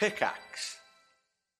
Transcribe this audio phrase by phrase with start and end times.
[0.00, 0.78] Pickaxe.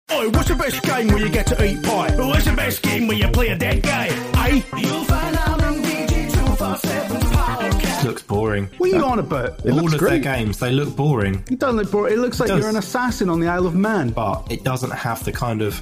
[0.08, 2.16] Oh, what's the best game where you get to eat pie?
[2.16, 4.06] What's the best game where you play a dead guy?
[4.06, 4.62] Eh?
[4.78, 8.04] You'll find out on VG247's podcast.
[8.04, 8.66] looks boring.
[8.78, 9.60] What are you on about?
[9.66, 10.22] It All looks of great.
[10.22, 12.12] their games, they look boring, You don't look bored.
[12.12, 12.60] It looks like does.
[12.60, 14.08] you're an assassin on the Isle of Man.
[14.08, 15.78] but it doesn't have the kind of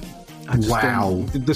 [0.49, 1.11] I just wow.
[1.11, 1.55] don't- The, the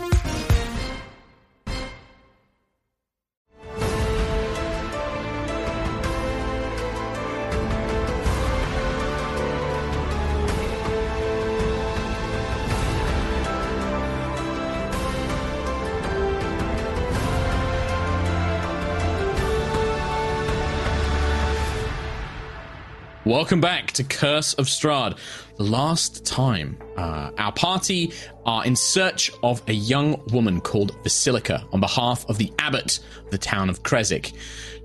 [23.31, 25.17] Welcome back to Curse of Strahd.
[25.55, 28.11] The last time, uh, our party
[28.45, 33.31] are in search of a young woman called Vasilika on behalf of the abbot of
[33.31, 34.33] the town of Krezk.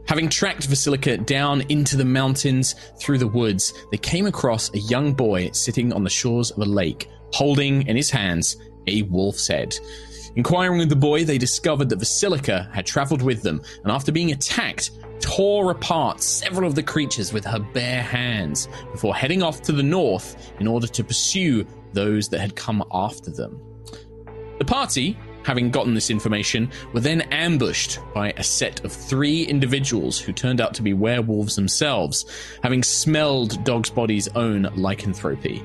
[0.06, 5.12] Having tracked Vasilika down into the mountains through the woods, they came across a young
[5.12, 9.76] boy sitting on the shores of a lake, holding in his hands a wolf's head.
[10.36, 14.30] Inquiring with the boy, they discovered that Vasilika had traveled with them, and after being
[14.30, 19.72] attacked, tore apart several of the creatures with her bare hands before heading off to
[19.72, 23.60] the north in order to pursue those that had come after them.
[24.58, 30.18] The party, having gotten this information, were then ambushed by a set of three individuals
[30.18, 32.24] who turned out to be werewolves themselves,
[32.62, 35.62] having smelled Dog's Body's own lycanthropy.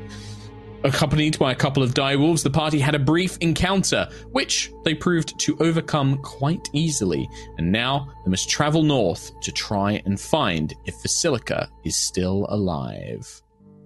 [0.84, 5.38] Accompanied by a couple of direwolves, the party had a brief encounter, which they proved
[5.40, 7.30] to overcome quite easily,
[7.60, 13.42] and now they must travel north to try and find if Vasilika is still alive.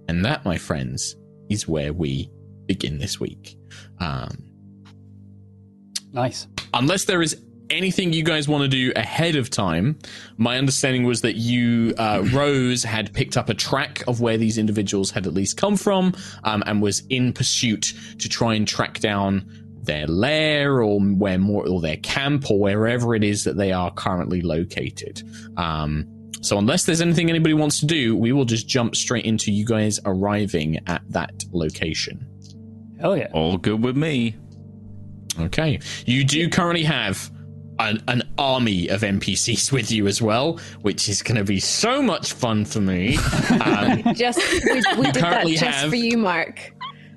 [0.08, 1.16] And that, my friends,
[1.50, 2.30] is where we
[2.64, 3.56] begin this week.
[4.00, 4.30] Um,
[6.12, 6.48] Nice.
[6.72, 7.36] unless there is
[7.70, 9.98] anything you guys want to do ahead of time,
[10.36, 14.58] my understanding was that you, uh, Rose, had picked up a track of where these
[14.58, 19.00] individuals had at least come from, um, and was in pursuit to try and track
[19.00, 19.50] down
[19.82, 23.92] their lair or where more or their camp or wherever it is that they are
[23.92, 25.22] currently located.
[25.56, 26.06] Um,
[26.42, 29.64] so unless there's anything anybody wants to do, we will just jump straight into you
[29.64, 32.26] guys arriving at that location.
[33.00, 33.28] Hell yeah.
[33.32, 34.36] All good with me.
[35.38, 35.80] Okay.
[36.04, 37.30] You do currently have
[37.78, 42.02] an, an army of NPCs with you as well, which is going to be so
[42.02, 43.18] much fun for me.
[43.66, 46.72] Um, Just we, we did that currently just have- for you, Mark.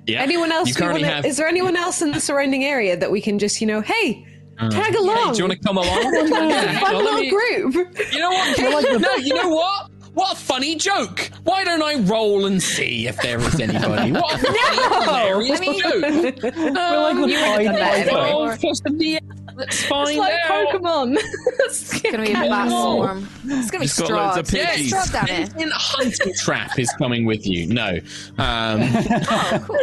[0.06, 0.22] yeah.
[0.22, 0.68] Anyone else?
[0.78, 1.24] You wanna, have.
[1.26, 4.24] Is there anyone else in the surrounding area that we can just, you know, hey,
[4.58, 5.32] tag Hey, along?
[5.32, 5.88] do you want to come along?
[6.02, 7.74] It's a fun little me- group.
[8.12, 9.00] You know what?
[9.00, 9.90] no, you know what?
[10.14, 11.30] What a funny joke!
[11.44, 14.10] Why don't I roll and see if there is anybody?
[14.10, 16.42] What a funny, hilarious I mean- joke!
[16.42, 18.18] We're like with You would've Pied done that Piper.
[18.18, 18.32] anyway.
[18.32, 19.19] Roll plus the
[19.50, 20.68] D- Let's find It's like out.
[20.68, 21.18] Pokemon.
[21.62, 23.28] It's gonna be a bat swarm.
[23.44, 24.52] It's gonna be Just got loads.
[24.52, 24.92] Yeah, piggies.
[24.92, 27.66] Strahd down hunting trap is coming with you.
[27.66, 27.98] No.
[28.38, 29.76] Um, Oh, cool.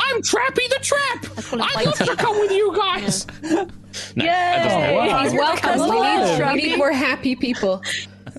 [0.00, 1.60] I'm Trappy the Trap.
[1.76, 3.26] I'd love to come with you guys.
[3.42, 3.64] No,
[4.16, 4.94] that doesn't Yay!
[4.96, 5.08] work.
[5.10, 5.22] wow.
[5.22, 5.80] He's welcome.
[5.80, 7.80] We need, we need more happy people.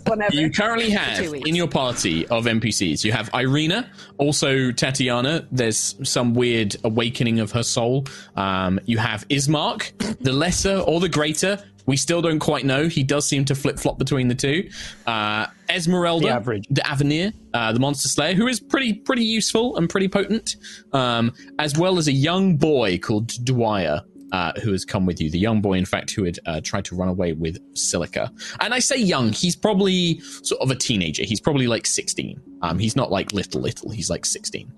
[0.05, 0.35] Whatever.
[0.35, 5.47] You currently have in your party of NPCs, you have Irina, also Tatiana.
[5.51, 8.05] There's some weird awakening of her soul.
[8.35, 11.57] Um, you have Ismark, the lesser or the greater.
[11.87, 12.87] We still don't quite know.
[12.87, 14.69] He does seem to flip flop between the two.
[15.05, 16.65] Uh, Esmeralda, The average.
[16.69, 20.55] the Avenir, uh, the Monster Slayer, who is pretty pretty useful and pretty potent,
[20.93, 24.01] um, as well as a young boy called Dwyer.
[24.35, 25.29] Uh, who has come with you?
[25.29, 28.29] The young boy, in fact, who had uh, tried to run away with Silica.
[28.59, 31.23] And I say young, he's probably sort of a teenager.
[31.23, 32.41] He's probably like 16.
[32.61, 33.91] Um, he's not like little, little.
[33.91, 34.69] He's like 16.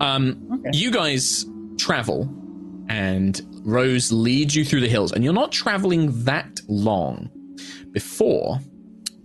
[0.00, 1.44] Um, You guys
[1.76, 2.26] travel,
[2.88, 7.28] and Rose leads you through the hills, and you're not traveling that long
[7.92, 8.60] before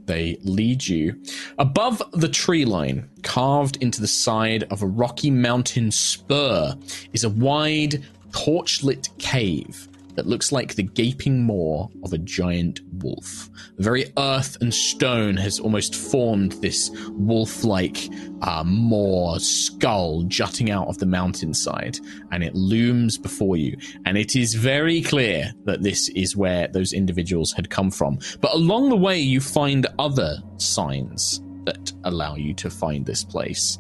[0.06, 1.16] they lead you
[1.58, 6.76] above the tree line, carved into the side of a rocky mountain spur,
[7.14, 13.50] is a wide, torch-lit cave that looks like the gaping maw of a giant wolf.
[13.78, 18.10] The very earth and stone has almost formed this wolf-like
[18.42, 21.98] uh, maw skull jutting out of the mountainside,
[22.32, 23.78] and it looms before you.
[24.06, 28.20] And it is very clear that this is where those individuals had come from.
[28.42, 33.78] But along the way, you find other signs that allow you to find this place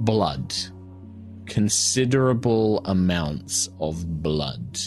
[0.00, 0.54] blood,
[1.46, 4.78] considerable amounts of blood.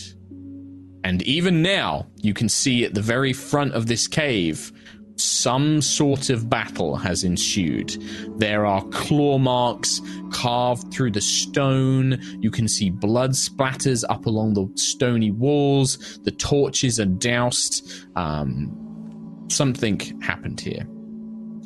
[1.03, 4.71] And even now, you can see at the very front of this cave,
[5.15, 7.97] some sort of battle has ensued.
[8.37, 10.01] There are claw marks
[10.31, 12.19] carved through the stone.
[12.39, 16.19] You can see blood splatters up along the stony walls.
[16.23, 17.91] The torches are doused.
[18.15, 20.87] Um, something happened here.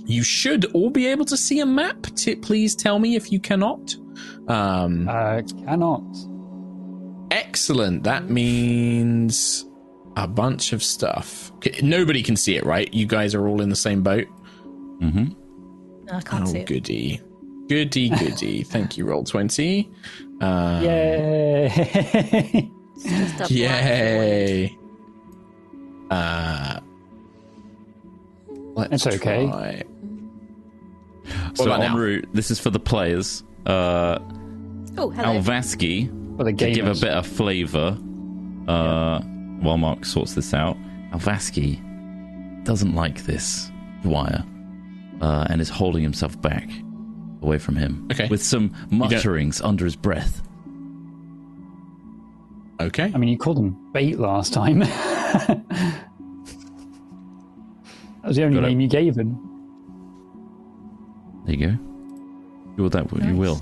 [0.05, 2.01] You should all be able to see a map.
[2.15, 3.95] T- please tell me if you cannot.
[4.47, 6.03] Um, Uh, cannot.
[7.31, 8.03] excellent.
[8.03, 9.65] That means
[10.15, 11.51] a bunch of stuff.
[11.81, 12.93] Nobody can see it, right?
[12.93, 14.27] You guys are all in the same boat.
[15.01, 15.33] Mm-hmm.
[16.13, 16.67] I can't oh, see it.
[16.67, 17.21] goody,
[17.69, 18.63] goody, goody.
[18.67, 19.89] Thank you, roll twenty.
[20.41, 21.65] Uh, Yay!
[22.95, 23.51] It's just a black void.
[23.51, 24.77] Yay.
[26.11, 26.79] Uh,
[28.75, 29.47] let's It's okay.
[29.47, 29.83] try.
[31.55, 33.43] So about en route, this is for the players.
[33.65, 34.19] Uh,
[34.95, 35.39] Oh, hello.
[35.41, 36.07] Alvaski,
[36.37, 37.97] For the to give a bit of flavour,
[38.67, 39.21] uh,
[39.61, 40.77] while Mark sorts this out,
[41.11, 41.79] Alvaski
[42.63, 43.71] doesn't like this
[44.03, 44.43] Dwyer
[45.21, 46.69] uh, and is holding himself back
[47.41, 48.27] away from him Okay.
[48.29, 50.43] with some mutterings under his breath.
[52.79, 53.11] Okay.
[53.13, 54.79] I mean, you called him bait last time.
[54.79, 55.63] that
[58.23, 58.69] was the only Got it.
[58.69, 59.37] name you gave him.
[61.45, 61.77] There you go.
[62.77, 63.59] You will that you will.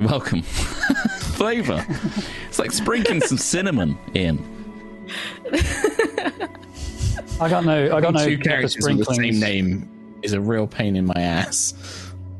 [0.00, 0.42] Welcome.
[0.42, 1.84] Flavour.
[2.48, 4.38] It's like sprinkling some cinnamon in.
[7.40, 7.96] I got no.
[7.96, 11.06] I got no two pepper characters with the same name is a real pain in
[11.06, 11.74] my ass.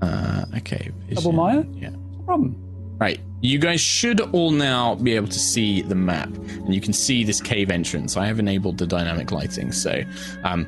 [0.02, 0.90] Uh, okay.
[1.12, 1.64] Double Maya?
[1.74, 1.90] Yeah.
[2.24, 2.56] Problem.
[2.98, 3.20] Right.
[3.40, 7.22] You guys should all now be able to see the map, and you can see
[7.22, 8.16] this cave entrance.
[8.16, 10.02] I have enabled the dynamic lighting, so
[10.42, 10.66] um,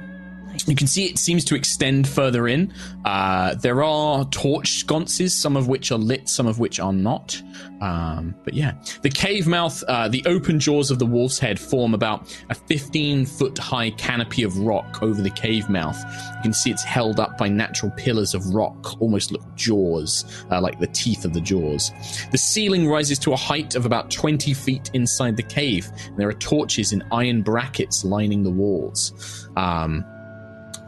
[0.66, 2.72] you can see it seems to extend further in.
[3.04, 7.40] Uh, there are torch sconces, some of which are lit, some of which are not.
[7.80, 11.94] Um, but yeah, the cave mouth, uh, the open jaws of the wolf's head form
[11.94, 15.98] about a 15 foot high canopy of rock over the cave mouth.
[16.36, 20.60] You can see it's held up by natural pillars of rock, almost look jaws, uh,
[20.60, 21.90] like the teeth of the jaws.
[22.32, 26.34] The ceiling rises to a height of about 20 feet inside the cave, there are
[26.34, 29.48] torches in iron brackets lining the walls.
[29.56, 30.04] Um,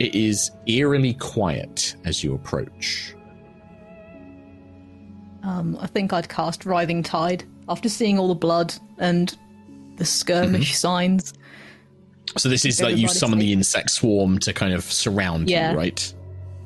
[0.03, 3.15] it is eerily quiet as you approach.
[5.45, 9.37] Um, I think I'd cast Writhing Tide after seeing all the blood and
[9.97, 11.35] the skirmish signs.
[12.37, 15.71] So this is like you summon the insect swarm to kind of surround Yeah.
[15.71, 16.15] you, right?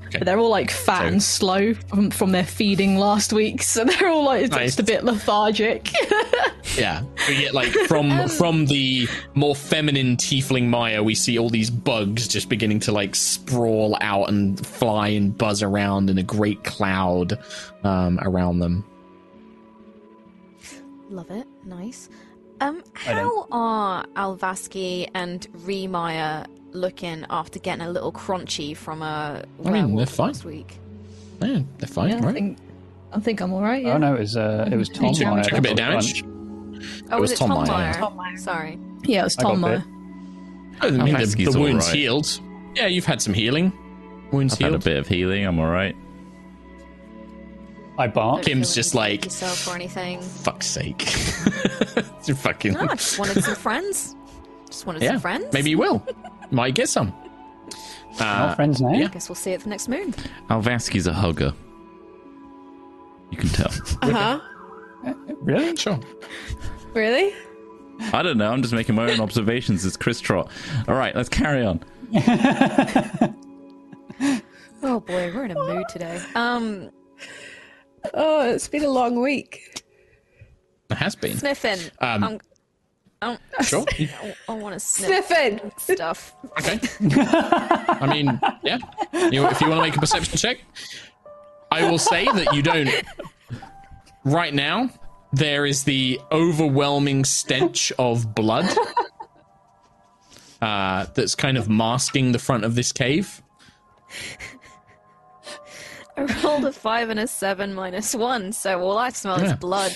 [0.06, 0.18] Okay.
[0.18, 3.84] But they're all like fat So- and slow from, from their feeding last week, so
[3.86, 4.76] they're all like Nice.
[4.76, 5.88] just a bit lethargic.
[6.76, 11.70] Yeah, we get like from from the more feminine tiefling Maya, we see all these
[11.70, 16.64] bugs just beginning to like sprawl out and fly and buzz around in a great
[16.64, 17.38] cloud
[17.82, 18.84] um, around them.
[21.08, 21.46] Love it.
[21.64, 22.10] Nice.
[22.60, 29.70] Um, how are Alvaski and Remaya looking after getting a little crunchy from a I
[29.70, 30.26] mean, werewolf they're fine.
[30.28, 30.78] last week?
[31.42, 32.34] Yeah, they're fine, yeah, I right?
[32.34, 32.58] think
[33.12, 33.84] I think I'm all right.
[33.84, 33.94] Yeah.
[33.94, 35.42] Oh no, it was uh, it was Tom Took- Meyer.
[35.44, 36.22] took a that bit of got damage.
[36.22, 36.24] punched.
[37.10, 38.10] Oh, It was, was it Tom Tom, Meyer.
[38.14, 38.36] Meyer?
[38.36, 38.78] Sorry.
[39.04, 39.68] Yeah, it was I got Tom bit.
[39.68, 39.84] Meyer.
[40.82, 41.98] I mean, the, Alvaski's the wound's alright.
[41.98, 42.40] healed.
[42.74, 43.72] Yeah, you've had some healing.
[44.32, 44.84] Wounds I've had a healed.
[44.84, 45.46] bit of healing.
[45.46, 45.96] I'm all right.
[47.98, 48.44] I barked.
[48.44, 50.20] Don't Kim's feel just any like- yourself or anything.
[50.20, 51.06] Fuck's sake!
[52.26, 52.74] You're fucking.
[52.74, 54.14] No, I just wanted some friends.
[54.66, 55.46] Just wanted yeah, some friends.
[55.52, 56.06] maybe you will.
[56.50, 57.12] Might get some.
[58.18, 58.92] Not Uh, friends now.
[58.92, 59.08] yeah.
[59.08, 60.12] Guess we'll see it the next moon.
[60.48, 61.52] Alvaski's a hugger.
[63.30, 63.72] You can tell.
[64.02, 65.14] Uh huh.
[65.40, 65.76] Really?
[65.76, 66.00] sure.
[66.94, 67.34] Really?
[68.12, 68.50] I don't know.
[68.52, 70.50] I'm just making my own observations as Chris Trot.
[70.88, 71.82] All right, let's carry on.
[74.82, 76.20] Oh boy, we're in a mood today.
[76.34, 76.90] Um,
[78.14, 79.82] Oh, it's been a long week.
[80.90, 81.36] It has been.
[81.36, 81.78] sniffing.
[82.00, 82.38] Um,
[83.22, 83.84] I'm, I'm, Sure.
[83.98, 85.72] I, I want to sniff Sniffing.
[85.78, 86.34] stuff.
[86.58, 86.78] Okay.
[87.20, 88.78] I mean, yeah.
[89.30, 90.58] You, if you want to make a perception check,
[91.70, 92.90] I will say that you don't.
[94.24, 94.90] Right now,
[95.32, 98.66] there is the overwhelming stench of blood
[100.60, 103.42] uh, that's kind of masking the front of this cave.
[106.16, 109.92] I rolled a five and a seven minus one, so all I smell is blood.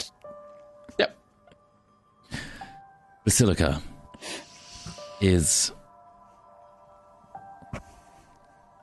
[3.30, 3.80] Vasilika
[5.20, 5.70] is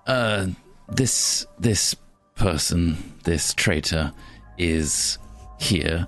[0.08, 0.48] uh
[0.88, 1.94] this this
[2.36, 4.13] person, this traitor
[4.58, 5.18] is
[5.60, 6.08] here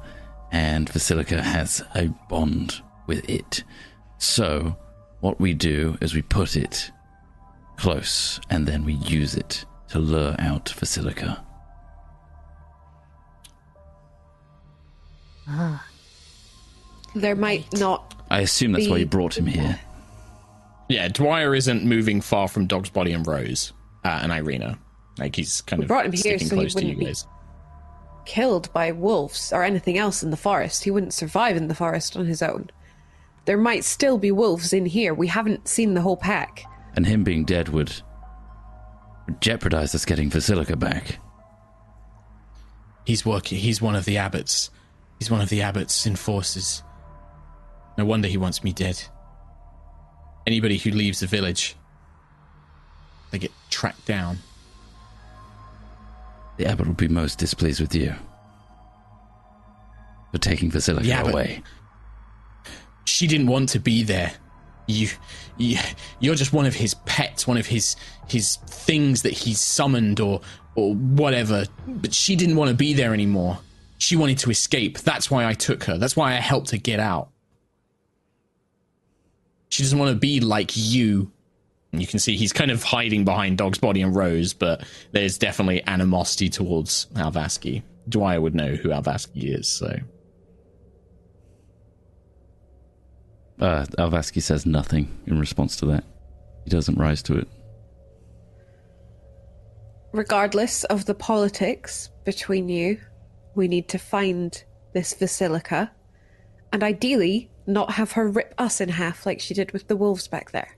[0.53, 3.65] and Vasilika has a bond with it.
[4.19, 4.77] So
[5.19, 6.91] what we do is we put it
[7.75, 11.43] close and then we use it to lure out Vasilika.
[17.15, 18.15] There might not.
[18.31, 19.79] I assume that's why you brought him here.
[20.87, 24.77] Yeah, Dwyer isn't moving far from Dog's Body and Rose uh, and Irina.
[25.17, 27.05] Like he's kind We of brought him here sticking so he to you wouldn't be-
[27.05, 27.27] guys.
[28.25, 30.83] killed by wolves or anything else in the forest.
[30.83, 32.69] He wouldn't survive in the forest on his own.
[33.45, 35.13] There might still be wolves in here.
[35.13, 36.63] We haven't seen the whole pack.
[36.95, 37.91] And him being dead would,
[39.27, 41.19] would jeopardize us getting Vasilika back.
[43.05, 43.57] He's working.
[43.57, 44.69] He's one of the abbots.
[45.19, 46.83] He's one of the abbots' enforcers.
[47.99, 49.03] No wonder he wants me dead.
[50.47, 51.75] Anybody who leaves the village,
[53.29, 54.37] they get tracked down.
[56.55, 58.15] The abbot would be most displeased with you
[60.31, 61.61] for taking Vasilika away.
[63.03, 64.31] She didn't want to be there.
[64.87, 65.09] You,
[65.57, 65.77] you,
[66.21, 67.97] you're just one of his pets, one of his
[68.29, 70.39] his things that he's summoned or
[70.75, 71.65] or whatever.
[71.85, 73.59] But she didn't want to be there anymore.
[73.97, 74.99] She wanted to escape.
[74.99, 75.97] That's why I took her.
[75.97, 77.31] That's why I helped her get out.
[79.69, 81.31] She doesn't want to be like you.
[81.91, 85.37] And you can see he's kind of hiding behind Dog's body and Rose, but there's
[85.37, 87.81] definitely animosity towards Alvaski.
[88.07, 89.99] Dwyer would know who Alvaski is, so
[93.59, 96.03] Uh, Alvaski says nothing in response to that.
[96.63, 97.47] He doesn't rise to it.
[100.13, 102.99] Regardless of the politics between you,
[103.55, 105.89] we need to find this Vasilika
[106.71, 110.27] and ideally not have her rip us in half like she did with the wolves
[110.27, 110.75] back there.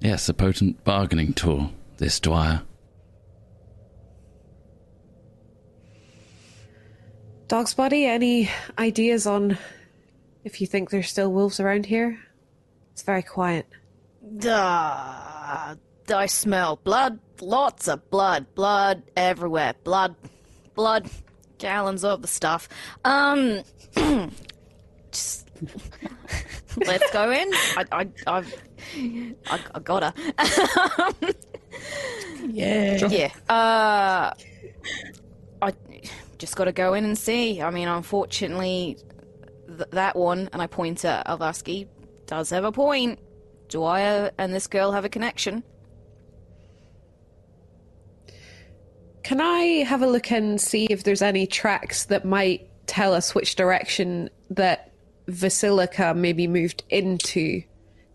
[0.00, 2.62] Yes, a potent bargaining tool, this Dwyer.
[7.48, 9.58] Dog's body, any ideas on
[10.44, 12.18] if you think there's still wolves around here?
[12.92, 13.66] It's very quiet.
[14.38, 15.74] Duh.
[16.12, 17.18] I smell blood.
[17.40, 18.54] Lots of blood.
[18.54, 19.74] Blood everywhere.
[19.84, 20.14] Blood.
[20.74, 21.08] Blood.
[21.64, 22.68] Gallons of the stuff.
[23.04, 23.62] Um.
[25.10, 25.48] just.
[26.76, 27.48] Let's go in.
[27.52, 28.54] I, I, I've,
[28.96, 30.12] I, I gotta.
[32.46, 33.06] Yeah.
[33.06, 33.30] Yeah.
[33.48, 34.32] Uh,
[35.62, 35.72] I
[36.38, 37.62] just got to go in and see.
[37.62, 38.98] I mean, unfortunately,
[39.66, 41.88] th- that one, and I point at Alvaski,
[42.26, 43.18] does have a point.
[43.68, 45.62] do Dwyer and this girl have a connection.
[49.24, 53.34] Can I have a look and see if there's any tracks that might tell us
[53.34, 54.92] which direction that
[55.28, 57.62] Vasilika maybe moved into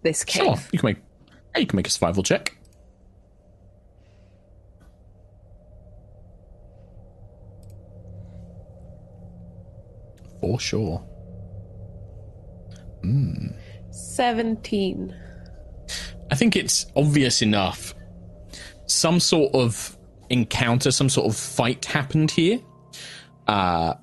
[0.04, 0.44] this cave?
[0.44, 0.98] Sure, you can make.
[1.56, 2.56] yeah, You can make a survival check.
[10.40, 11.04] For sure.
[13.92, 15.16] 17.
[16.32, 17.96] I think it's obvious enough.
[18.86, 19.98] Some sort of
[20.30, 22.60] encounter, some sort of fight happened here.
[23.48, 23.96] Uh,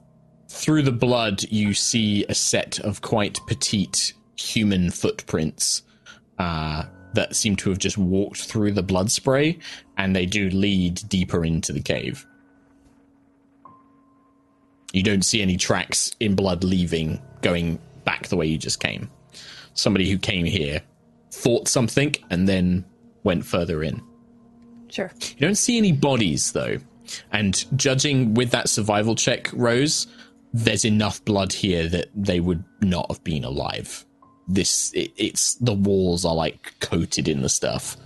[0.48, 5.82] through the blood, you see a set of quite petite human footprints
[6.38, 9.58] uh, that seem to have just walked through the blood spray,
[9.96, 12.26] and they do lead deeper into the cave.
[14.92, 19.10] You don't see any tracks in blood leaving, going back the way you just came.
[19.74, 20.80] Somebody who came here
[21.30, 22.84] thought something and then
[23.24, 24.00] went further in.
[24.90, 25.10] Sure.
[25.36, 26.78] You don't see any bodies though.
[27.32, 30.06] And judging with that survival check, Rose,
[30.52, 34.04] there's enough blood here that they would not have been alive.
[34.48, 37.96] This it, it's the walls are like coated in the stuff.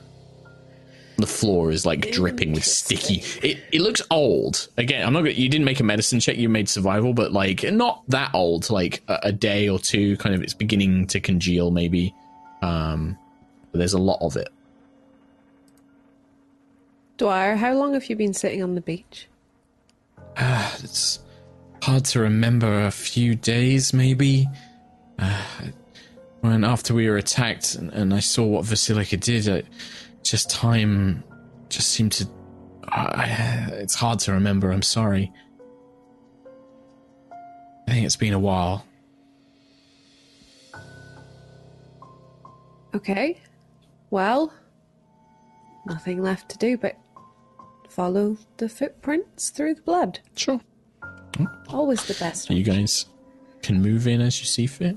[1.18, 3.22] The floor is like dripping with sticky.
[3.46, 4.68] It it looks old.
[4.78, 5.20] Again, I'm not.
[5.20, 6.38] gonna- You didn't make a medicine check.
[6.38, 8.70] You made survival, but like not that old.
[8.70, 10.16] Like a, a day or two.
[10.16, 10.42] Kind of.
[10.42, 11.70] It's beginning to congeal.
[11.70, 12.14] Maybe.
[12.62, 13.18] Um,
[13.70, 14.48] but there's a lot of it.
[17.20, 19.28] Dwyer, how long have you been sitting on the beach?
[20.38, 21.18] It's
[21.82, 22.86] hard to remember.
[22.86, 24.48] A few days, maybe.
[25.18, 25.44] Uh,
[26.40, 29.64] when after we were attacked, and, and I saw what Vasilika did, I,
[30.22, 31.22] just time
[31.68, 32.26] just seemed to.
[32.88, 34.72] I, it's hard to remember.
[34.72, 35.30] I'm sorry.
[37.86, 38.86] I think it's been a while.
[42.94, 43.38] Okay.
[44.08, 44.54] Well,
[45.84, 46.96] nothing left to do but
[47.90, 50.20] follow the footprints through the blood.
[50.36, 50.60] Sure.
[51.68, 52.50] Always the best.
[52.50, 53.06] You guys
[53.62, 54.96] can move in as you see fit.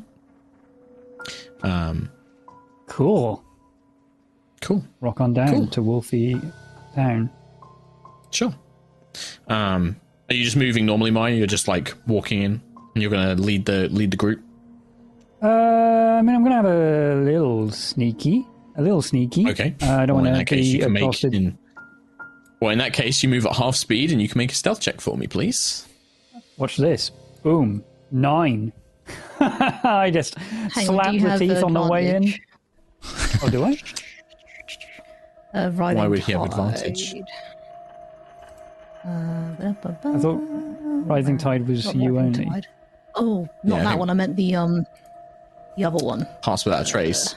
[1.62, 2.10] Um,
[2.88, 3.44] Cool.
[4.62, 4.84] cool.
[5.02, 5.68] Rock on down Cool.
[5.68, 6.40] to Wolfie
[6.96, 7.30] Town.
[8.32, 8.54] Sure.
[9.48, 9.96] Um,
[10.30, 11.34] are you just moving normally, Maya?
[11.34, 12.62] You're just like walking in,
[12.94, 14.42] and you're gonna lead the lead the group.
[15.42, 18.46] Uh, I mean, I'm gonna have a little sneaky,
[18.76, 19.50] a little sneaky.
[19.50, 19.76] Okay.
[19.82, 21.34] Uh, I don't Well, want that to case, be you can make accosted.
[21.34, 21.58] in.
[22.64, 24.80] Well, in that case, you move at half speed, and you can make a stealth
[24.80, 25.86] check for me, please.
[26.56, 27.10] Watch this.
[27.44, 27.84] Boom.
[28.10, 28.72] Nine.
[29.42, 32.34] I just Hang on, slapped the teeth on the way in.
[33.44, 33.78] Oh, do I?
[35.54, 37.14] Uh, Writhing Why would he have advantage?
[39.06, 39.74] Uh, I
[40.18, 40.42] thought
[41.06, 42.46] Rising Tide was Not you only.
[42.46, 42.66] Tide.
[43.14, 44.10] Oh, not Yeah, that one.
[44.10, 44.84] I meant the um,
[45.78, 46.28] the other one.
[46.42, 47.36] Pass without a trace.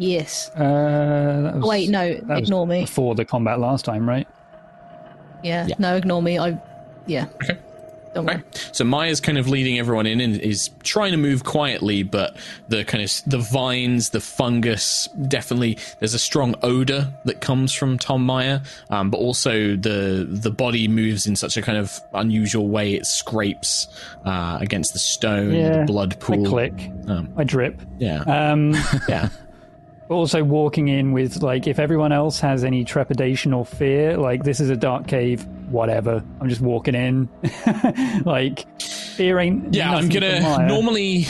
[0.00, 0.50] Yes.
[0.56, 2.14] Uh, that was, wait, no.
[2.14, 2.80] that was Ignore me.
[2.80, 4.26] Before the combat last time, right?
[5.42, 5.66] Yeah.
[5.68, 5.74] Yeah.
[5.78, 6.38] No, ignore me.
[6.38, 6.58] I.
[7.06, 7.26] Yeah.
[7.42, 7.58] Okay.
[8.12, 8.36] Don't worry.
[8.38, 8.68] Right.
[8.72, 12.36] So Maya's kind of leading everyone in and is trying to move quietly, but
[12.68, 17.98] the kind of the vines, the fungus, definitely there's a strong odor that comes from
[17.98, 18.60] Tom Maya.
[18.90, 22.94] Um, but also the the body moves in such a kind of unusual way.
[22.94, 23.86] It scrapes
[24.24, 25.80] uh, against the stone, Yeah.
[25.80, 26.46] the blood pool.
[26.46, 26.90] I click.
[27.06, 27.80] Um, I drip.
[27.98, 28.74] yeah, Um,
[29.08, 29.28] yeah.
[30.10, 34.60] Also walking in with like, if everyone else has any trepidation or fear, like this
[34.60, 35.46] is a dark cave.
[35.70, 36.24] Whatever.
[36.40, 37.28] I'm just walking in.
[38.24, 39.72] like fear ain't.
[39.72, 40.66] Yeah, I'm gonna.
[40.66, 41.26] Normally,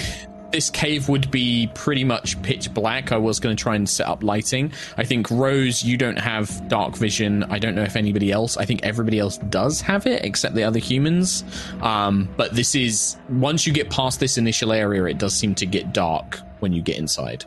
[0.50, 3.12] this cave would be pretty much pitch black.
[3.12, 4.72] I was gonna try and set up lighting.
[4.96, 7.44] I think Rose, you don't have dark vision.
[7.44, 8.56] I don't know if anybody else.
[8.56, 11.44] I think everybody else does have it, except the other humans.
[11.82, 15.66] Um, but this is once you get past this initial area, it does seem to
[15.66, 17.44] get dark when you get inside.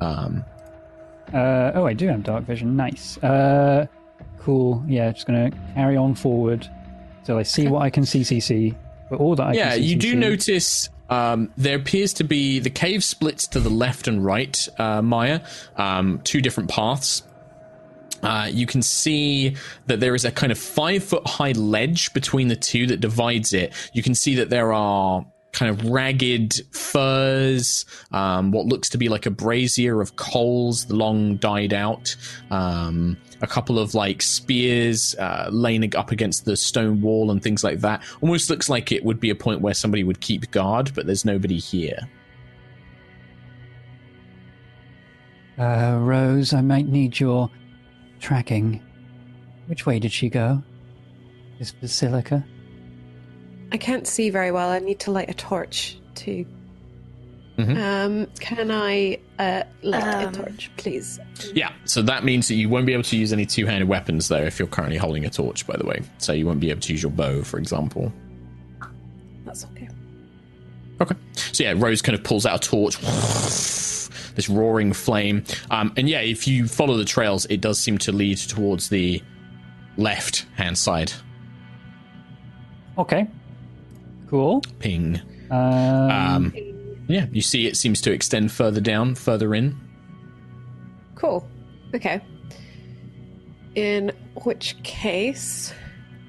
[0.00, 0.44] Um,
[1.34, 2.76] Uh, oh, I do have dark vision.
[2.76, 3.18] Nice.
[3.18, 3.86] Uh,
[4.38, 4.82] cool.
[4.86, 6.68] Yeah, just gonna carry on forward
[7.24, 8.74] till I see what I can CCC.
[9.10, 12.70] But all that I yeah, can you do notice um, there appears to be the
[12.70, 15.40] cave splits to the left and right, uh, Maya,
[15.76, 17.22] um, two different paths.
[18.22, 19.54] Uh, you can see
[19.86, 23.52] that there is a kind of five foot high ledge between the two that divides
[23.52, 23.72] it.
[23.92, 29.08] You can see that there are kind of ragged furs, um, what looks to be
[29.08, 32.14] like a brazier of coals, long died out,
[32.50, 37.64] um, a couple of like spears uh, laying up against the stone wall and things
[37.64, 38.02] like that.
[38.20, 41.24] Almost looks like it would be a point where somebody would keep guard, but there's
[41.24, 42.00] nobody here.
[45.56, 47.48] Uh, Rose, I might need your
[48.18, 48.82] tracking.
[49.66, 50.62] Which way did she go?
[51.58, 52.44] This Vasilika?
[53.74, 54.68] I can't see very well.
[54.70, 56.46] I need to light a torch to.
[57.58, 57.76] Mhm.
[57.76, 61.18] Um, can I uh, light Um, a torch, please?
[61.54, 64.28] Yeah, so that means that you won't be able to use any two handed weapons,
[64.28, 66.02] though, if you're currently holding a torch, by the way.
[66.18, 68.12] So you won't be able to use your bow, for example.
[69.44, 69.88] That's okay.
[71.00, 71.16] Okay.
[71.34, 75.42] So yeah, Rose kind of pulls out a torch, this roaring flame.
[75.72, 79.20] Um, and yeah, if you follow the trails, it does seem to lead towards the
[79.96, 81.12] left hand side.
[82.98, 83.26] Okay.
[84.34, 84.62] Cool.
[84.80, 85.20] Ping.
[85.52, 86.52] Um, Um,
[87.06, 89.78] yeah, you see it seems to extend further down, further in.
[91.14, 91.46] Cool.
[91.94, 92.20] Okay.
[93.76, 94.10] In
[94.42, 95.72] which case,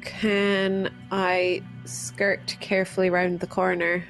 [0.03, 4.03] can I skirt carefully round the corner?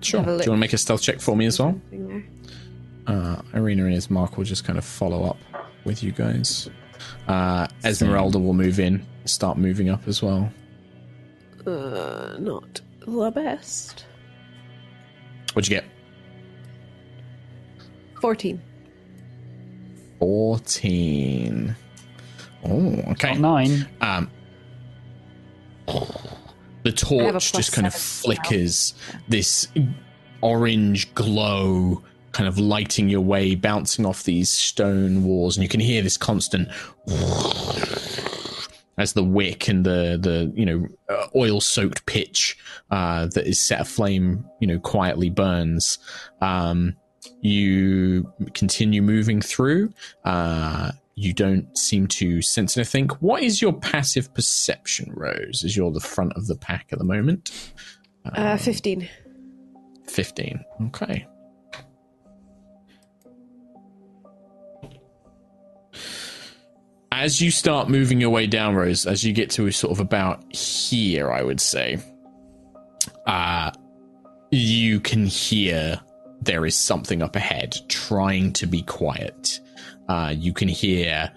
[0.00, 0.24] Sure.
[0.24, 1.80] Do you want to make a stealth check for me as well?
[1.90, 2.08] Something
[3.06, 3.14] there.
[3.16, 5.38] uh, Irina and Ismark will just kind of follow up
[5.84, 6.68] with you guys.
[7.28, 10.50] Uh, Esmeralda will move in, start moving up as well.
[11.64, 12.80] Uh, not
[13.12, 14.04] the best.
[15.52, 15.84] What'd you get?
[18.20, 18.60] 14.
[20.18, 21.76] 14.
[22.64, 23.14] Oh, okay.
[23.14, 23.88] got nine.
[24.00, 24.30] Um,
[26.82, 28.42] the torch just kind of seven now.
[28.42, 28.94] flickers,
[29.28, 29.68] this
[30.40, 35.80] orange glow kind of lighting your way, bouncing off these stone walls, and you can
[35.80, 36.68] hear this constant
[38.98, 42.58] as the wick and the the you know uh, oil soaked pitch
[42.90, 45.98] uh, that is set aflame, you know, quietly burns.
[46.40, 46.96] Um,
[47.40, 49.92] you continue moving through.
[50.24, 53.08] Uh, you don't seem to sense anything.
[53.20, 55.62] What is your passive perception, Rose?
[55.64, 57.72] As you're the front of the pack at the moment.
[58.24, 59.08] Uh, 15.
[60.06, 60.64] 15.
[60.86, 61.26] Okay.
[67.10, 70.54] As you start moving your way down, Rose, as you get to sort of about
[70.54, 71.98] here, I would say,
[73.26, 73.70] uh,
[74.50, 76.00] you can hear
[76.42, 79.60] there is something up ahead trying to be quiet.
[80.08, 81.30] Uh, you can hear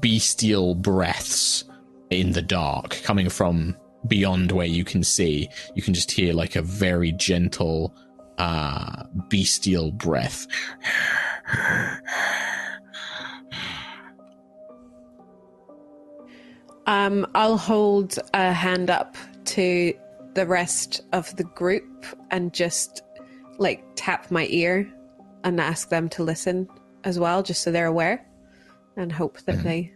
[0.00, 1.64] bestial breaths
[2.10, 5.48] in the dark coming from beyond where you can see.
[5.74, 7.94] You can just hear like a very gentle,
[8.38, 10.46] uh, bestial breath.
[16.86, 19.16] Um, I'll hold a hand up
[19.46, 19.94] to
[20.34, 23.02] the rest of the group and just
[23.58, 24.90] like tap my ear
[25.44, 26.68] and ask them to listen
[27.04, 28.26] as well, just so they're aware
[28.96, 29.92] and hope that they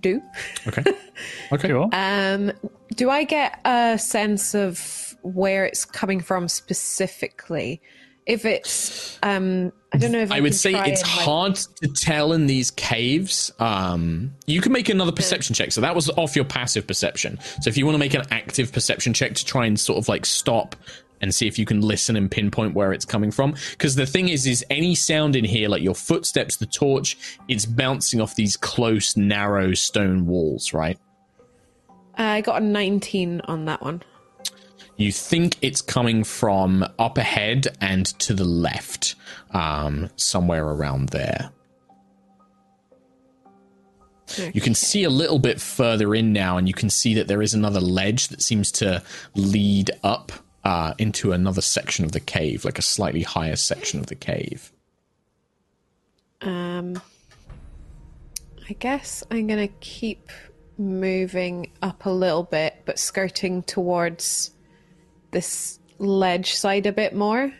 [0.00, 0.22] do.
[0.66, 0.82] Okay.
[1.52, 1.68] Okay.
[1.68, 1.88] Sure.
[1.92, 2.50] Um,
[2.96, 7.82] do I get a sense of where it's coming from specifically?
[8.24, 11.54] If it's, um, I don't know if I, I would say it's and, like- hard
[11.56, 13.52] to tell in these caves.
[13.58, 15.72] Um, you can make another perception check.
[15.72, 17.38] So that was off your passive perception.
[17.60, 20.08] So if you want to make an active perception check to try and sort of
[20.08, 20.76] like stop
[21.22, 23.54] and see if you can listen and pinpoint where it's coming from.
[23.70, 27.16] Because the thing is, is any sound in here, like your footsteps, the torch,
[27.48, 30.98] it's bouncing off these close, narrow stone walls, right?
[32.16, 34.02] I got a 19 on that one.
[34.96, 39.14] You think it's coming from up ahead and to the left,
[39.52, 41.50] um, somewhere around there.
[44.54, 47.42] You can see a little bit further in now, and you can see that there
[47.42, 49.02] is another ledge that seems to
[49.34, 50.32] lead up
[50.64, 54.72] uh, into another section of the cave, like a slightly higher section of the cave.
[56.40, 57.00] Um,
[58.68, 60.30] I guess I'm gonna keep
[60.78, 64.52] moving up a little bit, but skirting towards
[65.32, 67.52] this ledge side a bit more.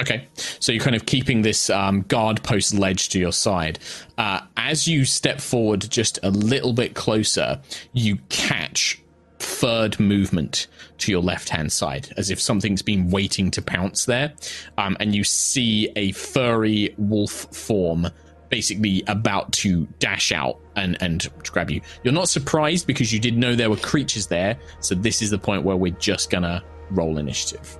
[0.00, 3.78] Okay, so you're kind of keeping this um, guard post ledge to your side.
[4.18, 7.60] Uh, as you step forward just a little bit closer,
[7.92, 9.02] you catch
[9.38, 14.32] third movement to your left hand side, as if something's been waiting to pounce there.
[14.78, 18.08] Um, and you see a furry wolf form
[18.48, 21.80] basically about to dash out and, and grab you.
[22.02, 25.38] You're not surprised because you did know there were creatures there, so this is the
[25.38, 27.78] point where we're just gonna roll initiative.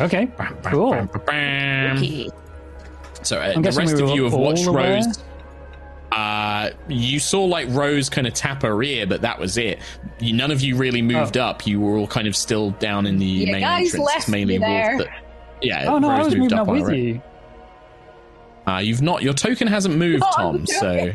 [0.00, 0.28] Okay,
[0.64, 0.90] cool.
[0.90, 2.30] Bam, bam, bam.
[3.22, 4.96] So uh, the rest we of you have watched aware?
[4.96, 5.22] Rose.
[6.12, 9.80] Uh, you saw like Rose kind of tap her ear, but that was it.
[10.20, 11.66] You, none of you really moved up.
[11.66, 14.06] You were all kind of still down in the You main guys entrance.
[14.14, 14.96] left mainly me there.
[14.96, 15.22] Wolf that-
[15.62, 15.84] yeah.
[15.88, 16.94] Oh no, I Rose was moved moving up up on with her.
[16.94, 17.22] you.
[18.66, 19.22] Uh, you've not.
[19.22, 20.66] Your token hasn't moved, Oh, I'm Tom.
[20.66, 21.12] So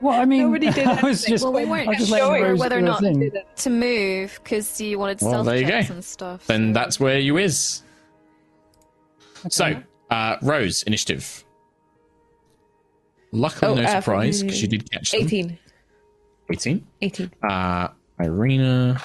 [0.00, 1.30] Well, I mean, Nobody did I was anything.
[1.34, 3.30] just, Well, we weren't was just sure whether or not thing.
[3.56, 6.46] to move because you wanted Well, stealth there checks and stuff.
[6.46, 7.82] then so- that's where you is.
[9.48, 9.80] So,
[10.10, 11.44] uh, Rose, initiative.
[13.32, 15.20] Luckily, Oh, no uh, surprise because you did catch them.
[15.22, 15.58] 18.
[16.52, 16.86] 18.
[17.02, 17.30] 18.
[17.42, 17.88] Uh,
[18.20, 19.00] Irina.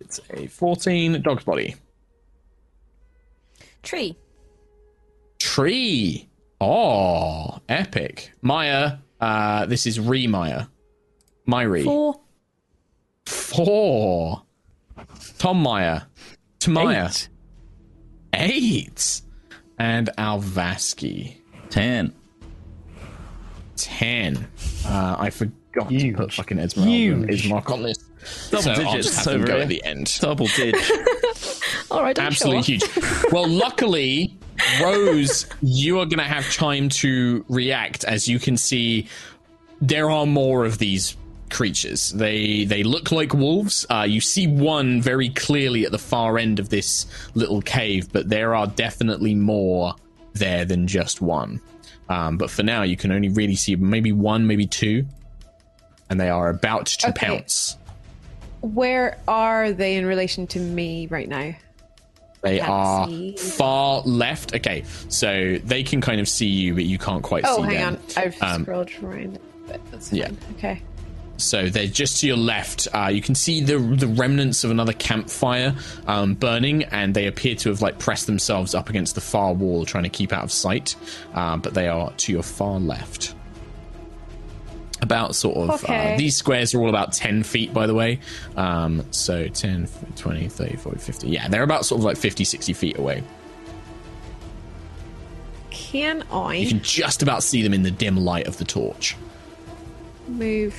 [0.00, 1.22] It's a 14.
[1.22, 1.74] Dog's body.
[3.82, 4.16] tree.
[5.38, 6.28] Tree.
[6.60, 8.32] Oh, epic.
[8.42, 8.98] Maya.
[9.24, 10.66] Uh, this is Re Maya.
[11.48, 11.82] Myri.
[11.82, 12.20] Four.
[13.24, 14.42] Four.
[15.38, 16.02] Tom Maya.
[16.60, 17.28] Tamaya.
[18.34, 18.52] Eight.
[18.52, 19.22] Eight.
[19.78, 21.36] And Alvaski.
[21.70, 22.12] Ten.
[23.76, 24.46] Ten.
[24.84, 27.96] Uh, I forgot to put fucking Esmeralda and Ismark on this.
[28.50, 30.14] Double so I'll digits just have them go at the end.
[30.20, 30.76] Double dig.
[31.90, 32.66] All right, don't show Absolutely off.
[32.66, 33.32] huge.
[33.32, 34.38] Well, luckily,
[34.80, 39.08] Rose, you are going to have time to react as you can see
[39.80, 41.16] there are more of these
[41.50, 42.10] creatures.
[42.12, 43.86] They they look like wolves.
[43.90, 48.28] Uh, you see one very clearly at the far end of this little cave, but
[48.28, 49.94] there are definitely more
[50.32, 51.60] there than just one.
[52.08, 55.06] Um, but for now, you can only really see maybe one, maybe two,
[56.10, 57.26] and they are about to Okay.
[57.26, 57.76] pounce.
[58.60, 61.54] Where are they in relation to me right now?
[62.44, 64.54] They are far left.
[64.54, 67.74] Okay, so they can kind of see you, but you can't quite Oh, see hang
[67.74, 67.94] them.
[67.94, 68.22] on.
[68.22, 68.90] I've Um, scrolled
[69.66, 69.80] bit.
[69.90, 70.30] That's Yeah.
[70.58, 70.80] Okay.
[71.36, 72.86] So they're just to your left.
[72.94, 75.74] Uh, you can see the the remnants of another campfire
[76.06, 79.84] um, burning, and they appear to have like pressed themselves up against the far wall,
[79.84, 80.94] trying to keep out of sight.
[81.34, 83.34] Um, but they are to your far left.
[85.04, 86.14] About sort of Okay.
[86.14, 88.20] uh, these squares are all about 10 feet by the way.
[88.56, 89.86] Um, so 10
[90.16, 93.22] 20 30 40 50 yeah they're about sort of like 50 60 feet away.
[95.70, 99.14] Can I you can just about see them in the dim light of the torch.
[100.26, 100.74] move?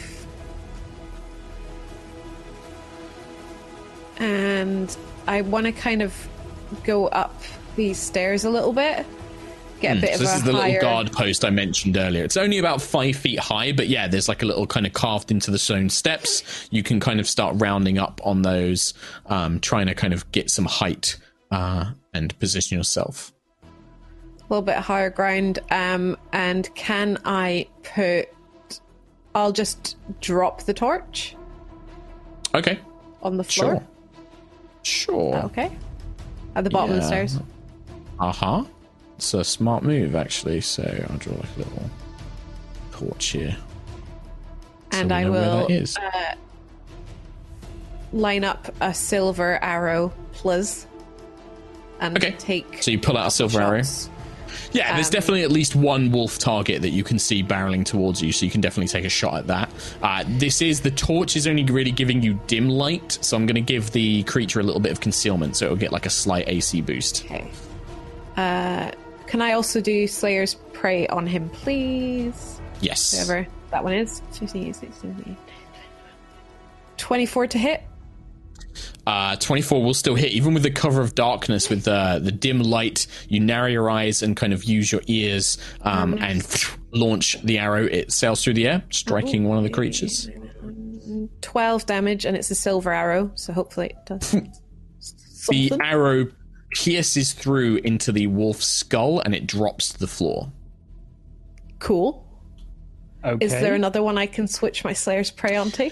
[4.18, 4.96] And
[5.28, 6.28] I want to kind of
[6.84, 7.42] go up
[7.76, 9.06] these stairs a little bit,
[9.82, 10.16] get a bit Hmm.
[10.16, 10.72] So of this is the higher.
[10.74, 12.24] little guard post I mentioned earlier.
[12.24, 15.32] It's only about five feet high, but yeah, there's like a little kind of carved
[15.32, 16.68] into the stone steps.
[16.72, 18.94] You can kind of start rounding up on those,
[19.28, 21.18] um, trying to kind of get some height
[21.52, 23.32] uh, and position yourself.
[23.64, 25.60] a little bit higher ground.
[25.72, 28.30] Um, and can I put?
[29.34, 31.36] I'll just drop the torch
[32.54, 32.80] Okay,
[33.22, 33.84] on the floor.
[34.84, 35.36] sure, sure.
[35.46, 35.70] Okay.
[36.56, 37.38] At the bottom of the stairs.
[38.18, 38.64] Uh huh.
[39.18, 40.62] It's a smart move, actually.
[40.62, 41.90] So I'll draw like a little
[42.92, 43.56] torch here.
[44.92, 45.98] So And I will is.
[48.14, 50.88] line up a silver arrow, please.
[52.00, 52.32] And Okay.
[52.38, 53.82] take So you pull out a silver arrow.
[54.72, 58.22] Yeah, there's Um, definitely at least one wolf target that you can see barreling towards
[58.22, 59.70] you, so you can definitely take a shot at that.
[60.02, 63.56] Uh, this is the torch is only really giving you dim light, so I'm going
[63.56, 66.48] to give the creature a little bit of concealment, so it'll get like a slight
[66.48, 67.24] AC boost.
[67.26, 67.50] Okay.
[68.38, 68.92] Uh,
[69.36, 72.62] can I also do Slayer's Prey on him, please?
[72.80, 73.12] Yes.
[73.12, 74.22] Whatever that one is.
[76.96, 77.84] 24 to hit.
[79.06, 82.62] Uh, 24 will still hit, even with the cover of darkness, with the the dim
[82.62, 83.08] light.
[83.28, 86.42] You narrow your eyes and kind of use your ears um, and
[86.94, 87.84] launch the arrow.
[87.84, 90.30] It sails through the air, striking one of the creatures.
[91.42, 94.34] 12 damage, and it's a silver arrow, so hopefully it does.
[95.48, 96.26] The arrow
[96.76, 100.52] pierces through into the wolf's skull and it drops to the floor.
[101.80, 102.22] Cool.
[103.24, 103.44] Okay.
[103.44, 105.90] Is there another one I can switch my Slayer's Prey onto?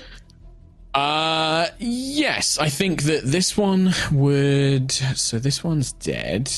[0.93, 4.91] Uh, yes, I think that this one would.
[4.91, 6.51] So this one's dead.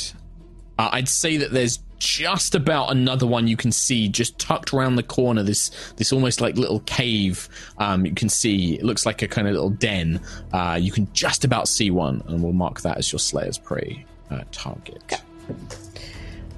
[0.77, 4.95] Uh, I'd say that there's just about another one you can see just tucked around
[4.95, 5.43] the corner.
[5.43, 7.47] This this almost like little cave.
[7.77, 10.19] Um, you can see it looks like a kind of little den.
[10.51, 14.05] Uh, you can just about see one, and we'll mark that as your Slayer's prey
[14.31, 15.21] uh, target.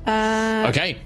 [0.06, 0.98] Uh, Okay.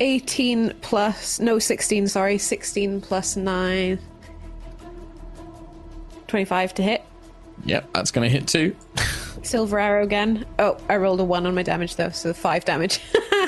[0.00, 1.40] 18 plus.
[1.40, 2.36] No, 16, sorry.
[2.38, 3.98] 16 plus 9.
[6.26, 7.02] 25 to hit.
[7.64, 8.74] Yep, that's gonna hit too.
[9.42, 10.44] Silver arrow again.
[10.58, 13.00] Oh, I rolled a 1 on my damage though, so 5 damage.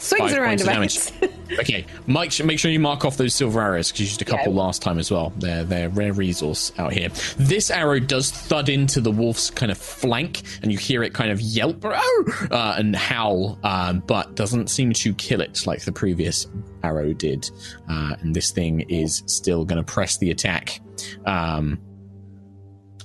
[0.00, 1.30] Swings Five and points of.
[1.58, 4.52] Okay, Mike, make sure you mark off those silver arrows because you used a couple
[4.52, 4.60] Yeah.
[4.60, 5.32] last time as well.
[5.38, 7.08] They're they're rare resource out here.
[7.38, 11.32] This arrow does thud into the wolf's kind of flank, and you hear it kind
[11.32, 16.46] of yelp uh, and howl, um, but doesn't seem to kill it like the previous
[16.84, 17.50] arrow did.
[17.88, 20.80] Uh, and this thing is still going to press the attack.
[21.26, 21.80] Um,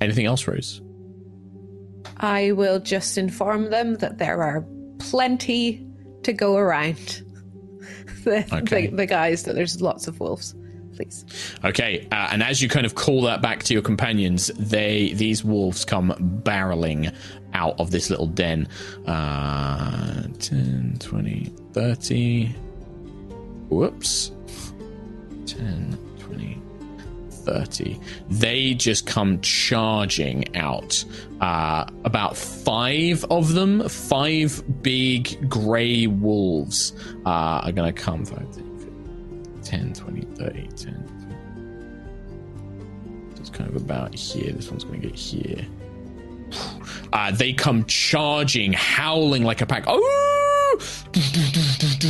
[0.01, 0.81] anything else, Rose?
[2.17, 4.63] I will just inform them that there are
[4.99, 5.85] plenty
[6.25, 7.23] to go around.
[8.25, 8.88] the, Okay.
[8.88, 10.53] the, the guys, that there's lots of wolves.
[10.95, 11.25] Please.
[11.65, 15.43] Okay, uh, and as you kind of call that back to your companions, they these
[15.43, 16.13] wolves come
[16.45, 17.13] barreling
[17.53, 18.65] out of this little den.
[19.05, 22.45] Uh, 10, 20, 30.
[23.67, 24.31] Whoops.
[25.47, 26.61] 10, 20,
[27.45, 27.99] 30.
[28.29, 31.03] They just come charging out.
[31.41, 36.93] Uh, about five of them, five big grey wolves,
[37.25, 38.25] uh, are going to come.
[38.25, 38.38] 5,
[39.63, 41.15] 10, 20, 30, 10.
[43.34, 44.51] So it's kind of about here.
[44.51, 45.65] This one's going to get here.
[47.13, 49.86] Uh, they come charging, howling like a pack.
[49.88, 50.44] Oh!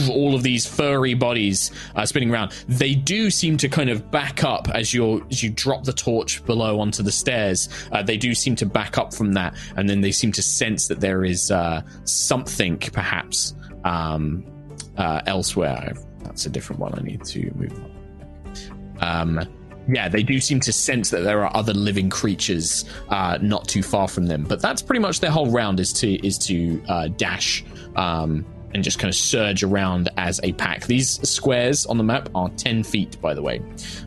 [0.09, 2.51] All of these furry bodies uh, spinning around.
[2.67, 6.43] They do seem to kind of back up as you as you drop the torch
[6.45, 7.69] below onto the stairs.
[7.91, 10.87] Uh, they do seem to back up from that, and then they seem to sense
[10.87, 14.43] that there is uh, something perhaps um,
[14.97, 15.93] uh, elsewhere.
[16.23, 16.93] That's a different one.
[16.97, 17.91] I need to move on.
[19.01, 19.47] Um,
[19.87, 23.83] yeah, they do seem to sense that there are other living creatures uh, not too
[23.83, 24.43] far from them.
[24.43, 27.63] But that's pretty much their whole round is to is to uh, dash
[27.95, 28.45] um,
[28.75, 30.85] and just kind of surge around as a pack.
[30.85, 33.61] These squares on the map are ten feet, by the way,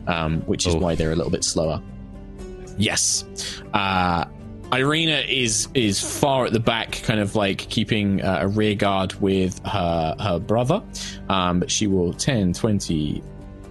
[0.07, 0.77] um, which is Oh.
[0.77, 1.81] why they're a little bit slower.
[2.77, 3.25] Yes.
[3.73, 4.25] Uh,
[4.71, 9.13] Irina is is far at the back, kind of like keeping uh, a rear guard
[9.19, 10.81] with her her brother.
[11.27, 13.23] Um, but she will 10, 20,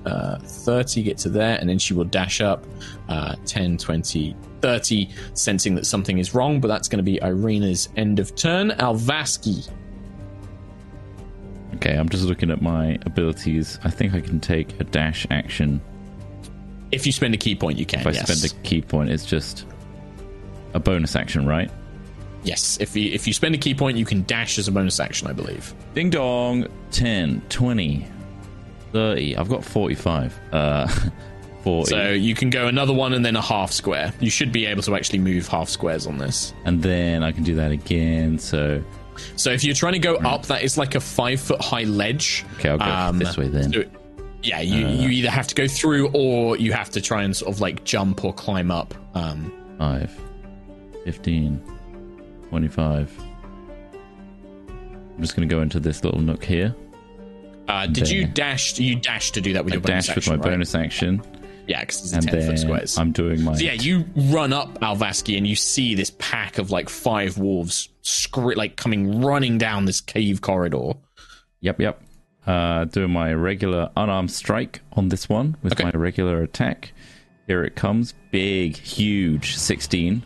[0.05, 2.67] uh, 30 get to there, and then she will dash up
[3.09, 6.61] uh, 10, 20, 30, sensing that something is wrong.
[6.61, 8.71] But that's going to be Irina's end of turn.
[8.71, 9.71] Alvaski.
[11.77, 13.79] Okay, I'm just looking at my abilities.
[13.85, 15.81] I think I can take a dash action.
[16.91, 18.01] If you spend a ki point, you can.
[18.01, 18.31] If I yes.
[18.31, 19.67] spend a ki point, it's just
[20.75, 21.71] a bonus action, right?
[22.45, 22.79] yes.
[22.81, 25.29] If you if you spend a ki point, you can dash as a bonus action,
[25.29, 25.75] I believe.
[25.95, 26.67] Ding dong.
[26.91, 28.07] 10, 20,
[28.93, 29.37] 30.
[29.37, 30.39] I've got 45.
[30.53, 30.89] Uh,
[31.65, 31.91] 40.
[31.91, 34.13] So you can go another one and then a half square.
[34.21, 36.55] You should be able to actually move half squares on this.
[36.65, 38.39] and then I can do that again.
[38.39, 38.83] So,
[39.37, 42.45] So if you're trying to go up, that is like a five foot high ledge.
[42.59, 43.73] okay, I'll go this way then.
[43.73, 43.85] so-
[44.41, 47.53] yeah, you, you either have to go through or you have to try and sort
[47.53, 48.95] of like jump or climb up.
[49.17, 50.17] Um, 5,
[51.05, 51.61] 15,
[52.49, 53.19] 25.
[54.69, 56.75] I'm just going to go into this little nook here.
[57.67, 58.79] uh, did you dash?
[58.79, 60.43] You dash to do that with I your bonus dash with my right?
[60.43, 61.21] bonus action,
[61.69, 62.99] Yeah, because it's and ten foot squares.
[62.99, 63.55] I'm doing my.
[63.55, 67.89] So yeah, you run up Alvaski and you see this pack of like five wolves,
[68.03, 70.95] scr- like coming running down this cave corridor.
[71.61, 72.03] Yep, yep.
[72.47, 75.85] Uh, doing my regular unarmed strike on this one with Okay.
[75.85, 76.93] my regular attack.
[77.47, 78.15] Here it comes.
[78.31, 80.23] Big, huge 16.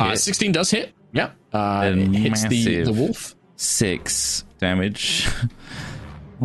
[0.00, 0.92] Uh, 16 does hit.
[1.12, 1.30] Yeah.
[1.52, 3.34] Uh, it hits the, the wolf.
[3.56, 5.28] six damage.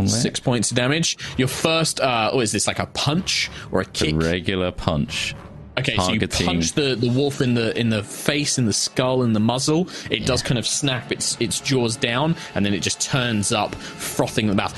[0.05, 1.17] Six points of damage.
[1.37, 4.15] Your first, uh, oh, is this like a punch or a A kick?
[4.15, 5.35] regular punch.
[5.77, 8.73] Okay, so you targeting- punch the, the wolf in the in the face, in the
[8.73, 9.87] skull, in the muzzle.
[10.11, 13.73] It does kind of snap its its jaws down, and then it just turns up,
[13.75, 14.73] frothing the mouth.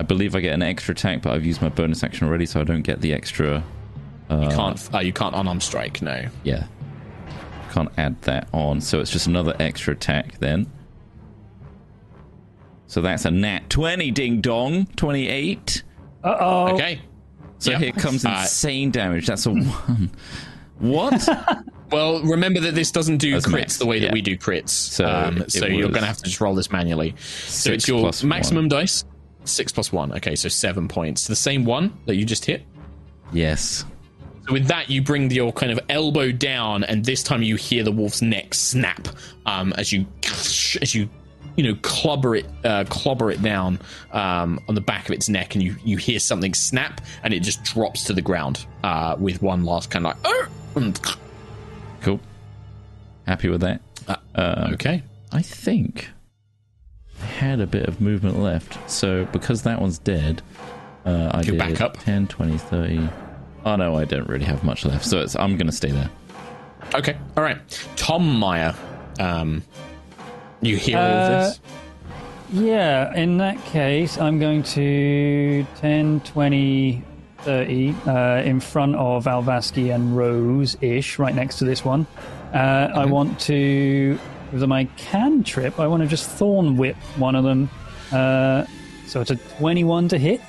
[0.00, 2.60] I believe I get an extra attack, but I've used my bonus action already, so
[2.60, 3.64] I don't get the extra.
[4.30, 6.00] you can't uh, you can't unarmed strike.
[6.02, 6.26] No.
[6.44, 6.66] Yeah.
[7.72, 10.70] Can't add that on, so it's just another extra attack then.
[12.88, 15.82] So that's a nat 20 ding dong, 28.
[16.24, 16.68] Uh oh.
[16.74, 17.00] Okay.
[17.58, 17.80] So Yep.
[17.80, 19.26] here comes Uh, insane damage.
[19.26, 20.10] That's a one.
[20.78, 21.28] What?
[21.90, 24.68] Well, remember that this doesn't do That's crits max, the way that we do crits.
[24.68, 27.14] So um, so you're going to have to just roll this manually.
[27.46, 28.68] So it's your maximum one.
[28.68, 29.06] dice.
[29.44, 30.12] Six plus one.
[30.12, 31.26] Okay, so seven points.
[31.26, 32.62] The same one that you just hit.
[33.32, 33.86] yes.
[34.46, 37.82] So with that, you bring your kind of elbow down, and this time you hear
[37.84, 39.08] the wolf's neck snap
[39.46, 40.04] um, as you
[40.82, 41.08] as you
[41.58, 43.78] you know clobber it uh, clobber it down
[44.12, 47.40] um, on the back of its neck, and you you hear something snap, and it
[47.40, 50.32] just drops to the ground uh, with one last kind of like.
[50.32, 50.48] "Arr!"
[52.00, 52.20] Cool.
[53.26, 53.80] Happy with that.
[54.34, 55.02] Uh, okay.
[55.32, 56.08] I think
[57.20, 58.88] I had a bit of movement left.
[58.88, 60.40] So because that one's dead,
[61.04, 61.98] uh, I Go did back up.
[61.98, 63.08] 10, 20, 30.
[63.64, 65.04] Oh no, I don't really have much left.
[65.04, 66.08] So it's, I'm going to stay there.
[66.94, 67.18] Okay.
[67.36, 67.58] All right.
[67.96, 68.74] Tom Meyer.
[69.18, 69.64] Um,
[70.60, 71.60] you hear all Uh, this?
[72.50, 77.02] Yeah, in that case, I'm going to 10, 20,
[77.40, 82.06] 30 uh, in front of Alvaski and Rose ish, right next to this one.
[82.54, 84.18] Uh, I want to,
[84.50, 87.68] with my cantrip, I want to just thorn whip one of them.
[88.10, 88.64] Uh,
[89.06, 90.40] so it's a 21 to hit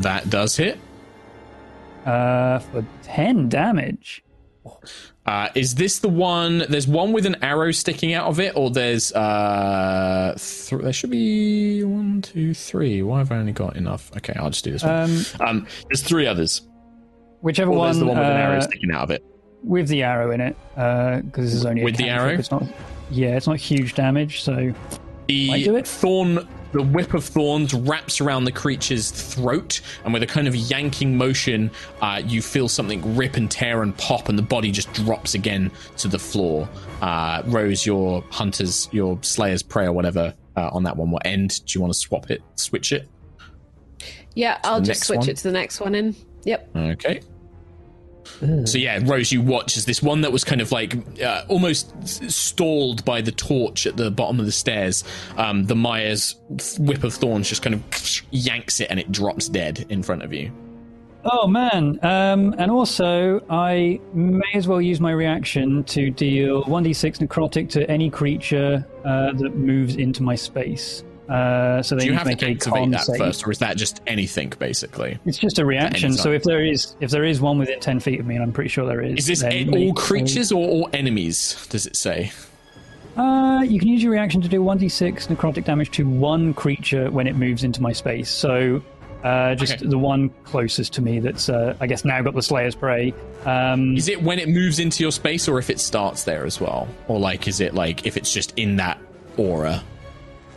[0.00, 0.78] That does hit.
[2.04, 4.22] uh, for 10 damage.
[5.26, 6.64] Uh, is this the one?
[6.68, 11.10] There's one with an arrow sticking out of it, or there's uh, th- there should
[11.10, 13.02] be one, two, three.
[13.02, 14.10] Why have I only got enough?
[14.18, 14.92] Okay, I'll just do this one.
[14.92, 16.62] Um, Um, there's three others.
[17.40, 19.24] whichever Or one, there's the one with an arrow uh, sticking out of it.
[19.64, 22.28] with the arrow in it, because this is only a With the arrow?
[22.30, 22.62] It's not,
[23.10, 24.72] yeah, it's not huge damage, so
[25.26, 25.88] The it.
[25.88, 30.54] thorn, the whip of thorns wraps around the creature's throat, and with a kind of
[30.54, 34.92] yanking motion, uh, you feel something rip and tear and pop, and the body just
[34.92, 36.68] drops again to the floor.
[37.00, 41.64] Uh, Rose, your hunter's, your slayer's prey or whatever uh, on that one will end.
[41.66, 43.08] Do you want to swap it, switch it?
[44.34, 45.28] Yeah, I'll just switch one?
[45.30, 46.14] it to the next one in.
[46.44, 46.76] Yep.
[46.76, 47.20] Okay.
[48.66, 52.30] So yeah, Rose, you watch as this one that was kind of like uh, almost
[52.30, 55.04] stalled by the torch at the bottom of the stairs.
[55.36, 56.36] Um, the Myers
[56.78, 57.82] whip of thorns just kind of
[58.30, 60.52] yanks it and it drops dead in front of you.
[61.28, 61.98] Oh man!
[62.02, 67.90] Um, and also, I may as well use my reaction to deal 1d6 necrotic to
[67.90, 71.02] any creature uh, that moves into my space.
[71.28, 73.18] Uh, so they Do you have to activate that save.
[73.18, 75.18] first, or is that just anything basically?
[75.26, 76.12] It's just a reaction.
[76.12, 78.52] So if there is if there is one within 10 feet of me, and I'm
[78.52, 79.18] pretty sure there is.
[79.20, 81.66] Is this make all creatures or all enemies?
[81.68, 82.30] Does it say?
[83.16, 87.26] Uh, you can use your reaction to do 1d6 necrotic damage to one creature when
[87.26, 88.30] it moves into my space.
[88.30, 88.82] So.
[89.24, 89.86] Uh, just Okay.
[89.88, 93.12] the one closest to me that's, uh, I guess, now got the Slayer's Prey.
[93.44, 96.60] Um, Is it when it moves into your space, or if it starts there as
[96.60, 98.98] well, or like is it like if it's just in that
[99.36, 99.82] aura?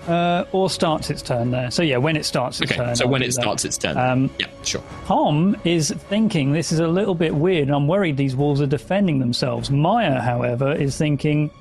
[0.07, 1.69] Uh, or starts its turn there.
[1.69, 2.95] So yeah, when it starts its Okay, turn.
[2.95, 3.97] so I'll when it starts its turn.
[3.97, 4.81] Um, yeah, sure.
[5.05, 8.65] Tom is thinking this is a little bit weird, and I'm worried these wolves are
[8.65, 9.69] defending themselves.
[9.69, 11.51] Maya, however, is thinking,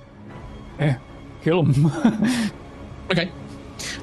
[0.79, 0.95] eh,
[1.43, 1.91] kill them.
[3.11, 3.31] Okay.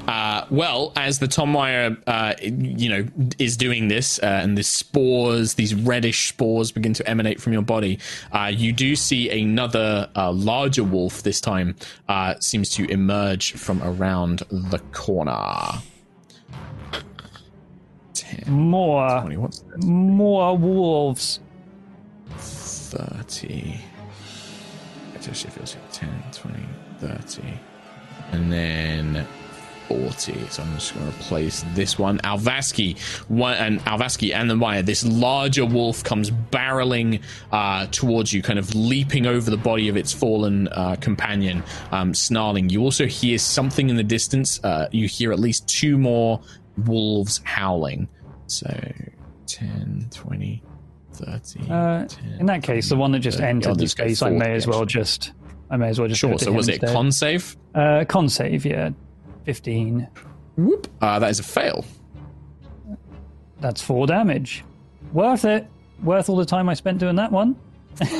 [0.08, 3.08] Uh, well, as the Tom Meyer, uh, you know,
[3.40, 7.62] is doing this, uh, and the spores, these reddish spores, begin to emanate from your
[7.62, 8.00] body,
[8.32, 11.24] uh, you do see another uh, larger wolf.
[11.24, 11.76] This time,
[12.08, 15.82] uh, seems to emerge from around the corner.
[18.14, 21.40] 10, more, 20, what's more wolves.
[22.38, 23.80] 30.
[25.16, 26.60] It actually feels like 10, 20,
[27.00, 27.60] 30.
[28.32, 29.28] And then
[29.88, 30.48] 40.
[30.50, 32.20] So I'm just going to replace this one.
[32.20, 32.98] Alvaski
[33.30, 34.84] one, and Alvaski and the Maya.
[34.84, 37.22] This larger wolf comes barreling
[37.52, 42.14] uh, towards you, kind of leaping over the body of its fallen uh, companion, um,
[42.14, 42.70] snarling.
[42.70, 44.64] You also hear something in the distance.
[44.64, 46.42] Uh, you hear at least two more
[46.86, 48.08] wolves howling.
[48.48, 48.68] So
[49.48, 50.64] 10, 20,
[51.14, 51.72] 30.
[51.72, 53.50] Uh, 10, in that case, the one that just 30.
[53.50, 55.34] entered the space, I may as well just,
[55.70, 56.20] I may as well just.
[56.20, 56.38] Sure.
[56.38, 56.94] So was it instead.
[56.94, 57.56] con save?
[57.74, 58.92] Uh, con save, yeah,
[59.46, 60.08] fifteen.
[60.58, 60.88] Whoop.
[61.02, 61.86] Uh, that is a fail.
[63.62, 64.64] That's four damage.
[65.14, 65.68] Worth it.
[66.04, 67.56] Worth all the time I spent doing that one.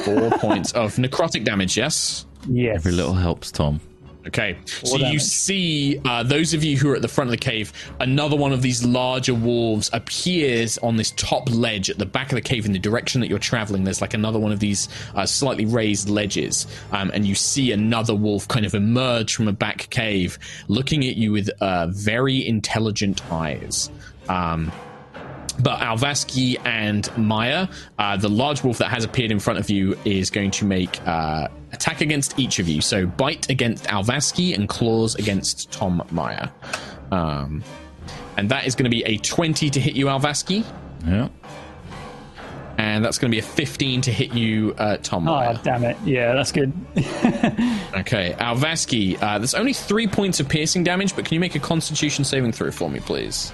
[0.04, 1.76] Four points of necrotic damage.
[1.78, 2.26] Yes.
[2.48, 2.78] Yes.
[2.78, 3.80] Every little helps, Tom.
[4.28, 7.38] Okay, so you see uh, those of you who are at the front of the
[7.38, 7.72] cave.
[8.00, 12.36] Another one of these larger wolves appears on this top ledge at the back of
[12.36, 13.84] the cave in the direction that you're traveling.
[13.84, 18.16] There's like another one of these uh, slightly raised ledges, um, and you see another
[18.16, 23.22] wolf kind of emerge from a back cave, looking at you with uh, very intelligent
[23.32, 23.92] eyes.
[24.28, 24.72] Um,
[25.60, 29.98] but Alvaski and Maya, uh, the large wolf that has appeared in front of you,
[30.06, 32.82] is going to make uh, attack against each of you.
[32.82, 36.50] So bite against Alvaski and claws against Tom Maya.
[37.12, 37.64] Um,
[38.38, 40.66] and that is going to be a 20 to hit you, Alvaski.
[41.06, 41.30] Yeah.
[42.78, 45.56] And that's going to be a 15 to hit you, uh, Tom Maya.
[45.58, 45.96] Oh, damn it.
[46.04, 46.74] Yeah, that's good.
[47.96, 51.60] Okay, Alvaski, uh, there's only three points of piercing damage, but can you make a
[51.60, 53.54] constitution saving throw for me, please?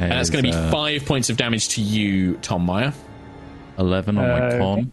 [0.00, 2.92] And that's going to be uh, five points of damage to you, Tom Meyer.
[3.78, 4.92] 11 on my con.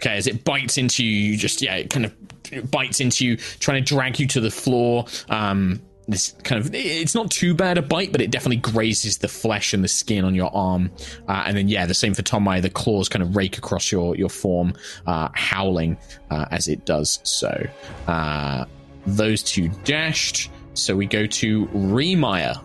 [0.00, 3.36] Okay, as it bites into you, you just yeah, it kind of bites into you,
[3.36, 5.04] trying to drag you to the floor.
[5.28, 9.28] Um, this kind of it's not too bad a bite, but it definitely grazes the
[9.28, 10.90] flesh and the skin on your arm.
[11.28, 12.60] Uh, and then yeah, the same for Tom Meyer.
[12.60, 14.74] The claws kind of rake across your your form,
[15.06, 15.98] uh, howling
[16.30, 17.66] uh, as it does so.
[18.08, 18.64] Uh,
[19.06, 20.50] those two dashed.
[20.74, 22.60] So we go to Remire.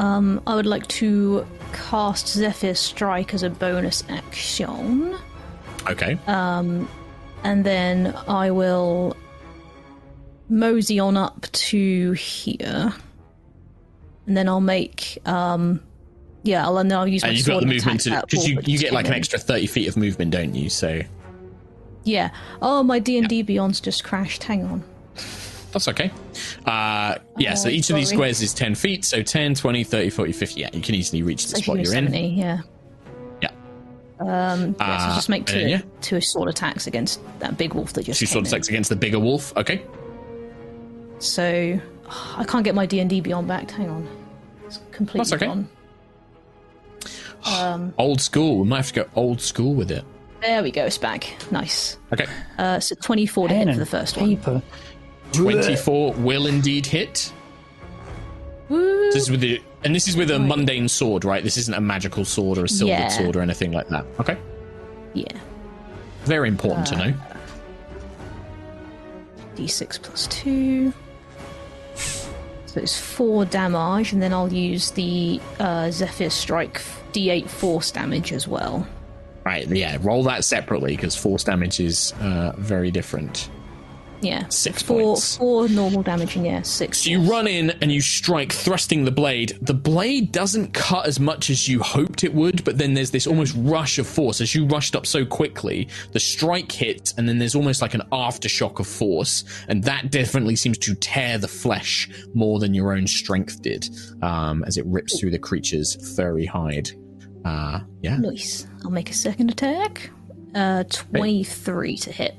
[0.00, 5.14] Um, I would like to cast Zephyr Strike as a bonus action,
[5.88, 6.18] Okay.
[6.26, 6.88] and
[7.64, 9.14] then I will
[10.48, 12.94] mosey on up to here,
[14.26, 15.80] and then I'll make um,
[16.44, 18.78] yeah, I'll, and then I'll use my and you've got the movement because you, you
[18.78, 21.02] get like an extra 30 feet of movement don't you so
[22.04, 22.30] Yeah.
[22.62, 24.44] Oh, my D and D Beyond's just crashed.
[24.44, 24.82] Hang on.
[25.72, 26.10] That's okay
[26.66, 30.10] uh yeah so Uh, each of these squares is 10 feet so 10 20 30
[30.10, 32.60] 40 50 yeah you can easily reach the So spot you're in Yeah.
[33.40, 33.50] yeah
[34.20, 35.80] Um, yeah, so Uh, just make two, then, yeah.
[36.00, 38.48] two sword attacks against that big wolf that just two came sword in.
[38.52, 39.82] attacks against the bigger wolf okay
[41.18, 41.78] So
[42.38, 43.70] I can't get my D and D Beyond back.
[43.70, 44.08] Hang on,
[44.66, 45.46] it's completely That's okay.
[45.46, 45.68] gone.
[47.98, 50.04] old school we might have to go old school with it
[50.42, 50.84] There we go.
[50.86, 51.34] It's back.
[51.50, 51.96] Nice.
[52.12, 52.26] okay
[52.58, 54.36] Uh, so twenty-four to hit for the first one.
[55.32, 55.42] Paper.
[55.62, 57.32] 24 will indeed hit
[58.68, 59.10] Woo!
[59.12, 61.80] this is with the and this is with a mundane sword right this isn't a
[61.80, 63.08] magical sword or a silvered Yeah.
[63.08, 64.36] sword or anything like that okay
[65.14, 65.24] Yeah.
[66.24, 67.14] very important to know
[69.56, 70.92] D6 plus two.
[72.66, 76.80] So it's four damage, and then I'll use the uh, Zephyr Strike
[77.12, 78.86] D8 force damage as well.
[79.44, 83.50] right yeah roll that separately because force damage is uh, very different
[84.22, 84.46] Yeah.
[84.48, 85.36] Six four, points.
[85.36, 87.04] Four normal damage, and yeah, six.
[87.04, 89.58] So you run in and you strike, thrusting the blade.
[89.62, 93.26] The blade doesn't cut as much as you hoped it would, but then there's this
[93.26, 94.40] almost rush of force.
[94.40, 98.02] As you rushed up so quickly, the strike hits, and then there's almost like an
[98.12, 103.06] aftershock of force, and that definitely seems to tear the flesh more than your own
[103.06, 103.88] strength did,
[104.22, 106.90] um, as it rips through the creature's furry hide.
[107.44, 108.66] Uh, yeah, Nice.
[108.84, 110.10] I'll make a second attack.
[110.54, 112.34] Uh, 23 to hit.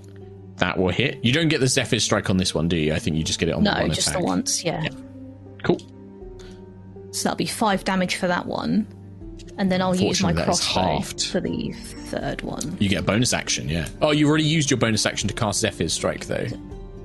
[0.57, 1.23] That will hit.
[1.23, 2.93] You don't get the Zephyr strike on this one, do you?
[2.93, 4.19] I think you just get it on No, the one just attack.
[4.19, 4.87] the once, yeah.
[5.63, 5.79] Cool.
[7.11, 8.87] So that'll be five damage for that one.
[9.57, 12.77] And then I'll use my Unfortunately, that is crossbow for the third one.
[12.79, 13.87] You get a bonus action, yeah.
[14.01, 16.47] Oh, you already used your bonus action to cast Zephyr's Strike, though.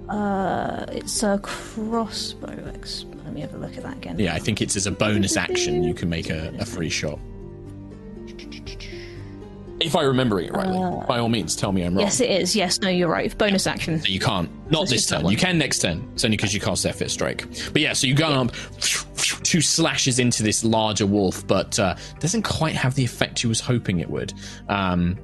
[0.08, 2.72] Uh, it's a crossbow.
[2.74, 4.18] Ex- Let me have a look at that again.
[4.18, 7.18] Yeah, I think it's as a bonus action you can make a, a free shot.
[9.86, 12.02] If I remember it rightly, by all means, tell me I'm wrong.
[12.04, 12.56] Yes, it is.
[12.56, 13.36] Yes, no, you're right.
[13.38, 14.00] Bonus action.
[14.04, 14.50] you can't.
[14.70, 15.26] Not it's this turn.
[15.26, 16.08] You can next turn.
[16.14, 17.46] It's only because you cast Zephyr Strike.
[17.72, 18.52] But yeah, so you go up,
[19.44, 23.60] two slashes into this larger wolf, but uh, doesn't quite have the effect you was
[23.60, 24.34] hoping it would.
[24.68, 25.16] Um,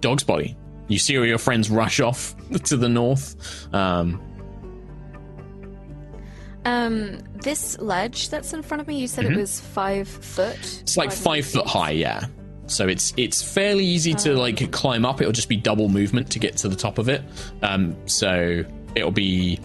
[0.00, 0.56] dog's body.
[0.88, 2.34] You see all your friends rush off
[2.64, 3.36] to the north.
[3.74, 4.22] Um,
[6.64, 10.56] Um, this ledge that's in front of me, you said it was five foot.
[10.56, 10.82] Mm-hmm.
[10.82, 12.26] It's like five foot high, yeah.
[12.70, 15.20] So it's it's fairly easy to like climb up.
[15.20, 17.22] It'll just be double movement to get to the top of it.
[17.62, 18.64] Um, so
[18.94, 19.60] it'll be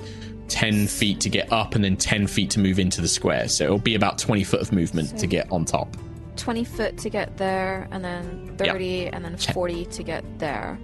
[0.48, 3.48] ten feet to get up, and then ten feet to move into the square.
[3.48, 5.96] So it'll be about twenty foot of movement to get on top.
[6.36, 10.80] 20 foot to get there, and then 30, and then 40 to get there.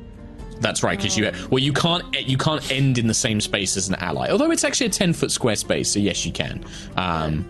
[0.60, 3.88] That's right, because you well you can't you can't end in the same space as
[3.88, 4.30] an ally.
[4.30, 6.64] Although it's actually a ten foot square space, so yes you can.
[6.98, 7.50] Um,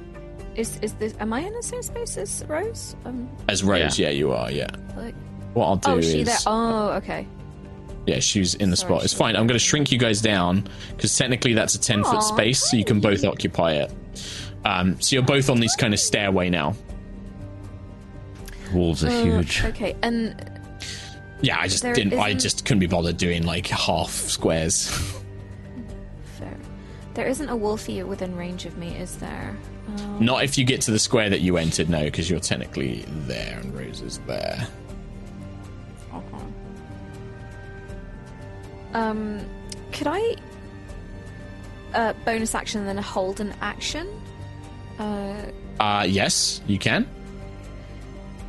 [0.59, 1.15] Is is this?
[1.21, 2.95] Am I in the same space as Rose?
[3.05, 4.09] Um, as Rose, yeah.
[4.09, 4.51] you are.
[4.51, 4.67] Yeah.
[4.97, 5.15] like,
[5.53, 6.35] What I'll do oh, is she there.
[6.45, 7.25] Oh, okay.
[8.05, 9.03] Yeah, she's in the Sorry, spot.
[9.05, 9.35] It's fine.
[9.37, 12.59] I'm going to shrink you guys down because technically that's a 10 foot Aw, space,
[12.69, 13.93] so you can both occupy it.
[14.65, 16.75] Um, so you're both on this kind of stairway now.
[18.73, 19.63] Wolves are Uh, huge.
[19.63, 20.35] Okay, and
[21.41, 22.19] Yeah, I just There didn't.
[22.19, 24.89] I isn't- just couldn't be bothered doing like half squares.
[26.37, 26.57] Fair.
[27.13, 29.55] There isn't a wolfie within range of me, is there?
[30.19, 33.57] Not if you get to the square that you entered, no, because you're technically there
[33.61, 34.67] and Rose is there.
[36.13, 36.43] okay.
[38.93, 39.45] Um,
[39.91, 40.35] could I
[41.93, 44.07] uh, bonus action and then hold an action?
[44.97, 45.45] Uh,
[45.79, 47.07] Uh, yes, you can.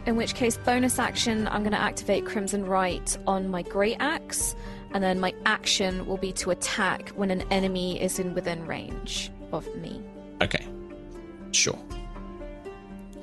[0.06, 4.56] in which case, bonus action, I'm going to activate Crimson Rite on my Great Axe,
[4.92, 9.30] and then my action will be to attack when an enemy is in within range
[9.52, 10.02] of me.
[10.42, 10.66] Okay,
[11.52, 11.78] sure.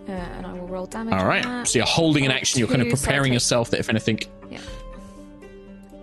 [0.07, 1.13] Uh, and I will roll damage.
[1.13, 1.67] All that.
[1.67, 2.59] So you're holding an action.
[2.59, 4.19] You're kind of I preparing yourself that if anything.
[4.49, 4.59] Yeah.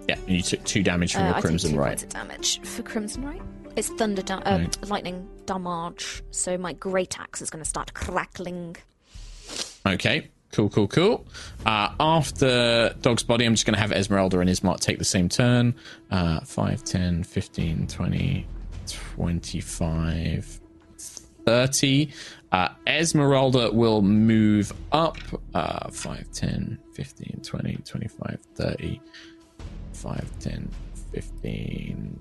[0.08, 1.88] Yeah, and you took two damage from Uh, your I take crimson two right.
[1.88, 3.40] points of damage for Crimson Rite.
[3.76, 4.88] It's thunder, da- uh, Right.
[4.90, 6.22] lightning damage.
[6.30, 8.76] So my great axe is going to start crackling.
[9.86, 11.26] Okay, cool, cool, cool.
[11.64, 15.28] Uh, after Dog's Body, I'm just going to have Esmeralda and Ismark take the same
[15.30, 15.74] turn.
[16.10, 18.46] Uh, 5, 10, 15, 20,
[18.86, 20.60] 25,
[21.46, 22.10] 30.
[22.52, 25.18] Uh, Esmeralda will move up.
[25.54, 29.00] Uh, 5, 10, 15, 20, 25, 30.
[29.92, 30.70] 5, 10,
[31.12, 32.20] 15,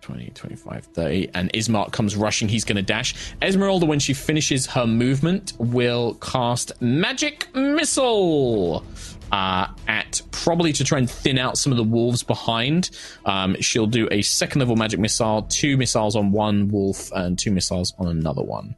[0.00, 1.30] 20, 25, 30.
[1.34, 2.48] And Ismark comes rushing.
[2.48, 3.34] He's going to dash.
[3.42, 8.84] Esmeralda, when she finishes her movement, will cast Magic Missile
[9.32, 12.90] uh, at probably to try and thin out some of the wolves behind.
[13.24, 17.50] Um, she'll do a second level Magic Missile, two missiles on one wolf, and two
[17.50, 18.74] missiles on another one.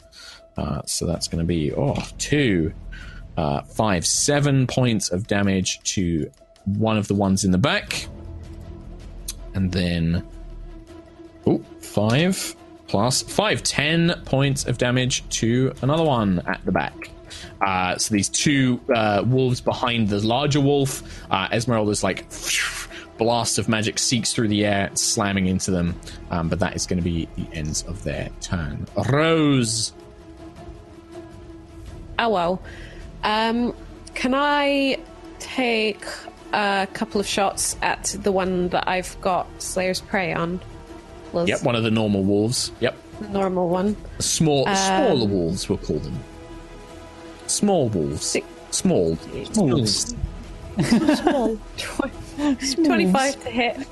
[0.56, 2.72] Uh, so that's going to be, oh, two,
[3.36, 6.30] uh, five, seven points of damage to
[6.64, 8.06] one of the ones in the back.
[9.54, 10.26] And then
[11.46, 12.54] Oh, five
[12.86, 17.10] plus five, ten points of damage to another one at the back.
[17.60, 22.26] Uh, so these two uh, wolves behind the larger wolf, uh, Esmeralda's like
[23.18, 25.94] blast of magic seeks through the air, slamming into them.
[26.30, 28.86] Um, but that is going to be the ends of their turn.
[29.10, 29.92] Rose,
[32.18, 32.62] Oh well.
[33.24, 33.74] Um,
[34.14, 34.98] can I
[35.38, 36.04] take
[36.52, 40.60] a couple of shots at the one that I've got Slayer's Prey on?
[41.32, 41.48] Liz?
[41.48, 42.70] yep, one of the normal wolves.
[42.80, 43.96] Yep, The normal one.
[44.18, 46.18] small, smaller wolves we'll call them.
[47.52, 48.36] Small wolves,
[48.70, 49.18] small,
[49.56, 50.14] Wolves.
[50.82, 51.58] Small.
[52.38, 53.86] 25 to hit.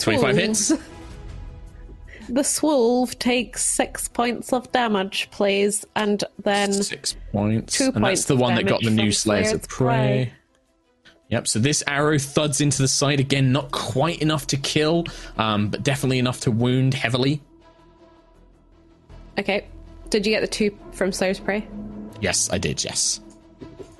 [0.00, 0.72] Twenty-five hits.
[2.28, 7.78] The Swolve takes six points of damage, please, and then Six points.
[7.78, 10.32] Two and points that's the one that got the new from Slayers of Prey.
[10.32, 10.32] Prey.
[11.28, 15.04] Yep, so this arrow thuds into the side again, not quite enough to kill,
[15.38, 17.40] um, but definitely enough to wound heavily.
[19.38, 19.66] Okay.
[20.10, 21.66] Did you get the two from Slayer's Prey?
[22.24, 23.20] Yes, I did, yes.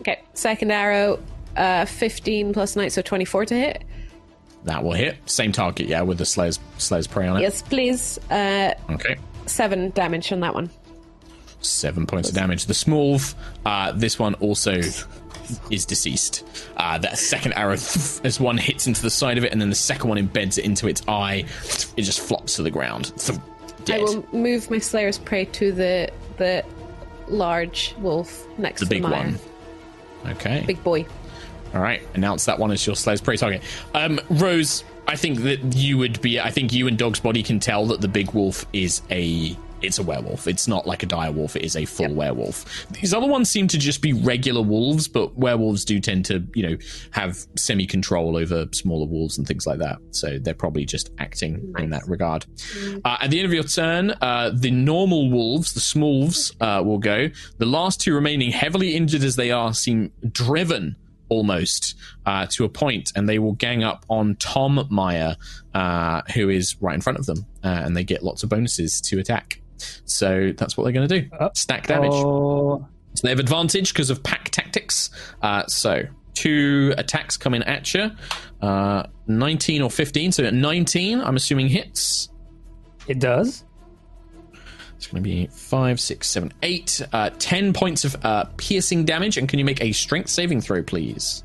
[0.01, 0.21] Okay.
[0.33, 1.23] Second arrow,
[1.57, 3.85] uh, 15 plus 9, so 24 to hit.
[4.65, 5.17] That will hit.
[5.27, 7.43] Same target, yeah, with the Slayer's, Slayer's Prey on it.
[7.43, 8.19] Yes, please.
[8.31, 9.17] Uh, Okay.
[9.45, 10.71] 7 damage on that one.
[11.61, 12.65] Seven points of damage.
[12.65, 13.35] The Smolv,
[13.67, 14.81] uh, this one also
[15.71, 16.45] is deceased.
[16.79, 17.73] Uh, that second arrow,
[18.25, 20.65] as one hits into the side of it, and then the second one embeds it
[20.65, 21.45] into its eye,
[21.97, 23.13] it just flops to the ground.
[23.85, 24.01] Dead.
[24.01, 26.65] I will move my Slayer's Prey to the the
[27.29, 29.25] large wolf next the to big the mire.
[29.25, 29.39] one.
[30.33, 30.65] Okay.
[30.67, 31.07] Big boy.
[31.75, 33.61] All right, announce that one as your Slayer's Prey target.
[33.95, 36.39] Um, Rose, I think that you would be.
[36.39, 39.57] I think you and Dog's Body can tell that the big wolf is a.
[39.87, 40.47] It's a werewolf.
[40.47, 41.57] It's not like a dire wolf.
[41.57, 42.87] It is a full werewolf.
[42.91, 46.63] These other ones seem to just be regular wolves, but werewolves do tend to, you
[46.69, 46.77] know,
[47.11, 49.99] have semi control over smaller wolves and things like that.
[50.11, 52.47] So they're probably just acting in that regard.
[53.05, 56.99] Uh, at the end of your turn, uh, the normal wolves, the smolves, uh, will
[56.99, 57.31] go.
[57.59, 60.97] The last two remaining, heavily injured as they are, seem driven
[61.29, 65.37] almost uh, to a point, and they will gang up on Tom Meyer,
[65.75, 69.01] uh, who is right in front of them, uh, and they get lots of bonuses
[69.03, 69.61] to attack.
[70.05, 71.31] So that's what they're going to do.
[71.55, 72.11] Stack damage.
[72.13, 75.11] Oh, So they have advantage because of pack tactics.
[75.43, 76.03] Uh, so
[76.35, 78.11] two attacks coming at you.
[78.61, 80.33] Uh, 19 or 15.
[80.33, 82.29] So 19, I'm assuming hits.
[83.09, 83.65] it does.
[84.97, 89.37] It's going to be five, six, seven, eight, uh, ten points of uh, piercing damage.
[89.37, 91.43] And can you make a strength saving throw, please?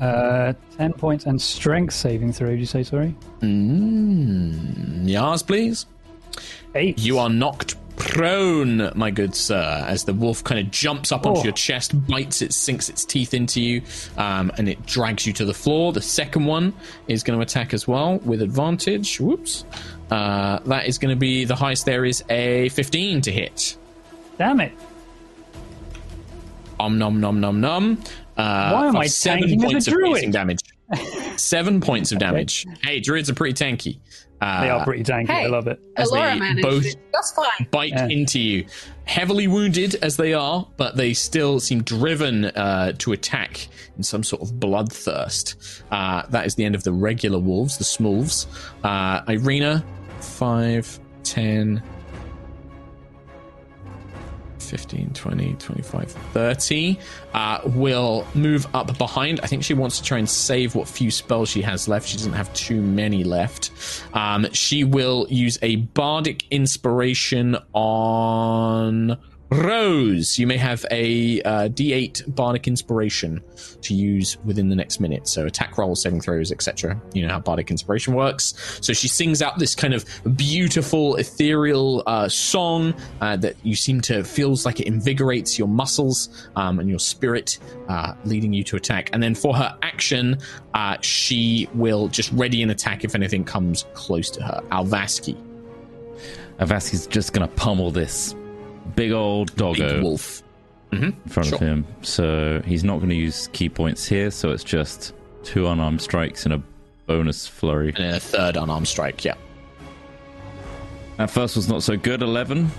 [0.00, 3.14] Uh, 10 points and strength saving throw, did you say, sorry?
[3.40, 5.86] Mm, yes, please.
[6.74, 6.98] Eight.
[6.98, 11.40] You are knocked prone, my good sir, as the wolf kind of jumps up onto
[11.40, 11.44] Oh.
[11.44, 13.82] your chest, bites it, sinks its teeth into you,
[14.16, 15.92] um, and it drags you to the floor.
[15.92, 16.72] The second one
[17.08, 19.20] is going to attack as well with advantage.
[19.20, 19.64] Whoops.
[20.10, 23.76] Uh, that is going to be the highest there is a 15 to hit.
[24.38, 24.72] Damn it.
[26.78, 27.98] Om nom nom nom nom.
[28.36, 30.32] Uh, Why am I seven tanking as a points of druid?
[30.32, 30.60] damage.
[31.36, 32.66] seven points of damage.
[32.82, 33.98] Hey, druids are pretty tanky.
[34.40, 35.30] Uh, They are pretty tanky.
[35.30, 35.78] I love it.
[35.96, 37.66] As Alora they managed both- it just fine.
[37.70, 38.06] bite Yeah.
[38.08, 38.64] into you.
[39.04, 44.22] Heavily wounded as they are, but they still seem driven uh, to attack in some
[44.22, 45.82] sort of bloodthirst.
[45.90, 48.46] Uh, that is the end of the regular wolves, the smolves.
[48.82, 49.84] Uh, Ireena,
[50.20, 51.82] 5, 10,
[54.62, 56.98] 15, 20, 25, 30.
[57.32, 59.40] Uh, will move up behind.
[59.40, 62.08] I think she wants to try and save what few spells she has left.
[62.08, 63.70] She doesn't have too many left.
[64.12, 69.18] Um, she will use a bardic inspiration on
[69.50, 70.38] Rose.
[70.38, 73.42] You may have a uh, d8 bardic inspiration
[73.82, 75.26] to use within the next minute.
[75.26, 77.00] So attack rolls, saving throws, etc.
[77.14, 78.54] You know how bardic inspiration works.
[78.80, 80.04] So she sings out this kind of
[80.36, 86.48] beautiful, ethereal uh, song uh, that you seem to feels like it invigorates your muscles
[86.54, 89.10] um, and your spirit, uh, leading you to attack.
[89.12, 90.38] And then for her action,
[90.74, 94.60] uh, she will just ready an attack if anything comes close to her.
[94.70, 95.36] Alvaski,
[96.60, 98.34] Avaski's just to pummel this
[98.90, 100.42] big old doggo big wolf.
[100.92, 101.04] Mm-hmm.
[101.04, 101.56] in front Sure.
[101.56, 101.86] of him.
[102.02, 104.30] So he's not going to use ki points here.
[104.30, 105.14] So it's just
[105.44, 106.62] two unarmed strikes and a
[107.06, 107.88] bonus flurry.
[107.88, 109.34] And then a third unarmed strike, yeah.
[111.16, 112.22] That first was not so good.
[112.22, 112.70] Eleven.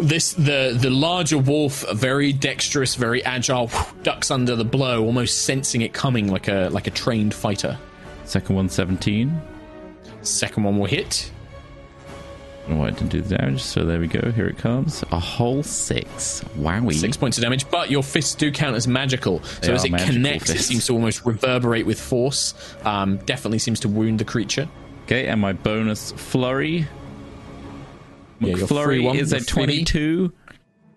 [0.00, 3.68] this the the larger wolf very dexterous very agile
[4.04, 7.76] ducks under the blow almost sensing it coming like a like a trained fighter
[8.24, 9.42] Second one, 17.
[10.22, 11.30] second one will hit
[12.68, 13.62] Oh, I didn't do the damage.
[13.62, 14.30] So there we go.
[14.30, 15.02] Here it comes.
[15.12, 16.42] A whole six.
[16.56, 16.94] Wowie.
[16.94, 19.96] six points of damage but your fists do count as magical They so as it
[19.98, 22.54] connects it seems to almost reverberate with force
[22.84, 24.68] um, definitely seems to wound the creature
[25.04, 26.86] Okay, and my bonus flurry.
[28.40, 30.32] Yeah, your flurry one, is a 22.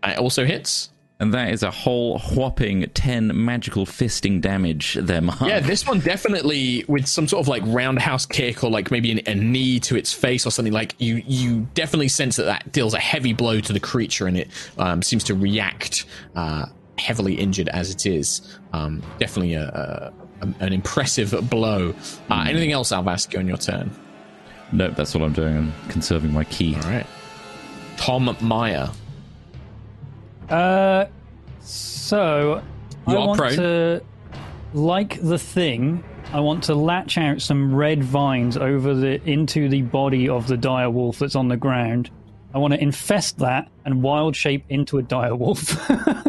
[0.01, 0.89] Uh, it also hits
[1.19, 5.41] And that is a whole whopping 10 magical fisting damage there, Mark.
[5.41, 9.21] Yeah, this one definitely with some sort of like roundhouse kick or like maybe an,
[9.25, 12.93] a knee to its face or something like you you definitely sense that that deals
[12.93, 16.05] a heavy blow to the creature and it um, seems to react
[16.35, 16.67] uh,
[16.99, 18.59] heavily injured as it is.
[18.73, 21.95] Um, definitely a, a, an impressive blow.
[22.29, 23.89] Uh, anything else, Alvaski, on your turn?
[24.71, 25.57] Nope, that's all I'm doing.
[25.57, 26.75] I'm conserving my ki.
[26.75, 27.07] All right.
[27.97, 28.91] Tom Meyer.
[30.49, 31.05] Uh,
[31.61, 32.61] so
[33.05, 33.55] I You are want prone.
[33.55, 34.01] to,
[34.73, 39.81] like the thing, I want to latch out some red vines over the into the
[39.81, 42.09] body of the dire wolf that's on the ground.
[42.53, 45.89] I want to infest that and wild shape into a dire wolf.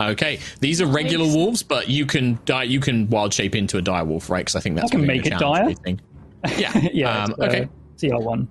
[0.00, 2.64] Okay, these are regular wolves, but you can die.
[2.64, 4.40] You can wild shape into a dire wolf, right?
[4.40, 5.84] Because I think that's I can make the it challenge dire.
[5.84, 6.00] thing.
[6.58, 7.22] Yeah, yeah.
[7.24, 7.68] Um, it's, uh, okay.
[8.00, 8.48] CR one.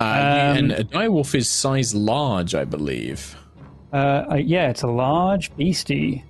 [0.00, 3.36] Uh, Um, and a dire wolf is size large, I believe.
[3.94, 6.24] Uh, uh, yeah, it's a large beastie.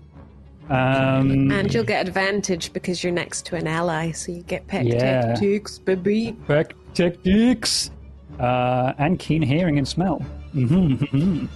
[0.69, 4.85] Um, And you'll get advantage because you're next to an ally, so you get peck
[4.87, 4.99] Yeah.
[5.35, 6.33] tactics, baby.
[6.47, 7.91] back techniques,
[8.39, 10.19] uh, and keen hearing and smell.
[10.53, 11.47] hmm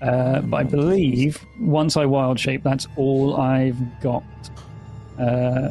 [0.00, 4.22] Uh, but I believe once I wild shape, that's all I've got.
[5.18, 5.70] Uh,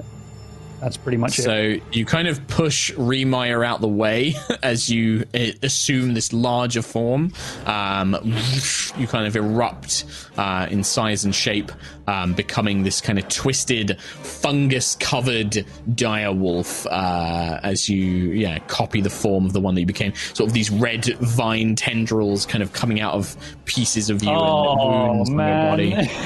[0.80, 1.44] that's pretty much it.
[1.44, 6.82] So you kind of push Remire out the way as you uh, assume this larger
[6.82, 7.34] form.
[7.66, 8.18] Um,
[8.98, 10.06] you kind of erupt
[10.38, 11.72] uh, in size and shape,
[12.08, 16.86] um, becoming this kind of twisted, fungus-covered dire wolf.
[16.88, 20.14] Uh, as you, yeah, copy the form of the one that you became.
[20.34, 23.36] Sort of these red vine tendrils, kind of coming out of
[23.66, 25.74] pieces of you and Oh wounds man!
[25.74, 26.10] on your body.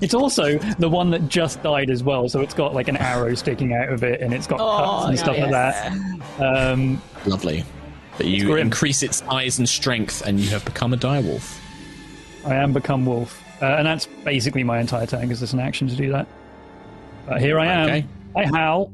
[0.00, 3.34] it's also the one that just died as well, so it's got like an arrow
[3.34, 5.92] sticking out of it, and it's got cuts and stuff like that.
[6.38, 7.64] Um, Lovely.
[8.16, 11.60] But you increase its size and strength, and you have become a dire wolf.
[12.46, 15.88] I am become wolf, uh, and that's basically my entire turn because there's an action
[15.88, 16.26] to do that.
[17.26, 17.86] But here I am.
[17.88, 18.06] Okay.
[18.36, 18.92] I howl.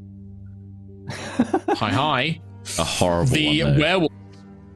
[1.09, 2.39] hi hi.
[2.79, 3.73] A horrible The one.
[3.73, 3.79] though.
[3.81, 4.15] werewolves,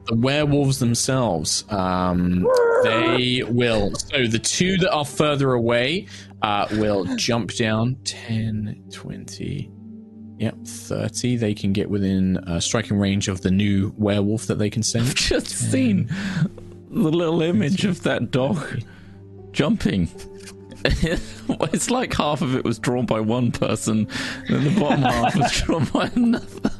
[0.06, 2.46] the werewolves themselves, um,
[2.82, 3.94] they will.
[3.94, 6.06] So the two that are further away
[6.42, 9.70] uh, will jump down 10, 20,
[10.38, 11.36] yep, 30.
[11.36, 15.06] They can get within uh, striking range of the new werewolf that they can send.
[15.08, 16.08] I've just seen
[16.90, 18.82] the little image of that dog
[19.56, 20.08] jumping.
[20.84, 24.06] it's like half of it was drawn by one person,
[24.48, 26.70] and the bottom half was drawn by another.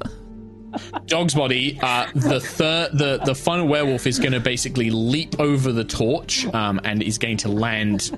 [1.06, 1.78] Dog's body.
[1.82, 6.44] Uh, the third, the the final werewolf is going to basically leap over the torch
[6.54, 8.16] um, and is going to land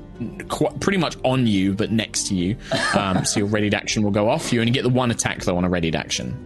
[0.49, 2.57] qu- pretty much on you, but next to you.
[2.95, 4.53] Um, so your readied action will go off.
[4.53, 6.37] You only get the one attack though on a readied action.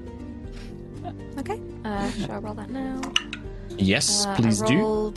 [1.39, 1.59] Okay.
[1.85, 3.01] Uh, should I roll that now?
[3.79, 5.15] Yes, Uh, please I do.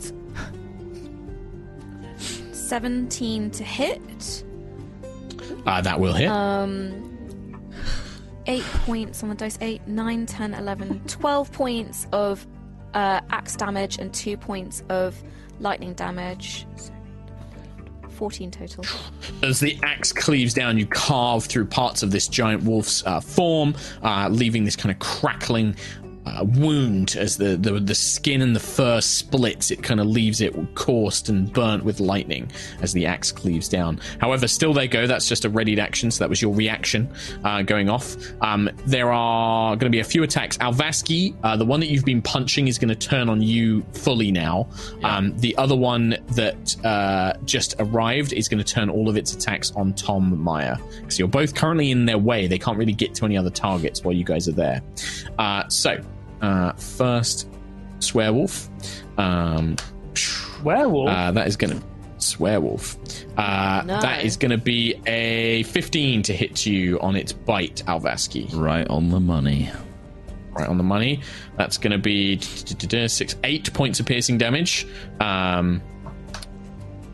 [2.72, 4.44] Rolled 17 to hit.
[5.66, 6.28] Uh, that will hit.
[6.28, 7.72] Um,
[8.46, 9.58] eight points on the dice.
[9.60, 12.46] Eight, nine, 10, 11, 12 points of
[12.94, 15.20] uh, axe damage and two points of
[15.60, 16.66] lightning damage.
[18.10, 18.84] 14 total.
[19.42, 23.74] As the axe cleaves down, you carve through parts of this giant wolf's uh, form,
[24.02, 25.76] uh, leaving this kind of crackling
[26.26, 29.70] uh, wound as the, the the skin and the fur splits.
[29.70, 32.50] It kind of leaves it coursed and burnt with lightning
[32.82, 34.00] as the axe cleaves down.
[34.20, 35.06] However, still they go.
[35.06, 37.12] That's just a readied action, so that was your reaction
[37.44, 38.16] uh, going off.
[38.40, 40.56] Um, there are going to be a few attacks.
[40.58, 44.32] Alvaski, uh, the one that you've been punching, is going to turn on you fully
[44.32, 44.68] now.
[45.02, 49.32] Um, the other one that uh, just arrived is going to turn all of its
[49.32, 50.76] attacks on Tom Meyer.
[51.08, 52.46] So you're both currently in their way.
[52.46, 54.82] They can't really get to any other targets while you guys are there.
[55.38, 56.00] Uh, so,
[56.42, 57.48] uh, first,
[57.98, 58.68] Swearwolf.
[59.18, 59.76] Um,
[60.62, 61.08] Werewolf.
[61.10, 61.86] uh, that is going to.
[62.18, 62.96] Swearwolf.
[63.36, 64.00] Uh, No.
[64.00, 68.48] That is going to be a 15 to hit you on its bite, Alvaski.
[68.54, 69.70] Right on the money.
[70.52, 71.20] Right on the money.
[71.56, 74.86] That's going to be six, eight points of piercing damage.
[75.20, 75.82] Um,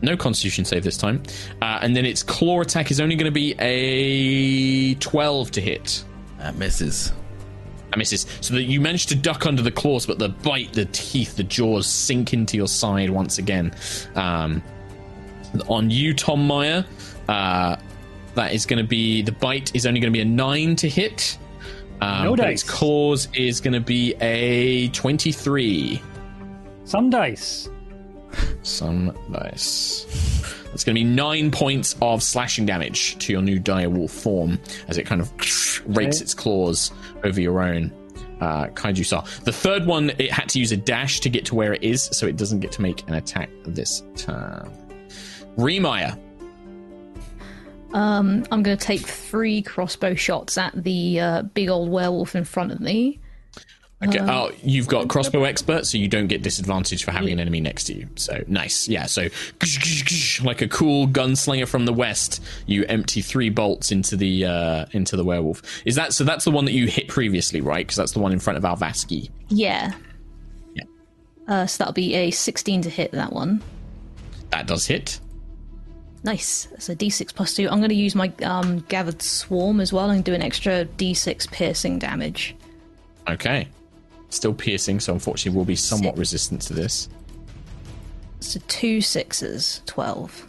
[0.01, 1.21] no Constitution save this time.
[1.61, 6.03] Uh, and then its claw attack is only going to be a 12 to hit.
[6.39, 7.11] That misses.
[7.97, 8.25] Misses.
[8.41, 11.43] So that you manage to duck under the claws, but the bite, the teeth, the
[11.43, 13.73] jaws sink into your side once again.
[14.15, 14.63] Um,
[15.67, 16.85] on you, Tom Meyer,
[17.27, 17.75] uh,
[18.35, 20.89] that is going to be the bite is only going to be a nine to
[20.89, 21.37] hit.
[22.01, 22.71] Um, No but its dice.
[22.71, 26.01] claws is going to be a twenty-three.
[26.85, 27.69] Some dice.
[28.63, 30.05] Some dice.
[30.65, 34.59] That's going to be nine points of slashing damage to your new dire wolf form
[34.87, 35.31] as it kind of
[35.95, 36.91] rakes its claws
[37.23, 37.91] over your own.
[38.41, 39.23] Uh, Kaiju Star.
[39.45, 42.03] The third one, it had to use a dash to get to where it is,
[42.11, 44.69] so it doesn't get to make an attack this turn.
[45.57, 46.19] Remire.
[47.93, 52.43] Um, I'm going to take three crossbow shots at the uh, big old werewolf in
[52.43, 53.19] front of me.
[54.07, 54.19] Okay.
[54.19, 57.85] oh, you've got crossbow expert, so you don't get disadvantage for having an enemy next
[57.85, 58.09] to you.
[58.15, 58.87] So nice.
[58.87, 59.05] Yeah.
[59.05, 59.29] So
[60.43, 65.15] like a cool gunslinger from the west, you empty three bolts into the uh, into
[65.15, 65.61] the werewolf.
[65.85, 66.23] Is that so?
[66.23, 67.85] That's the one that you hit previously, right?
[67.85, 69.29] Because that's the one in front of Alvaski.
[69.49, 69.93] Yeah.
[70.73, 70.83] Yeah.
[71.47, 73.61] Uh, so that'll be a 16 to hit that one.
[74.49, 75.19] That does hit.
[76.23, 76.67] Nice.
[76.79, 77.69] So d6 plus 2.
[77.69, 81.51] I'm going to use my um, gathered swarm as well and do an extra d6
[81.51, 82.55] piercing damage.
[83.27, 83.67] Okay.
[84.33, 86.19] Still piercing, so unfortunately will be somewhat Six.
[86.19, 87.07] resistant to this.
[88.39, 90.47] So two sixes, 12.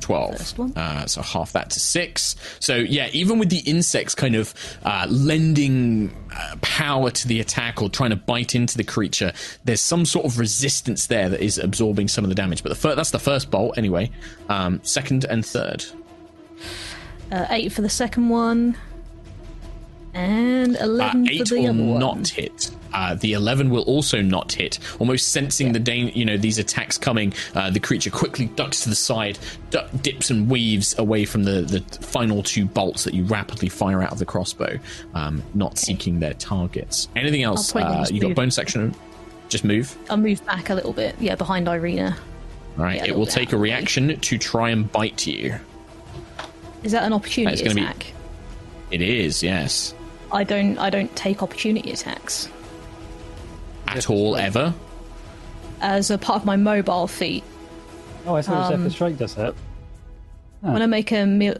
[0.00, 0.76] 12.
[0.76, 2.34] Uh, so half that to six.
[2.58, 4.52] So yeah, even with the insects kind of
[4.82, 9.32] uh, lending uh, power to the attack or trying to bite into the creature,
[9.64, 12.62] there's some sort of resistance there that is absorbing some of the damage.
[12.64, 14.10] But the fir- that's the first bolt anyway.
[14.48, 15.84] Um, second and third.
[17.30, 18.76] Uh, 8 for the second one.
[20.12, 21.98] And Uh, 11 eight for the will other one.
[22.00, 22.70] not hit.
[22.92, 24.80] Uh, the 11 will also not hit.
[24.98, 28.88] Almost sensing the dan- you know these attacks coming, uh, the creature quickly ducks to
[28.88, 29.38] the side,
[29.70, 34.02] du- dips and weaves away from the, the final two bolts that you rapidly fire
[34.02, 34.78] out of the crossbow,
[35.14, 37.06] um, not seeking their targets.
[37.14, 37.74] Anything else?
[37.74, 38.92] Uh, you got bone section?
[39.48, 39.96] Just move.
[40.08, 41.14] I'll move back a little bit.
[41.20, 42.16] Yeah, behind Ireena.
[42.78, 42.96] All right.
[42.96, 45.54] Yeah, it will take a reaction to try and bite you.
[46.82, 48.06] Is that an opportunity gonna be- attack?
[48.90, 49.94] It is yes.
[50.32, 52.48] I don't I don't take opportunity attacks.
[53.88, 54.72] At all ever.
[55.80, 57.42] As a part of my mobile feat,
[58.26, 59.54] Oh, I thought Um, Zephyr Strike does that.
[60.60, 61.54] when I make a me-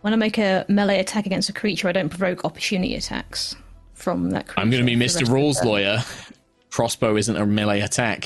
[0.00, 3.54] when I make a melee attack against a creature, I don't provoke opportunity attacks
[3.94, 4.60] from that creature.
[4.60, 5.00] I'm going to be Mr.
[5.00, 5.98] rest of the Rules lawyer.
[6.70, 8.24] Crossbow isn't a melee attack.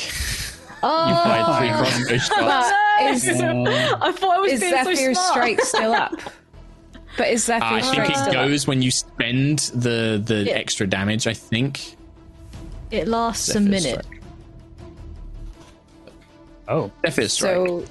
[0.83, 2.17] Oh, You fired three crossbow
[2.47, 3.27] shots.
[3.27, 5.33] Is, I thought I was is being so Zephyr's smart.
[5.33, 6.15] strike still up?
[7.17, 8.33] But is uh, I think it still up?
[8.49, 10.53] goes when you spend the the Yeah.
[10.55, 11.27] extra damage.
[11.27, 11.97] I think.
[12.91, 14.05] It lasts a minute.
[14.05, 14.23] Strike.
[16.69, 17.55] Oh, Zephyr's strike.
[17.55, 17.85] So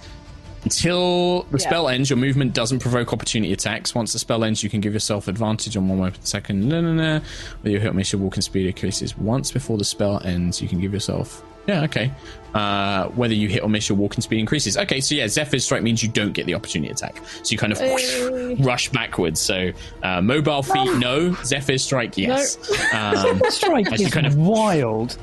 [0.64, 1.68] Until the Yeah.
[1.68, 3.94] spell ends, your movement doesn't provoke opportunity attacks.
[3.94, 6.68] Once the spell ends, you can give yourself advantage on one weapon per second.
[6.68, 7.22] No, no, no.
[7.62, 10.82] Whether your hit makes your walking speed increases once before the spell ends, you can
[10.82, 11.44] give yourself.
[11.68, 12.12] Yeah, okay.
[12.54, 14.78] Uh, whether you hit or miss, your walking speed increases.
[14.78, 17.18] Okay, so yeah, Zephyr's strike means you don't get the opportunity attack.
[17.44, 19.42] So you kind of whoosh, rush backwards.
[19.42, 19.72] So
[20.04, 21.34] uh, mobile feat, no.
[21.44, 22.58] Zephyr's strike, yes.
[22.94, 25.18] Um, strike is kind of- wild.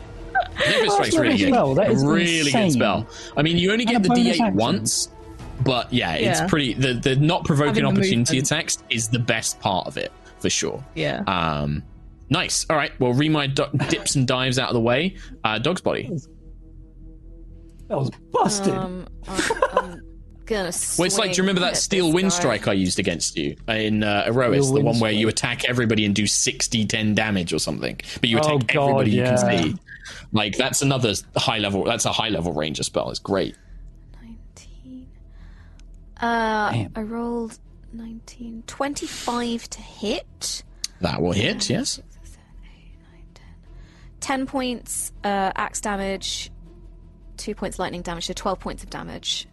[0.59, 1.49] Zephyr Strike's not really good.
[1.49, 3.07] spell, that is really good spell.
[3.37, 4.55] I mean, you only get And the D8 action.
[4.57, 5.09] once,
[5.65, 6.47] but yeah, it's Yeah.
[6.49, 6.75] pretty.
[6.75, 8.47] The the not provoking Having opportunity movement.
[8.51, 10.85] attacks is the best part of it for sure.
[10.95, 11.21] Yeah.
[11.27, 11.83] Um,
[12.29, 12.67] nice.
[12.69, 12.93] All right.
[13.01, 15.17] Well, Remire do- dips and dives out of the way.
[15.45, 16.11] Uh, dog's body.
[17.93, 18.73] That was busted.
[18.73, 20.03] Um, I'm, I'm,
[20.47, 20.73] gonna.
[20.97, 22.37] Well, it's like, do you remember that steel wind guy.
[22.39, 24.63] strike I used against you in uh, Aerois?
[24.63, 28.01] Steel The one where you attack everybody and do 60, 10 damage or something.
[28.19, 29.77] But you attack Oh, God, everybody you can see.
[30.33, 33.11] Like, that's another high level, that's a high level ranger spell.
[33.11, 33.57] It's great.
[34.23, 35.07] 19.
[36.19, 37.59] Uh, I rolled
[37.93, 38.63] 19.
[38.67, 40.63] 25 to hit.
[41.03, 42.01] That will hit, yes.
[44.21, 46.51] 10 points uh, axe damage.
[47.43, 49.49] 2 points lightning damage, so 12 points of damage.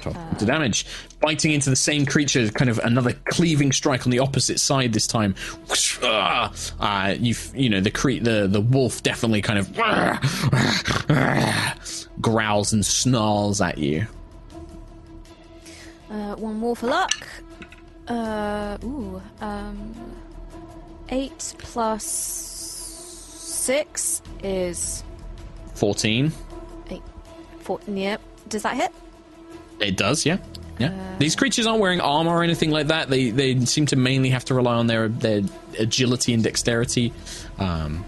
[0.00, 0.86] 12 points of damage.
[1.20, 5.06] Biting into the same creature, kind of another cleaving strike on the opposite side this
[5.06, 5.34] time.
[6.02, 6.52] Ah.
[6.80, 9.70] Uh, you you know the cre- the the wolf definitely kind of
[12.20, 14.06] growls and snarls at you.
[16.10, 17.26] Uh, one more for luck.
[18.06, 19.94] Uh, ooh, um,
[21.10, 25.04] 8 plus 6 is
[25.74, 26.32] Fourteen.
[27.68, 27.84] 8.
[27.84, 28.20] 14, yep.
[28.48, 28.92] Does that hit?
[29.80, 30.38] It does, yeah.
[30.78, 31.16] Yeah.
[31.18, 33.10] These creatures aren't wearing armor or anything like that.
[33.10, 35.42] They they seem to mainly have to rely on their their
[35.78, 37.12] agility and dexterity.
[37.58, 38.04] Um,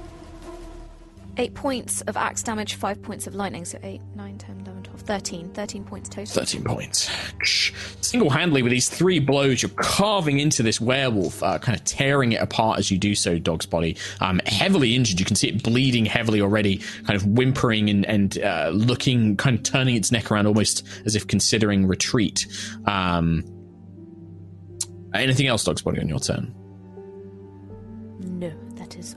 [1.36, 4.79] 8 points of axe damage, 5 points of lightning, so 8, 9, 10, 11, 12,
[5.00, 5.50] 13.
[5.50, 6.32] 13 points total.
[6.32, 7.10] 13 points.
[8.00, 12.32] Single handedly, with these three blows, you're carving into this werewolf, uh, kind of tearing
[12.32, 13.96] it apart as you do so, Dog's body.
[14.20, 15.18] Um, heavily injured.
[15.18, 19.56] You can see it bleeding heavily already, kind of whimpering and, and uh, looking, kind
[19.56, 22.46] of turning its neck around almost as if considering retreat.
[22.86, 23.44] Um,
[25.14, 26.54] anything else, Dog's body, on your turn?
[28.20, 29.16] No, that is.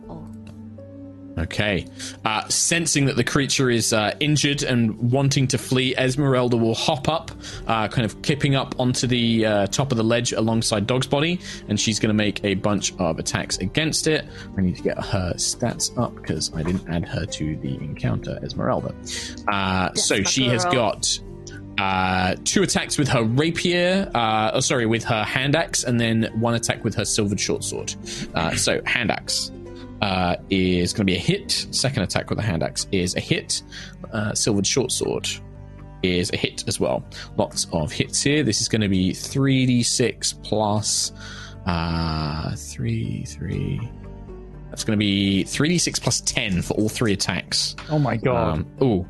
[1.38, 1.86] Okay.
[2.26, 7.10] Uh, sensing that the creature is uh, injured and wanting to flee, Esmeralda will hop
[7.10, 7.32] up,
[7.68, 11.40] uh, kind of kipping up onto the uh, top of the ledge alongside Dog's body,
[11.70, 14.26] and she's going to make a bunch of attacks against it.
[14.58, 18.40] I need to get her stats up because I didn't add her to the encounter,
[18.44, 18.94] Esmeralda.
[19.48, 20.74] Uh, so my she has girl.
[20.74, 21.20] got
[21.80, 26.30] uh, two attacks with her rapier, uh, oh, sorry, with her hand axe, and then
[26.36, 27.94] one attack with her silvered short sword.
[28.36, 29.52] Uh, so, hand axe
[30.04, 31.66] uh, is going to be a hit.
[31.72, 33.64] Second attack with a hand axe is a hit.
[34.12, 35.30] Uh, silvered short sword
[36.04, 37.06] is a hit as well.
[37.38, 38.44] Lots of hits here.
[38.44, 41.14] This is going to be 3d6 plus
[41.66, 43.92] uh, 3, 3.
[44.70, 47.78] That's going to be 3d6 plus 10 for all three attacks.
[47.90, 48.58] Oh my god.
[48.58, 49.08] Um, ooh.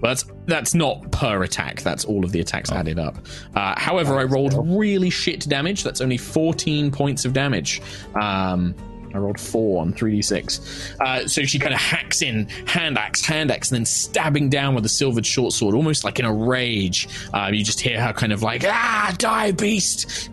[0.00, 1.82] Well, that's that's not per attack.
[1.82, 3.18] That's all of the attacks added up.
[3.54, 5.84] Uh, however, I rolled really shit damage.
[5.84, 7.82] That's only 14 points of damage.
[8.14, 8.74] Um,
[9.14, 11.00] I rolled four on 3d6.
[11.00, 14.74] Uh, so she kind of hacks in, hand axe, hand axe, and then stabbing down
[14.74, 17.08] with a silvered short sword, almost like in a rage.
[17.32, 20.30] Uh, you just hear her kind of like, ah, die, beast!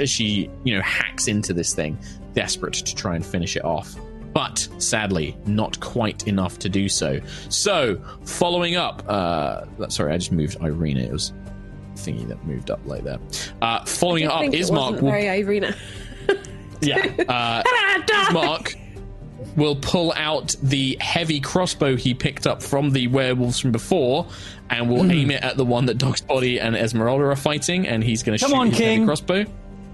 [0.00, 1.98] As she, you know, hacks into this thing,
[2.34, 3.96] desperate to try and finish it off
[4.36, 7.18] but sadly, not quite enough to do so.
[7.48, 11.06] So, following up, uh, sorry, I just moved Ireena.
[11.06, 11.32] It was
[11.94, 13.18] thingy that moved up like that.
[13.62, 15.74] Uh, following up, Ismark will, very Ireena.
[16.80, 16.96] yeah,
[17.28, 17.62] uh,
[18.08, 18.74] Ismark
[19.56, 24.26] will pull out the heavy crossbow he picked up from the werewolves from before,
[24.70, 28.02] and will aim it at the one that Dog's Body and Esmeralda are fighting, and
[28.02, 29.06] he's going to Come shoot on, his heavy King.
[29.06, 29.44] crossbow.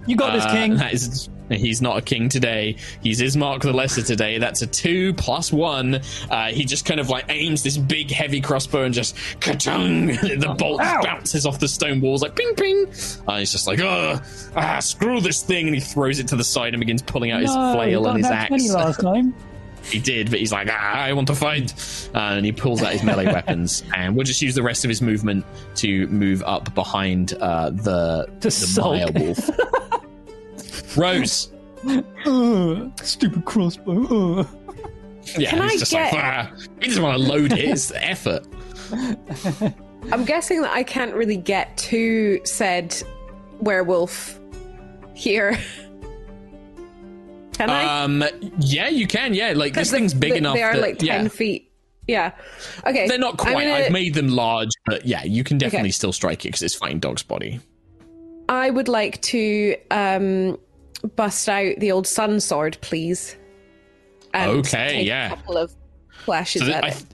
[0.06, 0.76] You got this, Uh, King.
[0.76, 1.28] That is,
[1.60, 2.76] he's not a king today.
[3.02, 4.38] He's Ismark the Lesser today.
[4.38, 6.00] That's a two plus one.
[6.30, 10.06] Uh, he just kind of like aims this big heavy crossbow and just ka-chung!
[10.06, 11.02] the bolt Ow.
[11.02, 12.86] bounces off the stone walls like ping ping.
[13.26, 14.22] Uh, he's just like, Ugh,
[14.56, 17.40] ah, screw this thing, and he throws it to the side and begins pulling out
[17.40, 18.74] his flail and his got that 20 axe.
[18.74, 19.34] last time.
[19.84, 21.74] He did, but he's like, ah, I want to fight.
[22.14, 23.82] Uh, and he pulls out his melee weapons.
[23.94, 25.44] And we'll just use the rest of his movement
[25.76, 28.92] to move up behind uh, the, the sulk.
[28.92, 29.50] Maya wolf.
[30.96, 31.52] Rose.
[33.02, 34.38] Stupid crossbow.
[34.40, 34.46] Ugh.
[35.38, 36.52] Yeah, Can he's I just get- like, ah.
[36.80, 37.58] he doesn't want to load it.
[37.60, 38.44] It's the effort.
[40.10, 42.94] I'm guessing that I can't really get to said
[43.60, 44.38] werewolf
[45.14, 45.56] here.
[47.54, 48.02] Can I?
[48.02, 48.24] Um,
[48.58, 49.34] yeah, you can.
[49.34, 50.54] Yeah, like this they- thing's big they, enough.
[50.54, 51.28] They are that, like ten yeah.
[51.28, 51.70] feet.
[52.08, 52.32] Yeah.
[52.86, 53.06] Okay.
[53.06, 53.52] They're not quite.
[53.52, 55.92] gonna- I've made them large, but yeah, you can definitely Okay.
[55.92, 57.60] still strike it because it's fighting dog's body.
[58.48, 60.58] I would like to um,
[61.16, 63.36] bust out the old sun sword, please.
[64.34, 65.26] Okay, yeah.
[65.32, 65.74] A couple of
[66.24, 67.04] flashes So th- at it.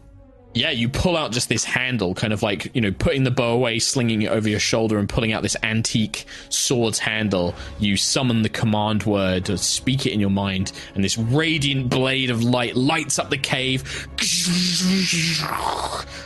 [0.55, 3.53] yeah, you pull out just this handle, kind of like you know, putting the bow
[3.55, 7.55] away, slinging it over your shoulder, and pulling out this antique sword's handle.
[7.81, 12.31] You summon the command word, or speak it in your mind, and this radiant blade
[12.31, 14.07] of light lights up the cave.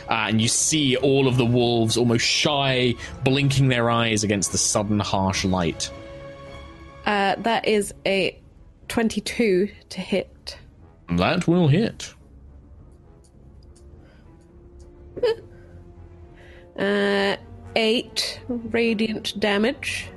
[0.09, 2.93] Uh, and you see all of the wolves almost shy,
[3.23, 5.89] blinking their eyes against the sudden harsh light.
[7.05, 8.39] Uh, that is a
[8.87, 10.57] twenty-two to hit.
[11.17, 12.13] That will hit.
[16.77, 17.35] Uh,
[17.75, 20.09] eight radiant damage.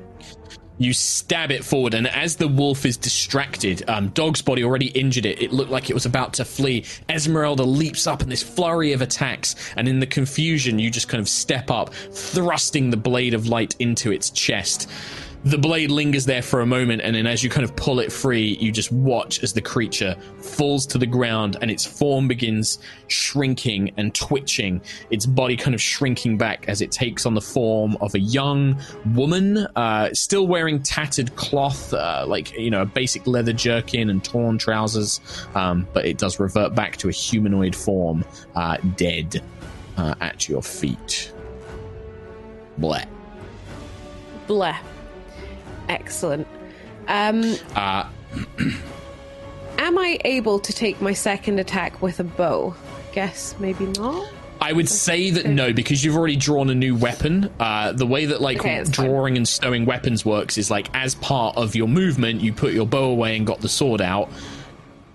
[0.79, 5.25] You stab it forward, and as the wolf is distracted, um, Dog's body already injured
[5.25, 5.41] it.
[5.41, 6.85] It looked like it was about to flee.
[7.09, 11.21] Esmeralda leaps up in this flurry of attacks, and in the confusion, you just kind
[11.21, 14.91] of step up, thrusting the blade of light into its chest.
[15.47, 18.11] The blade lingers there for a moment, and then as you kind of pull it
[18.11, 22.81] free, you just watch as the creature falls to the ground and its form begins
[23.07, 24.81] shrinking and twitching,
[25.11, 28.77] its body kind of shrinking back as it takes on the form of a young
[29.15, 34.25] woman, uh, still wearing tattered cloth, uh, like, you know, a basic leather jerkin and
[34.25, 35.21] torn trousers,
[35.55, 38.25] um, but it does revert back to a humanoid form,
[38.57, 39.41] uh, dead
[39.97, 41.33] uh, at your feet.
[42.81, 43.07] Bleh.
[44.49, 44.77] Bleh.
[45.89, 46.47] Excellent.
[47.09, 48.09] Um, Uh,
[49.79, 52.75] am I able to take my second attack with a bow?
[53.13, 54.29] Guess maybe not.
[54.61, 57.51] I would say that no, because you've already drawn a new weapon.
[57.61, 59.07] Uh, the way that like Okay, that's fine.
[59.07, 62.87] drawing and stowing weapons works is like as part of your movement, you put your
[62.87, 64.31] bow away and got the sword out.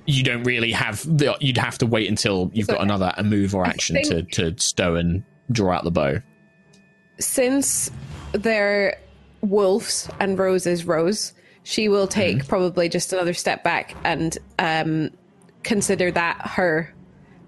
[0.06, 1.36] You don't really have the.
[1.40, 4.60] You'd have to wait until you've got another a move or action think- to to
[4.62, 6.20] stow and draw out the bow.
[7.20, 7.92] Since
[8.34, 8.98] they're
[9.42, 11.34] wolves and roses Rose,
[11.64, 12.48] she will take Mm-hmm.
[12.48, 15.10] probably just another step back and um,
[15.64, 16.94] consider that her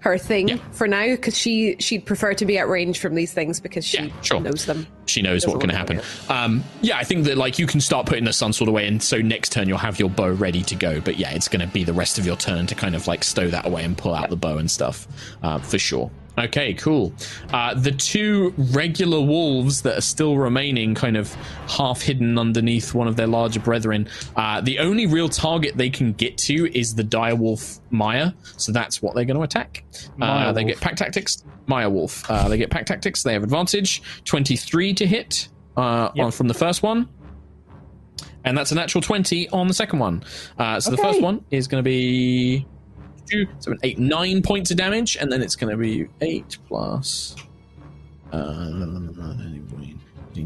[0.00, 0.56] her thing Yeah.
[0.72, 3.96] for now because she she'd prefer to be at range from these things because she
[3.98, 4.38] Yeah, sure.
[4.38, 4.86] knows them.
[5.06, 6.00] She knows what can to happen.
[6.28, 9.02] Um, yeah, I think that like you can start putting the sun sword away, and
[9.02, 11.00] so next turn you'll have your bow ready to go.
[11.00, 13.24] But yeah, it's going to be the rest of your turn to kind of like
[13.24, 15.08] stow that away and pull out the bow and stuff
[15.42, 16.10] uh, for sure.
[16.36, 17.12] Okay, cool.
[17.52, 21.32] Uh, the two regular wolves that are still remaining, kind of
[21.68, 26.12] half hidden underneath one of their larger brethren, uh, the only real target they can
[26.12, 28.32] get to is the direwolf Maya.
[28.56, 29.84] So that's what they're going to attack.
[30.20, 31.44] Uh, they get pack tactics.
[31.66, 32.28] Maya wolf.
[32.28, 33.22] Uh, they get pack tactics.
[33.22, 34.02] They have advantage.
[34.24, 36.24] Twenty-three to hit uh, Yep.
[36.26, 37.08] on from the first one.
[38.46, 40.22] And that's a natural 20 on the second one.
[40.58, 42.66] Uh, so the first one is going to be
[43.26, 47.36] two, seven, eight, nine points of damage, and then it's going to be eight plus
[48.32, 48.70] uh,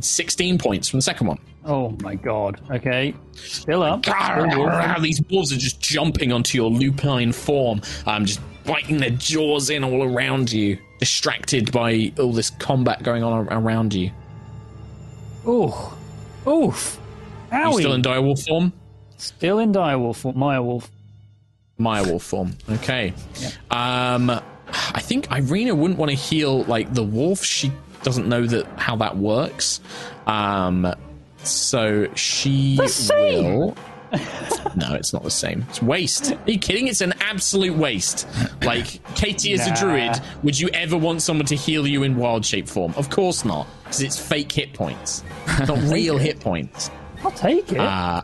[0.00, 1.38] 16 points from the second one.
[1.64, 2.60] Oh my god.
[2.70, 3.14] Okay.
[3.32, 4.04] Still up.
[4.04, 5.00] Still.
[5.00, 9.84] These wolves are just jumping onto your lupine form, um, just biting their jaws in
[9.84, 14.10] all around you, distracted by all this combat going on around you.
[15.46, 15.72] Ooh.
[16.46, 17.00] Oof.
[17.50, 18.72] Are you still in direwolf form?
[19.16, 20.36] Still in dire wolf direwolf.
[20.36, 20.90] Maya wolf.
[21.78, 22.54] Maya wolf form.
[22.68, 23.14] Okay.
[23.70, 27.44] Um, I think Ireena wouldn't want to heal like the wolf.
[27.44, 27.72] She
[28.02, 29.80] doesn't know that how that works.
[30.26, 30.92] Um,
[31.44, 32.78] so she
[33.10, 33.76] will.
[34.76, 35.64] no, it's not the same.
[35.68, 36.32] It's waste.
[36.46, 36.88] Are you kidding?
[36.88, 38.26] It's an absolute waste.
[38.62, 42.44] Like Katie, as a druid, would you ever want someone to heal you in wild
[42.44, 42.92] shape form?
[42.96, 45.22] Of course not, because it's fake hit points,
[45.66, 46.90] not real hit points.
[47.22, 47.78] I'll take it.
[47.78, 48.22] Uh,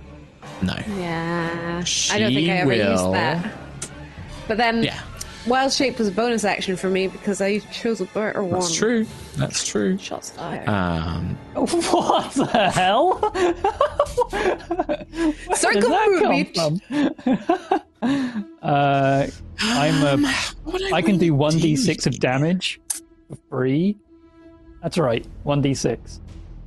[0.65, 0.75] no.
[0.97, 3.53] Yeah, I don't think I ever will- used that.
[4.49, 4.99] But then, Yeah.
[5.47, 8.61] wild shape was a bonus action for me because I chose a better one.
[8.61, 9.07] That's true.
[9.37, 9.97] That's true.
[9.99, 10.69] Shots fired.
[10.69, 13.15] Um, what the hell?
[14.31, 17.81] Where Circle does that come from?
[18.63, 19.27] uh,
[19.61, 20.29] I'm a.
[20.65, 22.81] what I can do one d six of damage
[23.29, 23.97] for free.
[24.83, 26.21] That's right, one d six.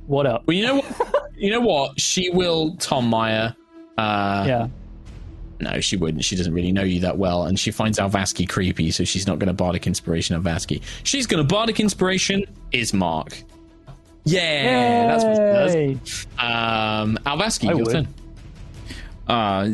[0.06, 0.42] What up?
[0.46, 1.30] Well, you know what?
[1.36, 2.00] you know what?
[2.00, 3.54] She will Tom Meyer.
[3.98, 4.68] Uh, Yeah.
[5.60, 6.24] No, she wouldn't.
[6.24, 9.40] She doesn't really know you that well, and she finds Alvaski creepy, so she's not
[9.40, 10.80] going to bardic inspiration Alvaski.
[11.02, 13.42] She's going to bardic inspiration Ismark.
[14.24, 15.74] Yeah, that's what she does.
[15.74, 15.92] Yay.
[16.38, 17.90] Um, Alvaski, I your would.
[17.92, 18.08] turn.
[19.26, 19.70] Uh,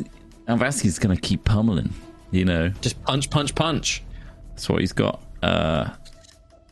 [0.48, 1.92] Alvaski's going to keep pummeling.
[2.30, 4.02] You know, Just punch, punch, punch.
[4.50, 5.22] that's what he's got.
[5.42, 5.90] Uh,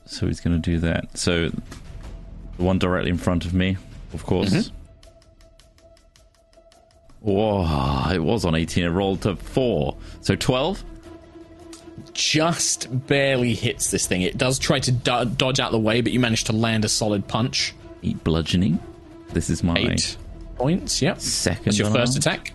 [0.07, 1.18] so he's going to do that.
[1.18, 1.62] So the
[2.62, 3.76] one directly in front of me,
[4.14, 4.70] of course.
[7.23, 8.85] Whoa, it was on 18.
[8.85, 9.97] It rolled to 4.
[10.20, 10.85] So 12?
[12.14, 14.23] Just barely hits this thing.
[14.23, 16.89] It does try to do- dodge out the way, but you manage to land a
[16.89, 17.75] solid punch.
[18.03, 18.79] 8 bludgeoning.
[19.33, 20.16] This is my Eight
[20.57, 21.01] points.
[21.01, 21.20] Yep.
[21.20, 21.64] second.
[21.66, 22.41] That's your first unarmed.
[22.49, 22.55] attack.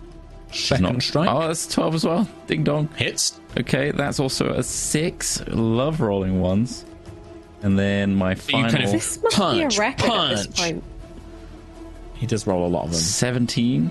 [0.52, 1.28] Second Not- strike.
[1.30, 2.28] Oh, that's 12 as well.
[2.46, 2.88] Ding dong.
[2.96, 3.40] Hits.
[3.58, 5.42] Okay, that's also a 6.
[5.48, 6.84] Love rolling ones.
[7.62, 10.46] And then my you final kind of- this must Punch, be a record at this
[10.46, 10.56] punch.
[10.58, 10.84] point.
[12.14, 13.00] He does roll a lot of them.
[13.00, 13.90] 17.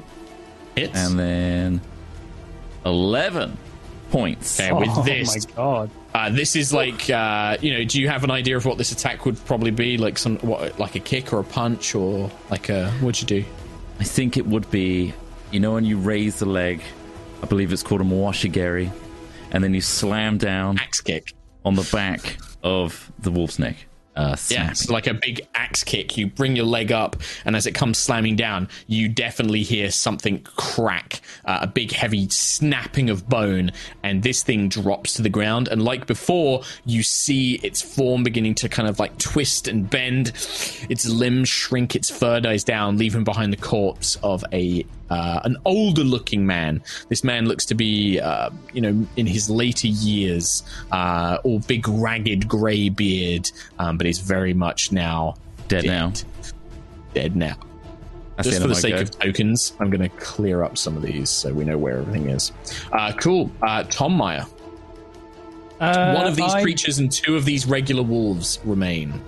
[0.77, 0.97] Hits.
[0.97, 1.81] And then
[2.85, 3.57] 11
[4.11, 4.59] points.
[4.59, 5.89] Okay, with oh this, my god.
[6.13, 8.91] uh, this is like, uh, you know, do you have an idea of what this
[8.91, 9.97] attack would probably be?
[9.97, 13.47] Like some, what, like a kick or a punch or like a, what'd you do?
[13.99, 15.13] I think it would be,
[15.51, 16.81] you know, when you raise the leg,
[17.41, 18.91] I believe it's called a mawashigeri,
[19.51, 21.33] and then you slam down Axe kick.
[21.65, 23.75] on the back of the wolf's neck.
[24.17, 26.17] Uh, Yeah, it's like a big axe kick.
[26.17, 27.15] You bring your leg up,
[27.45, 32.27] and as it comes slamming down, you definitely hear something crack, uh, a big heavy
[32.29, 33.71] snapping of bone,
[34.03, 35.67] and this thing drops to the ground.
[35.67, 40.29] And like before, you see its form beginning to kind of like twist and bend.
[40.89, 45.57] Its limbs shrink, its fur dies down, leaving behind the corpse of a uh, an
[45.65, 46.81] older looking man.
[47.09, 51.87] This man looks to be, uh, you know, in his later years, uh, all big,
[51.87, 53.49] ragged, grey beard,
[53.79, 55.35] um, but he's very much now
[55.67, 56.13] Dead now.
[57.13, 57.55] Dead now.
[58.35, 59.01] That's Just the for the sake go.
[59.01, 62.29] of tokens, I'm going to clear up some of these so we know where everything
[62.29, 62.51] is.
[62.91, 63.49] Uh, cool.
[63.63, 64.45] Uh, Tom Meyer.
[65.79, 69.19] Uh, One of these I- creatures and two of these regular wolves remain.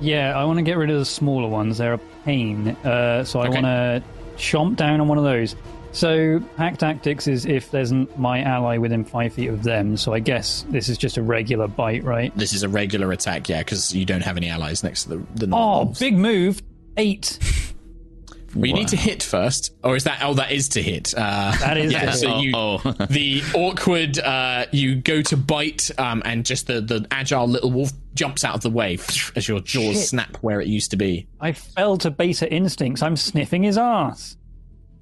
[0.00, 1.78] Yeah, I want to get rid of the smaller ones.
[1.78, 2.68] They're a pain.
[2.84, 3.62] Uh, so I Okay.
[3.62, 4.02] want to
[4.38, 5.54] chomp down on one of those.
[5.92, 9.96] So pack tactics is if there's my ally within five feet of them.
[9.96, 12.34] So I guess this is just a regular bite, right?
[12.36, 15.16] This is a regular attack, yeah, because you don't have any allies next to the,
[15.34, 15.98] the Oh, non-wolves.
[15.98, 16.62] big move!
[16.96, 17.38] Eight.
[18.54, 20.20] Well, you need to hit first, or is that?
[20.22, 21.12] Oh, that is to hit.
[21.14, 22.12] Uh, That is yeah.
[22.12, 22.92] So you, Oh, oh.
[23.10, 27.92] the awkward, uh, you go to bite, um, and just the the agile little wolf
[28.18, 28.98] jumps out of the way
[29.36, 30.08] as your jaws Shit.
[30.08, 31.28] snap where it used to be.
[31.40, 33.00] I fell to beta instincts.
[33.00, 34.36] I'm sniffing his ass.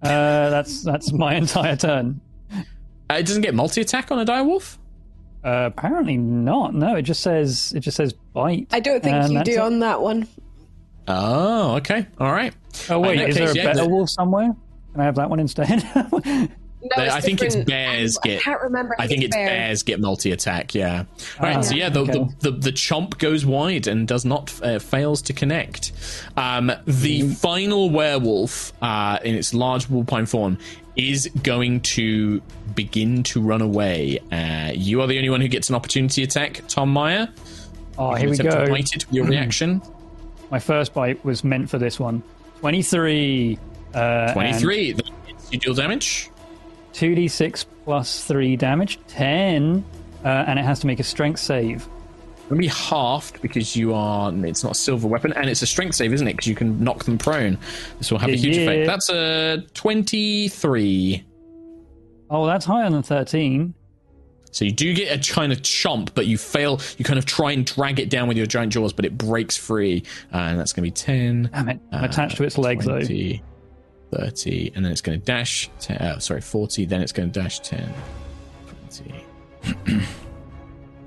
[0.03, 0.09] Uh,
[0.51, 2.21] that's that's my entire turn.
[2.53, 4.77] Uh, it doesn't get multi attack on a direwolf.
[5.43, 6.75] Uh, apparently not.
[6.75, 8.69] No, it just says it just says bite.
[8.71, 9.59] I don't think you do it.
[9.59, 10.29] on that one.
[11.09, 12.53] Oh, okay, all right.
[12.91, 14.55] Oh wait, is that is there a yeah, better the- wolf somewhere?
[14.93, 15.83] Can I have that one instead?
[16.97, 18.39] No, I think it's bears Um, get.
[18.39, 18.95] I can't remember.
[18.99, 20.75] I think it's bears get multi attack.
[20.75, 21.05] Yeah.
[21.41, 21.57] All right.
[21.57, 22.13] Ah, so yeah, the, okay.
[22.13, 25.93] the, the the chomp goes wide and does not uh, fails to connect.
[26.37, 27.31] Um, the Mm-hmm.
[27.33, 30.59] final werewolf uh, in its large wolfine form
[30.97, 32.41] is going to
[32.75, 34.19] begin to run away.
[34.33, 37.29] Uh, you are the only one who gets an opportunity attack, Tom Meyer.
[37.99, 38.71] oh, here we attempt to go.
[38.73, 39.83] bite it with your reaction.
[40.51, 42.23] My first bite was meant for this one.
[42.61, 43.59] Twenty-three.
[43.95, 44.95] Uh, Twenty three.
[45.51, 46.31] You deal damage.
[46.97, 48.99] Two d six plus three damage.
[49.07, 49.85] Ten.
[50.25, 51.87] Uh, and it has to make a strength save.
[52.47, 54.33] It'll be halved because you are.
[54.47, 56.33] It's not a silver weapon, and it's a strength save, isn't it?
[56.33, 57.59] Because you can knock them prone.
[57.99, 58.63] This will have a huge yeah.
[58.63, 58.87] effect.
[58.87, 61.25] That's a twenty-three.
[62.31, 63.75] Oh, that's higher than thirteen.
[64.53, 66.81] So you do get a kind of chomp, but you fail.
[66.97, 69.55] You kind of try and drag it down with your giant jaws, but it breaks
[69.57, 71.51] free, uh, and that's going to be ten.
[71.53, 71.81] Damn it!
[71.93, 73.03] I'm uh, attached to its legs though.
[74.17, 75.71] 20, 30, and then it's going to dash.
[75.81, 77.93] 10, uh, sorry, 40, then it's going to dash 10,
[78.91, 79.25] 20,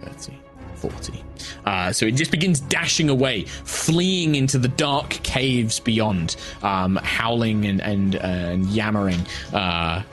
[0.02, 0.40] 30,
[0.76, 1.24] 40.
[1.66, 7.66] Uh, so it just begins dashing away, fleeing into the dark caves beyond, um, howling
[7.66, 9.26] and, and, uh, and yammering.
[9.54, 10.04] Uh,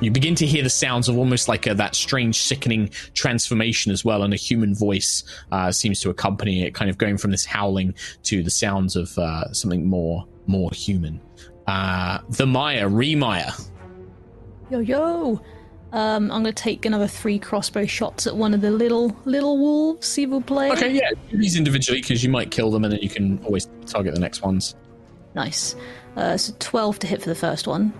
[0.00, 4.04] you begin to hear the sounds of almost like a, that strange, sickening transformation as
[4.04, 7.44] well, and a human voice uh, seems to accompany it, kind of going from this
[7.44, 11.20] howling to the sounds of uh, something more more human.
[11.66, 13.52] Uh, the Maya, Remaya.
[14.70, 15.40] Yo yo.
[15.92, 20.06] Um, I'm gonna take another three crossbow shots at one of the little little wolves.
[20.08, 20.70] See we'll play.
[20.72, 23.68] Okay, yeah, do these individually because you might kill them, and then you can always
[23.86, 24.74] target the next ones.
[25.34, 25.76] Nice.
[26.16, 27.92] Uh, so twelve to hit for the first one.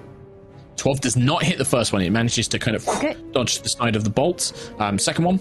[0.77, 2.03] 12 does not hit the first one.
[2.03, 3.17] It manages to kind of Okay.
[3.31, 4.53] dodge the side of the bolt.
[4.81, 5.39] Um, second one,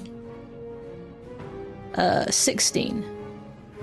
[1.95, 3.03] Uh, sixteen.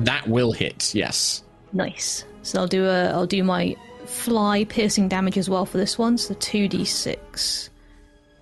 [0.00, 1.42] that will hit, yes.
[1.72, 2.24] Nice.
[2.42, 3.74] So I'll do a I'll do my
[4.10, 6.18] fly piercing damage as well for this one.
[6.18, 7.70] So two d six.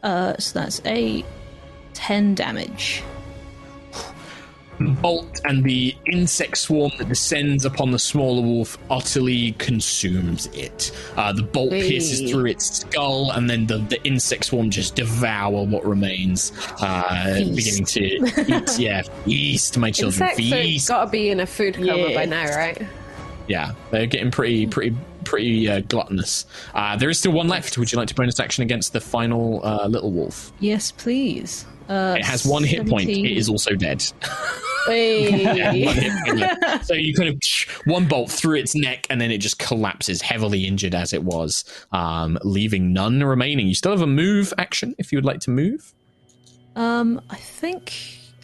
[0.02, 1.24] Uh, so that's a
[1.94, 3.02] ten damage.
[5.02, 10.92] bolt and the insect swarm that descends upon the smaller wolf utterly consumes it.
[11.16, 11.88] Uh, the bolt Hey.
[11.88, 17.34] pierces through its skull, and then the, the insect swarm just devour what remains, uh,
[17.34, 17.56] Feast.
[17.56, 18.78] beginning to eat.
[18.78, 20.88] Yeah, feast, my children, Insects have feast.
[20.88, 22.14] got to be in a food coma Yeah.
[22.14, 22.80] by now, right?
[23.48, 24.94] Yeah, they're getting pretty, pretty,
[25.28, 26.46] pretty uh, gluttonous.
[26.74, 27.76] Uh, there is still one left.
[27.76, 30.52] Would you like to bonus action against the final uh, little wolf?
[30.58, 31.66] Yes, please.
[31.88, 33.08] Uh, It has one hit point.
[33.08, 34.02] It is also dead.
[34.86, 35.84] Hey.
[35.84, 36.86] One hit point left.
[36.86, 37.38] so you kind of
[37.84, 41.64] one bolt through its neck, and then it just collapses, heavily injured as it was,
[41.92, 43.66] um, leaving none remaining.
[43.68, 45.92] You still have a move action if you would like to move.
[46.74, 47.92] Um, I think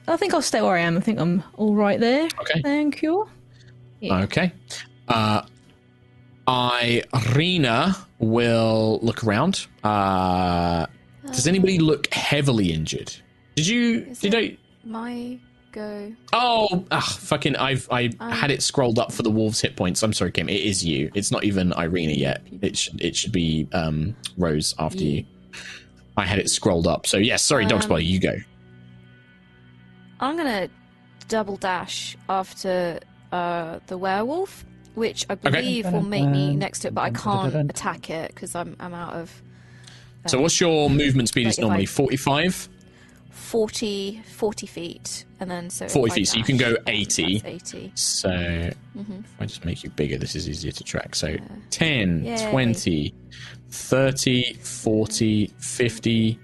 [0.07, 0.99] I think I'll stay where I am.
[0.99, 2.25] I think I'm all right there.
[2.41, 2.61] Okay.
[2.63, 3.27] Thank you.
[4.01, 4.23] Yeah.
[4.25, 4.53] Okay.
[5.09, 5.43] Uh,
[6.47, 9.67] Ireena will look around.
[9.83, 10.87] Uh,
[11.27, 13.15] does anybody look heavily injured?
[13.57, 14.07] Did you?
[14.11, 14.57] Is Did I?
[14.85, 15.39] My
[15.73, 16.13] go.
[16.33, 17.57] Oh, ah, fucking!
[17.57, 20.03] I've I had it scrolled up for the wolves' hit points.
[20.03, 20.49] I'm sorry, Kim.
[20.49, 21.11] It is you.
[21.15, 22.43] It's not even Ireena yet.
[22.61, 25.25] It should it should be um, Rose after you.
[26.17, 27.07] I had it scrolled up.
[27.07, 28.01] So yes, sorry, dog Um, spoiler.
[28.01, 28.37] You go.
[30.21, 30.69] I'm gonna
[31.29, 33.01] double dash after
[33.33, 34.65] uh, the werewolf,
[34.95, 35.51] which I Okay.
[35.51, 38.55] believe will make me um, next to it, but I um, can't attack it because
[38.55, 39.43] I'm I'm out of
[40.27, 41.45] So what's your um, movement speed?
[41.45, 42.69] Like Is if I- normally forty-five.
[43.31, 47.43] 40, 40 feet, and then so 40 I feet, so you can go 80.
[47.45, 47.93] 80.
[47.95, 49.13] So Mm-hmm.
[49.13, 51.15] if I just make you bigger, this is easier to track.
[51.17, 51.37] So
[51.71, 52.51] 10, Yay.
[52.51, 53.15] 20,
[53.71, 56.39] 30, 40, 50,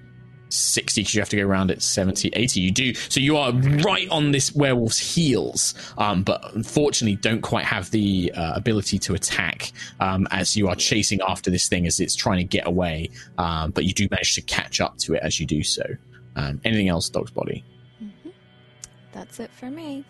[0.52, 2.60] 60, because you have to go around at 70, 80.
[2.60, 2.94] You do.
[2.94, 8.32] So you are right on this werewolf's heels, um, but unfortunately don't quite have the
[8.34, 12.38] uh, ability to attack um, as you are chasing after this thing as it's trying
[12.38, 13.10] to get away.
[13.38, 15.84] Um, but you do manage to catch up to it as you do so.
[16.36, 17.64] Um, anything else, Dog's Body?
[19.12, 20.04] That's it for me.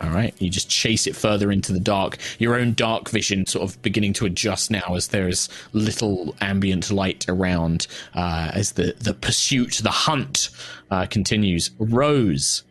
[0.00, 2.18] All right, you just chase it further into the dark.
[2.38, 6.90] Your own dark vision sort of beginning to adjust now as there is little ambient
[6.90, 10.50] light around uh, as the, the pursuit, the hunt
[10.90, 11.70] uh, continues.
[11.78, 12.64] Rose.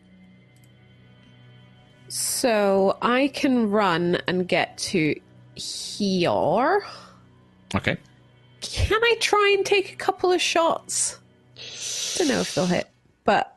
[2.08, 5.18] So I can run and get to
[5.54, 6.84] here.
[7.74, 7.96] Okay.
[8.60, 11.18] Can I try and take a couple of shots?
[12.18, 12.90] Don't know if they'll hit,
[13.24, 13.56] but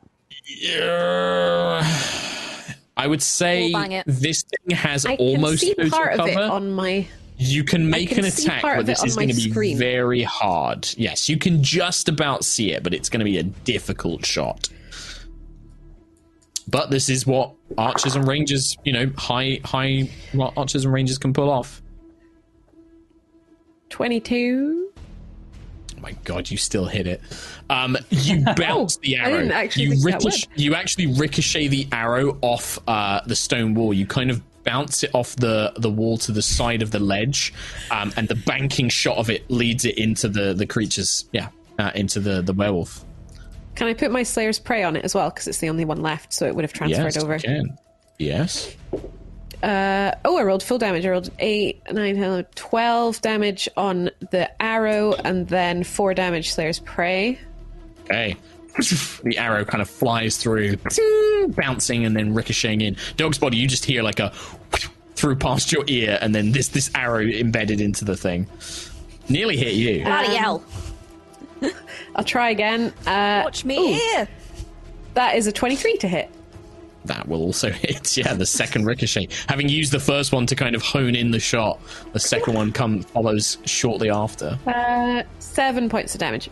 [2.96, 6.34] I would say We'll this thing has I can almost see total part of it
[6.34, 6.52] cover.
[6.52, 7.06] on my.
[7.38, 9.76] You can make can an attack, but this is going to be screen.
[9.76, 10.88] very hard.
[10.96, 14.70] Yes, you can just about see it, but it's going to be a difficult shot.
[16.68, 21.18] But this is what archers and rangers, you know, high high what archers and rangers
[21.18, 21.82] can pull off.
[23.90, 24.92] 22.
[26.06, 27.20] Oh my god, you still hit it.
[27.68, 29.62] Um, you bounce the I arrow.
[29.74, 33.92] you think that ricochet, you actually ricochet the arrow off uh, the stone wall.
[33.92, 37.52] You kind of bounce it off the, the wall to the side of the ledge,
[37.90, 41.24] um, and the banking shot of it leads it into the the creatures.
[41.32, 43.04] Yeah, uh, into the the werewolf.
[43.74, 45.30] Can I put my Slayer's Prey on it as well?
[45.30, 47.38] Because it's the only one left, so it would have transferred yes, over.
[48.18, 48.76] Yes.
[49.62, 51.04] Uh, oh, I rolled full damage.
[51.06, 57.38] I rolled 8, 9, 12 damage on the arrow, and then 4 damage Slayer's Prey.
[58.04, 58.36] Okay.
[59.24, 60.76] The arrow kind of flies through,
[61.48, 62.96] bouncing and then ricocheting in.
[63.16, 64.30] Dog's body, you just hear like a
[65.14, 68.46] through past your ear, and then this this arrow embedded into the thing.
[69.30, 70.04] Nearly hit you.
[70.04, 70.62] Bloody hell.
[72.14, 72.92] I'll try again.
[73.06, 74.28] Uh, Watch me here.
[75.14, 76.30] that is a 23 to hit.
[77.06, 78.16] That will also hit.
[78.16, 79.28] Yeah, the second ricochet.
[79.48, 81.80] Having used the first one to kind of hone in the shot,
[82.12, 84.58] the second one come follows shortly after.
[84.66, 86.50] Uh, 7 points of damage.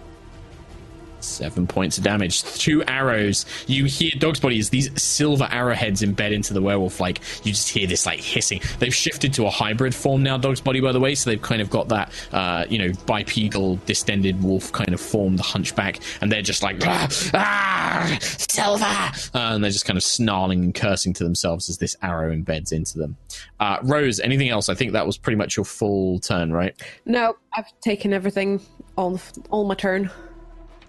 [1.25, 2.43] Seven points of damage.
[2.43, 3.47] Two arrows.
[3.67, 7.01] You hear dog's body these silver arrowheads embed into the werewolf.
[7.01, 8.61] Like you just hear this like hissing.
[8.79, 11.15] They've shifted to a hybrid form now, dog's body, by the way.
[11.15, 15.37] So they've kind of got that, uh, you know, bipedal, distended wolf kind of form,
[15.37, 20.03] the hunchback, and they're just like ah, ah silver, uh, and they're just kind of
[20.03, 23.17] snarling and cursing to themselves as this arrow embeds into them.
[23.61, 24.69] Uh, Rose, anything else?
[24.69, 26.75] I think that was pretty much your full turn, right?
[27.05, 28.61] No, I've taken everything,
[28.97, 29.21] all,
[29.51, 30.11] all my turn.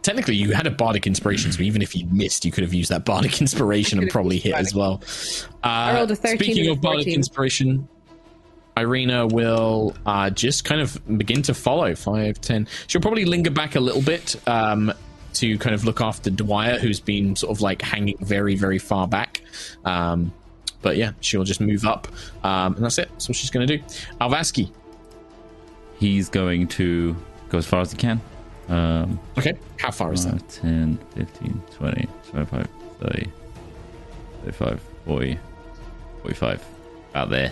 [0.06, 2.92] Technically, you had a bardic inspiration, so even if you missed, you could have used
[2.92, 5.02] that bardic inspiration and probably hit as well.
[5.64, 7.16] Uh, rolled a 13 speaking of bardic 14.
[7.16, 7.88] inspiration,
[8.78, 11.96] Ireena will uh, just kind of begin to follow.
[11.96, 12.68] 5, 10.
[12.86, 14.94] She'll probably linger back a little bit um,
[15.34, 19.08] to kind of look after Dwyer, who's been sort of like hanging very, very far
[19.08, 19.42] back.
[19.86, 20.32] Um,
[20.84, 22.08] but yeah, she'll just move up,
[22.44, 23.10] um, and that's it.
[23.10, 23.84] That's what she's going to do.
[24.22, 24.70] Alvaski.
[25.98, 27.16] He's going to
[27.50, 28.22] go as far as he can.
[28.68, 30.42] Um, Okay, how far is that?
[30.42, 32.68] 5, 10, 15, 20, 25,
[33.02, 33.30] 30,
[34.44, 35.40] 35, 40,
[36.22, 36.66] 45.
[37.14, 37.52] Out there.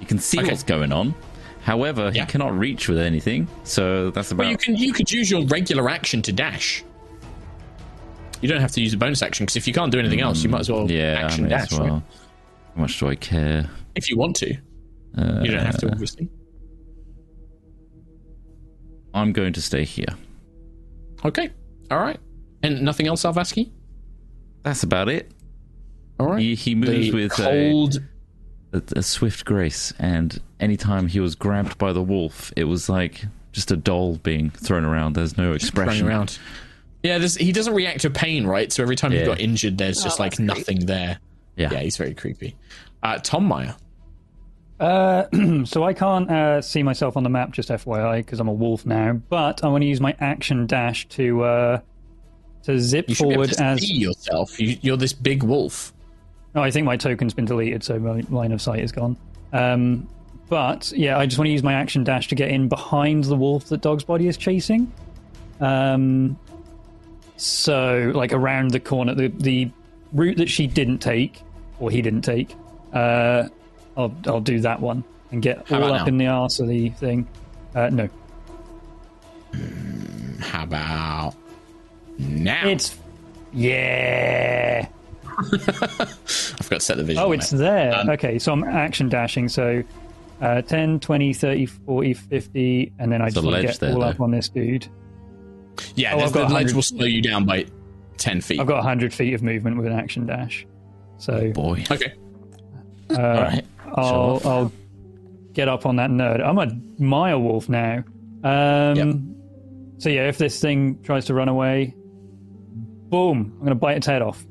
[0.00, 0.48] You can see Okay.
[0.48, 1.14] what's going on.
[1.62, 2.24] However, Yeah.
[2.24, 3.46] he cannot reach with anything.
[3.64, 4.42] So that's about.
[4.44, 6.82] Well, you can you could use your regular action to dash.
[8.40, 10.42] You don't have to use a bonus action because if you can't do anything else,
[10.42, 11.70] you might as well yeah, action dash.
[11.70, 11.80] well.
[11.80, 12.02] right?
[12.74, 13.70] How much do I care?
[13.94, 14.56] If you want to,
[15.16, 15.90] Uh, you don't have to.
[15.92, 16.28] Obviously.
[19.14, 20.06] I'm going to stay here.
[21.24, 21.50] Okay.
[21.90, 22.18] All right.
[22.62, 23.70] And nothing else, Alvaski.
[24.62, 25.30] That's about it.
[26.18, 26.40] All right.
[26.40, 28.02] He, he moves the with a, cold.
[28.72, 33.24] a, a swift grace, and anytime he was grabbed by the wolf, it was like
[33.52, 35.14] just a doll being thrown around.
[35.14, 36.06] There's no running expression.
[36.08, 36.38] around.
[37.02, 38.72] Yeah, there's, he doesn't react to pain, right?
[38.72, 39.26] So every time you Yeah.
[39.26, 41.18] got injured, there's just like nothing there.
[41.56, 41.70] Yeah.
[41.72, 42.54] Yeah, he's very creepy.
[43.02, 43.74] Uh, Tom Meyer.
[44.82, 45.28] Uh,
[45.64, 48.84] so I can't uh, see myself on the map, just FYI, because I'm a wolf
[48.84, 49.12] now.
[49.12, 51.80] But I want to use my action dash to uh,
[52.64, 53.80] to zip You should be able forward to as.
[53.80, 54.58] see yourself.
[54.58, 55.92] You, you're this big wolf.
[56.56, 59.16] Oh, I think my token's been deleted, so my line of sight is gone.
[59.52, 60.08] Um,
[60.48, 63.36] but yeah, I just want to use my action dash to get in behind the
[63.36, 64.92] wolf that Dog's body is chasing.
[65.60, 66.36] Um,
[67.36, 69.70] so like around the corner, the the
[70.12, 71.40] route that she didn't take
[71.78, 72.56] or he didn't take.
[72.92, 73.48] Uh,
[73.96, 76.06] I'll I'll do that one and get How all up now?
[76.06, 77.26] in the arse of the thing.
[77.74, 78.08] Uh, no,
[80.40, 81.34] How about
[82.18, 82.68] now?
[82.68, 82.96] it's
[83.52, 84.86] yeah.
[85.52, 87.22] I've got to set the vision.
[87.22, 87.56] Oh, it's it.
[87.56, 87.94] there.
[87.94, 89.48] Um, okay, so I'm action dashing.
[89.48, 89.82] So
[90.40, 94.06] uh, 10, 20, 30, 40, 50, and then I just get there, all though.
[94.06, 94.86] up on this dude.
[95.94, 96.74] Yeah, Oh, I've got the ledge 100.
[96.74, 97.66] will slow you down by
[98.18, 98.60] ten feet.
[98.60, 100.66] I've got 100 feet of movement with an action dash.
[101.18, 101.84] So Boy.
[101.90, 102.12] Okay.
[103.10, 103.64] uh, All right.
[103.94, 104.04] I'll,
[104.36, 104.46] off.
[104.46, 104.72] I'll
[105.52, 106.40] get up on that nerd.
[106.44, 106.70] I'm a
[107.02, 108.04] mile wolf now.
[108.44, 109.16] Um, Yep.
[109.98, 111.94] So yeah, if this thing tries to run away,
[113.08, 113.52] boom!
[113.54, 114.44] I'm going to bite its head off.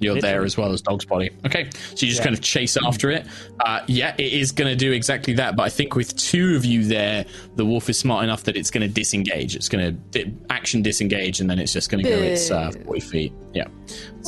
[0.00, 0.32] You're Literally.
[0.32, 1.28] there as well as Dog's Body.
[1.44, 2.24] Okay, so you just Yeah.
[2.24, 3.26] kind of chase after it.
[3.66, 5.56] Uh, yeah, it is going to do exactly that.
[5.56, 7.26] But I think with two of you there,
[7.56, 9.56] the wolf is smart enough that it's going to disengage.
[9.56, 9.92] It's going to
[10.22, 13.32] di- action disengage, and then it's just going to go its uh, 40 feet.
[13.52, 13.66] Yeah.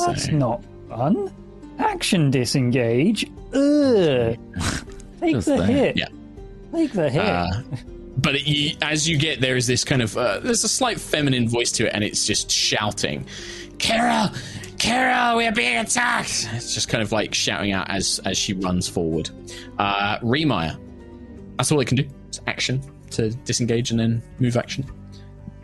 [0.05, 1.33] That's So, not fun.
[1.81, 3.25] Action disengage.
[3.55, 4.37] Ugh.
[5.21, 5.67] Take Just the there.
[5.67, 5.97] hit.
[5.97, 6.09] Yeah.
[6.73, 7.23] Take the hit.
[7.25, 7.47] Uh,
[8.19, 11.01] but it, you, as you get there is this kind of uh, there's a slight
[11.01, 13.27] feminine voice to it, and it's just shouting,
[13.79, 14.29] "Kiril,
[14.77, 18.87] Kiril, we're being attacked!" It's just kind of like shouting out as as she runs
[18.89, 19.31] forward.
[19.79, 20.79] Uh, Remire,
[21.57, 22.05] that's all it can do.
[22.29, 22.83] It's action
[23.13, 24.85] to disengage and then move action.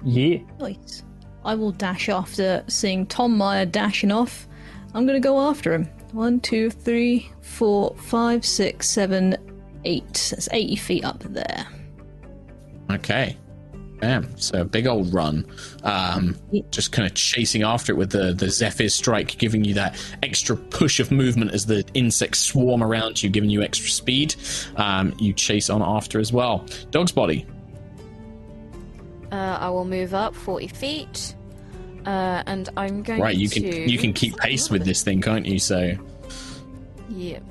[0.05, 0.39] yeah.
[0.59, 1.03] Nice.
[1.45, 4.49] I will dash after seeing Tom Meyer dashing off.
[4.95, 5.89] I'm going to go after him.
[6.13, 9.37] One, two, three, four, five, six, seven,
[9.85, 10.29] eight.
[10.31, 11.67] That's 80 feet up there.
[12.91, 13.37] Okay.
[14.01, 14.37] Bam.
[14.37, 15.47] So a big old run.
[15.83, 16.37] Um,
[16.71, 20.57] just kind of chasing after it with the, the Zephyr strike, giving you that extra
[20.57, 24.35] push of movement as the insects swarm around you, giving you extra speed.
[24.77, 26.67] Um, you chase on after as well.
[26.91, 27.47] Dog's body.
[29.33, 31.35] Uh, I will move up 40 feet.
[32.07, 33.61] Uh, and I'm going Right, you to.
[33.61, 35.59] can you can keep pace with this thing, can't you?
[35.59, 35.93] So
[37.11, 37.43] Yep.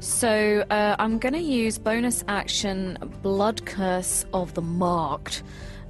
[0.00, 5.42] So uh, I'm going to use bonus action Blood Curse of the Marked,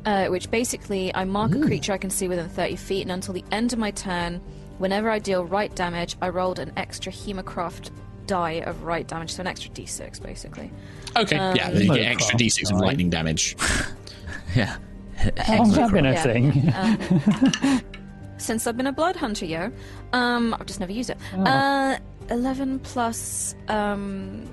[0.05, 3.35] uh, which basically I mark a creature I can see within 30 feet, and until
[3.35, 4.41] the end of my turn,
[4.79, 7.91] whenever I deal right damage, I rolled an extra Hemocraft
[8.27, 10.71] die of right damage, so an extra d6 basically.
[11.17, 13.57] okay, yeah, then you get extra d6 of lightning damage.
[14.55, 14.77] Yeah.
[15.39, 16.23] How long's that been a Yeah.
[16.23, 17.83] thing?
[18.39, 19.71] Since I've been a blood hunter, yo,
[20.13, 21.17] um, I've just never used it.
[21.37, 21.43] Oh.
[21.45, 21.99] Uh,
[22.31, 24.47] 11 plus um,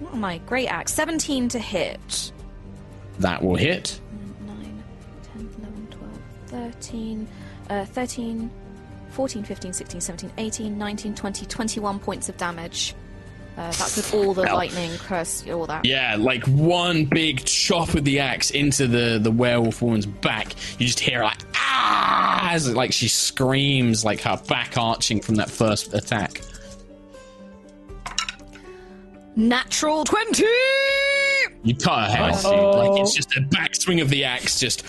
[0.00, 0.38] what am I?
[0.38, 2.32] Great axe, 17 to hit.
[3.20, 4.00] That will hit.
[4.46, 4.82] 9,
[5.34, 6.18] 10, 11, 12,
[6.74, 7.28] 13,
[7.70, 8.50] uh, 13,
[9.10, 12.94] 14, 15, 16, 17, 18, 19, 20, 21 points of damage.
[13.56, 15.84] Uh, that's with all the lightning, curse, all that.
[15.84, 20.54] Yeah, like one big chop with the axe into the the werewolf woman's back.
[20.78, 25.34] You just hear like ah, as it, like she screams, like her back arching from
[25.36, 26.40] that first attack.
[29.36, 30.44] Natural 20!
[31.64, 34.82] You cut her head, like it's just a backswing of the axe, just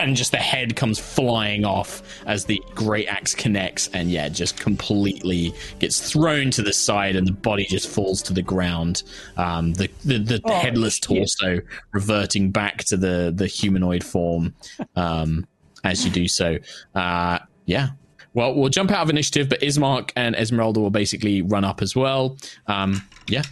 [0.00, 4.58] and just the head comes flying off as the great axe connects, and yeah, just
[4.58, 9.02] completely gets thrown to the side, and the body just falls to the ground.
[9.36, 11.02] Um, the the, the Oh, headless shit.
[11.04, 11.60] torso
[11.92, 14.54] reverting back to the the humanoid form
[14.96, 15.46] um,
[15.84, 16.56] as you do so.
[16.94, 17.90] Uh, yeah.
[18.38, 21.96] Well, we'll jump out of initiative, but Ismark and Esmeralda will basically run up as
[21.96, 22.36] well.
[22.68, 23.42] Um, yeah.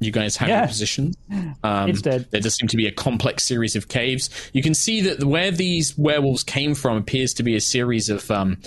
[0.00, 0.58] You guys have Yeah.
[0.62, 1.16] your positions.
[1.62, 2.26] Um, It's dead.
[2.32, 4.28] There does seem to be a complex series of caves.
[4.52, 8.28] You can see that where these werewolves came from appears to be a series of
[8.30, 8.58] um,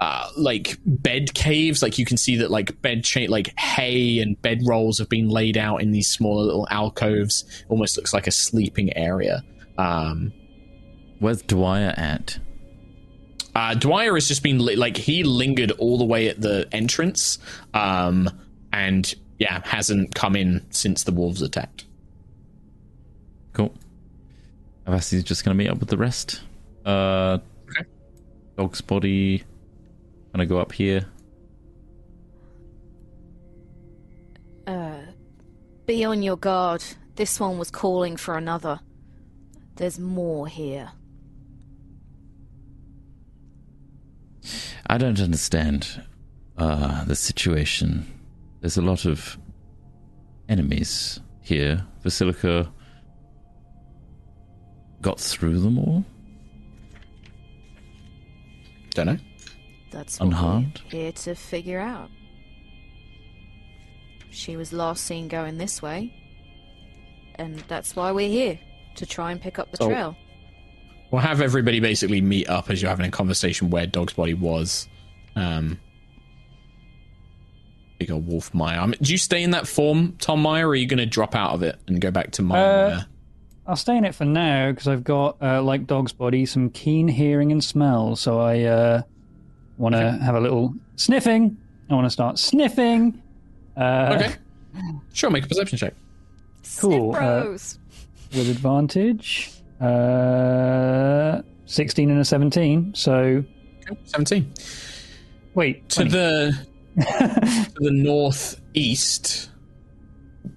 [0.00, 1.82] uh, like bed caves.
[1.82, 5.28] Like you can see that like bed cha- like hay and bed rolls have been
[5.28, 7.44] laid out in these smaller little alcoves.
[7.68, 9.44] Almost looks like a sleeping area.
[9.76, 10.32] Um,
[11.20, 12.38] Where's Dwyer at?
[13.54, 17.38] Uh, Dwyer has just been li- like he lingered all the way at the entrance,
[17.74, 18.28] um,
[18.72, 21.84] and yeah, hasn't come in since the wolves attacked.
[23.52, 23.74] Cool.
[24.86, 26.40] Avasi's just going to meet up with the rest.
[26.84, 27.38] Uh,
[27.70, 27.88] Okay.
[28.58, 29.44] Dog's body.
[30.32, 31.06] Gonna go up here.
[34.66, 35.00] Uh,
[35.86, 36.82] Be on your guard.
[37.16, 38.80] This one was calling for another.
[39.76, 40.90] There's more here.
[44.86, 46.02] I don't understand
[46.58, 48.06] uh, the situation.
[48.60, 49.38] There's a lot of
[50.48, 51.86] enemies here.
[52.04, 52.70] Vasilika
[55.00, 56.04] got through them all
[58.90, 59.18] Don't know.
[59.90, 60.80] That's what unharmed.
[60.92, 62.10] we're here to figure out.
[64.30, 66.14] She was last seen going this way,
[67.36, 68.58] and that's why we're here
[68.96, 70.16] to try and pick up the So- trail.
[71.12, 74.88] We'll have everybody basically meet up as you're having a conversation where Dog's body was.
[75.36, 75.78] Um,
[77.98, 78.80] big old wolf Maya.
[78.80, 81.06] I mean, do you stay in that form, Tom Meyer, or are you going to
[81.06, 82.62] drop out of it and go back to Maya?
[82.62, 83.02] Uh, Maya?
[83.66, 87.08] I'll stay in it for now because I've got, uh, like Dog's body, some keen
[87.08, 88.16] hearing and smell.
[88.16, 89.02] So I uh,
[89.76, 91.58] want to have a little sniffing.
[91.90, 93.22] I want to start sniffing.
[93.76, 94.34] Uh, Okay.
[95.12, 95.92] Sure, make a perception check.
[96.80, 97.14] Cool.
[97.14, 97.78] Uh, Bros.
[98.34, 99.50] with advantage.
[99.82, 102.94] Uh, 16 and a 17.
[102.94, 103.44] So,
[104.04, 104.52] 17.
[105.54, 105.88] wait.
[105.90, 109.50] To the to the northeast,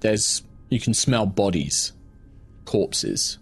[0.01, 1.93] there's you can smell bodies,
[2.65, 3.39] corpses,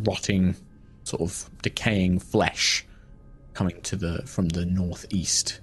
[0.00, 0.56] rotting,
[1.04, 2.84] sort of decaying flesh
[3.54, 5.60] coming to the from the northeast.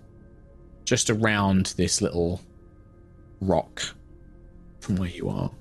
[0.85, 2.41] Just around this little
[3.39, 3.81] rock
[4.79, 5.51] from where you are.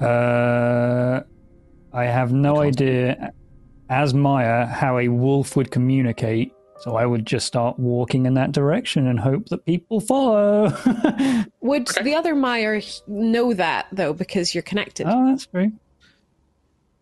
[0.00, 1.22] Uh,
[1.92, 3.32] I have no can't- idea,
[3.88, 6.52] as Maya, how a wolf would communicate.
[6.80, 10.66] So I would just start walking in that direction and hope that people follow.
[11.60, 15.06] Would the other Maya know that though, because you're connected?
[15.08, 15.72] oh, that's true.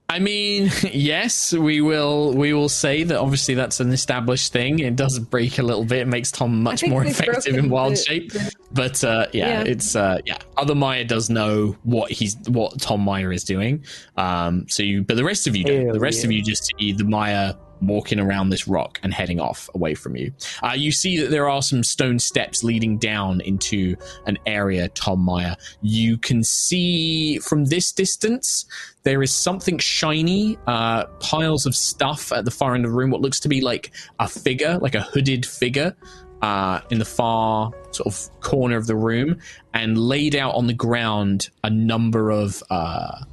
[0.08, 2.32] I mean, yes, we will.
[2.32, 3.18] We will say that.
[3.18, 4.78] Obviously, that's an established thing.
[4.78, 5.98] It does break a little bit.
[6.00, 8.32] It makes Tom much more effective in wild the- shape.
[8.72, 9.70] But uh, yeah, Yeah.
[9.70, 10.38] it's uh, yeah.
[10.56, 13.84] Other Maya does know what he's what Tom Meyer is doing.
[14.16, 15.92] Um, so you, but the rest of you don't.
[15.92, 19.68] The rest of you just see the Maya walking around this rock and heading off
[19.74, 20.32] away from you.
[20.62, 23.96] Uh, you see that there are some stone steps leading down into
[24.26, 24.88] an area.
[24.90, 28.66] Tom Meyer, you can see from this distance
[29.02, 33.10] there is something shiny, uh, piles of stuff at the far end of the room.
[33.10, 35.94] What looks to be like a figure, like a hooded figure,
[36.42, 39.38] uh, in the far sort of corner of the room,
[39.74, 43.24] and laid out on the ground a number of uh,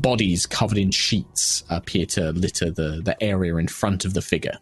[0.00, 4.58] bodies covered in sheets appear to litter the the area in front of the figure,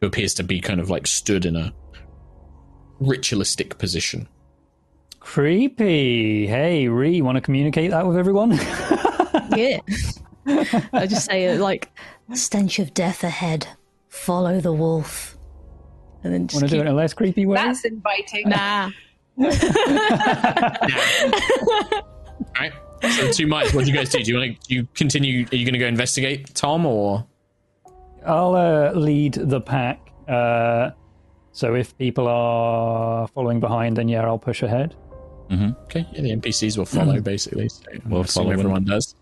[0.00, 1.72] who appears to be kind of like stood in a
[3.00, 4.28] ritualistic position.
[5.20, 6.46] Creepy.
[6.46, 8.58] Hey, Ree, want to communicate that with everyone?
[9.54, 9.78] Yeah.
[10.92, 11.90] I just say it like
[12.34, 13.66] stench of death ahead.
[14.08, 15.36] Follow the wolf.
[16.22, 17.56] And then just want to do it in a less creepy way?
[17.56, 18.48] That's inviting.
[18.48, 18.90] Nah.
[19.38, 19.50] All
[22.58, 22.72] right.
[23.12, 23.72] So two mites.
[23.74, 24.22] What do you guys do?
[24.22, 24.68] Do you want to?
[24.68, 25.46] Do you continue?
[25.52, 27.26] Are you going to go investigate, Tom, or
[28.26, 30.10] I'll uh, lead the pack.
[30.28, 30.90] Uh,
[31.52, 34.94] so if people are following behind, then yeah, I'll push ahead.
[35.50, 36.06] okay?
[36.12, 37.68] Yeah, the NPCs will follow basically.
[37.68, 37.82] So.
[38.06, 39.14] We'll follow everyone does.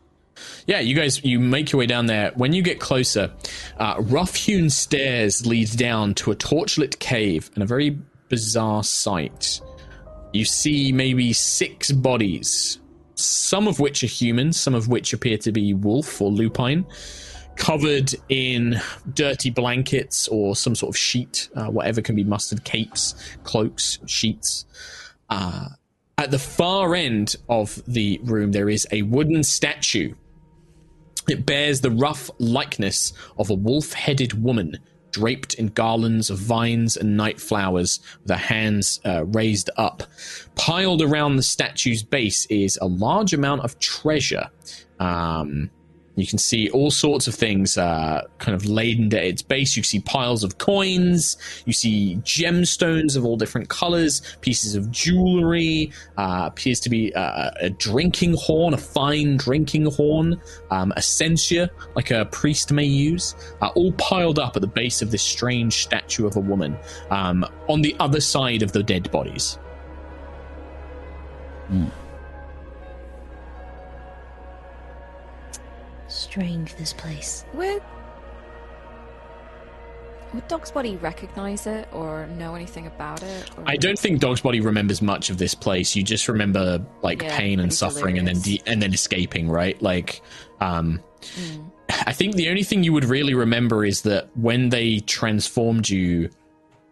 [0.66, 2.32] Yeah, you guys, you make your way down there.
[2.35, 3.32] When you get closer,
[3.78, 7.98] uh, rough-hewn stairs lead down to a torchlit cave and a very
[8.28, 9.61] bizarre sight.
[10.32, 12.81] You see maybe six bodies,
[13.24, 16.86] some of which are human, some of which appear to be wolf or lupine,
[17.56, 18.80] covered in
[19.12, 23.14] dirty blankets or some sort of sheet, uh, whatever can be mustered, capes,
[23.44, 24.66] cloaks, sheets.
[25.30, 25.68] Uh,
[26.18, 30.14] at the far end of the room, there is a wooden statue.
[31.28, 34.78] It bears the rough likeness of a wolf headed woman
[35.15, 40.03] draped in garlands of vines and night flowers with her hands uh, raised up.
[40.57, 44.51] Piled around the statue's base is a large amount of treasure.
[44.99, 45.70] Um,
[46.16, 49.77] you can see all sorts of things uh, kind of laden at its base.
[49.77, 51.36] You see piles of coins.
[51.65, 55.91] You see gemstones of all different colors, pieces of jewelry.
[56.16, 61.69] Uh, appears to be uh, a drinking horn, a fine drinking horn, um, a censer
[61.97, 65.82] like a priest may use, uh, all piled up at the base of this strange
[65.82, 66.77] statue of a woman
[67.11, 69.59] um, on the other side of the dead bodies.
[76.15, 77.45] Strange, this place.
[77.55, 77.82] Would
[80.32, 83.51] would Dog's Body recognize it or know anything about it?
[83.57, 83.65] Or...
[83.66, 85.97] I don't think Dog's Body remembers much of this place.
[85.97, 89.49] You just remember like Yeah, pain and pretty suffering, and then de- and then escaping,
[89.49, 89.81] right?
[89.82, 90.23] Like,
[90.61, 91.03] um,
[92.07, 96.31] I think the only thing you would really remember is that when they transformed you,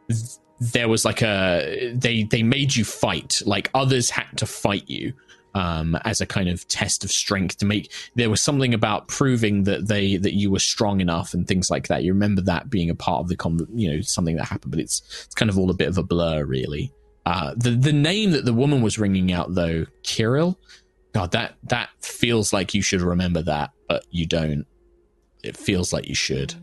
[0.09, 0.20] th-
[0.59, 3.40] there was like a they they made you fight.
[3.47, 5.12] Like others had to fight you.
[5.54, 9.64] Um, as a kind of test of strength to make there was something about proving
[9.64, 12.04] that they that you were strong enough and things like that.
[12.04, 14.80] You remember that being a part of the con- you know something that happened, but
[14.80, 16.90] it's it's kind of all a bit of a blur, really.
[17.24, 20.56] Uh, the the name that the woman was ringing out though, Kiril,
[21.12, 24.66] God, that that feels like you should remember that, but you don't.
[25.44, 26.54] It feels like you should.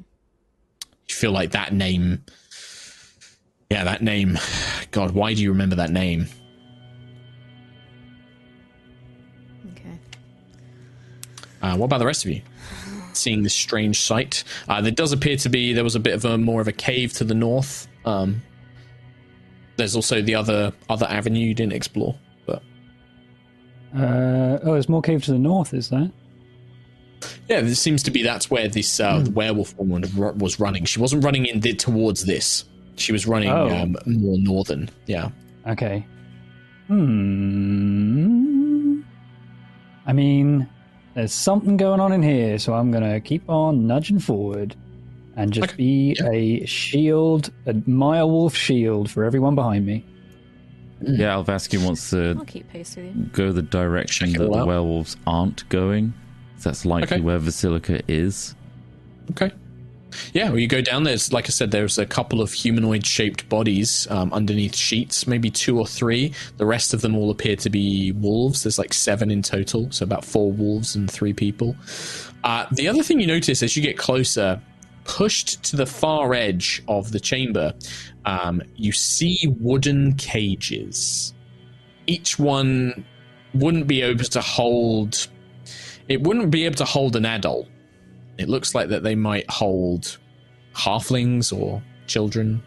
[1.08, 2.24] You feel like that name.
[3.70, 4.38] Yeah, that name.
[4.92, 6.28] God, why do you remember that name?
[11.62, 12.42] Uh, what about the rest of you?
[13.14, 16.24] Seeing this strange sight, uh, there does appear to be there was a bit of
[16.26, 17.88] a more of a cave to the north.
[18.06, 18.42] Um,
[19.78, 22.16] there's also the other other avenue you didn't explore.
[22.46, 22.62] But
[23.96, 26.12] Uh, oh, there's more cave to the north, is there?
[27.50, 30.06] yeah, it seems to be that's where this uh, the werewolf woman
[30.38, 30.86] was running.
[30.86, 32.64] She wasn't running in the, towards this.
[32.96, 33.70] She was running Oh.
[33.76, 34.90] um, more northern.
[35.08, 35.30] Yeah.
[35.68, 36.06] Okay.
[37.30, 39.02] Hmm.
[40.06, 40.68] I mean,
[41.16, 44.76] there's something going on in here, so I'm gonna keep on nudging forward
[45.36, 45.78] and just Okay.
[45.78, 50.06] be a shield, a Maya Wolf shield for everyone behind me.
[51.02, 53.24] Yeah, Alvaski wants I'll to keep pace with you.
[53.32, 54.68] go the direction that the out.
[54.68, 56.14] werewolves aren't going.
[56.58, 57.22] So that's likely Okay.
[57.22, 58.54] where Vasilika is.
[59.32, 59.52] Okay.
[60.34, 61.04] Yeah, well, you go down.
[61.04, 65.78] There's, like I said, there's a couple of humanoid-shaped bodies um, underneath sheets, maybe two
[65.78, 66.34] or three.
[66.58, 68.64] The rest of them all appear to be wolves.
[68.64, 71.76] There's like seven in total, so about four wolves and three people.
[72.44, 74.62] Uh, the other thing you notice as you get closer,
[75.04, 77.74] pushed to the far edge of the chamber,
[78.26, 81.34] um, you see wooden cages.
[82.08, 83.06] Each one
[83.54, 85.28] wouldn't be able to hold.
[86.08, 87.68] It wouldn't be able to hold an adult
[88.40, 90.18] it looks like that they might hold
[90.74, 92.64] halflings or children,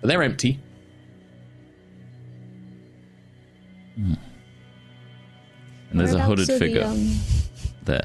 [0.00, 0.58] but they're empty.
[3.96, 4.16] And
[5.98, 7.18] there's a hooded are the, figure um,
[7.84, 8.02] there.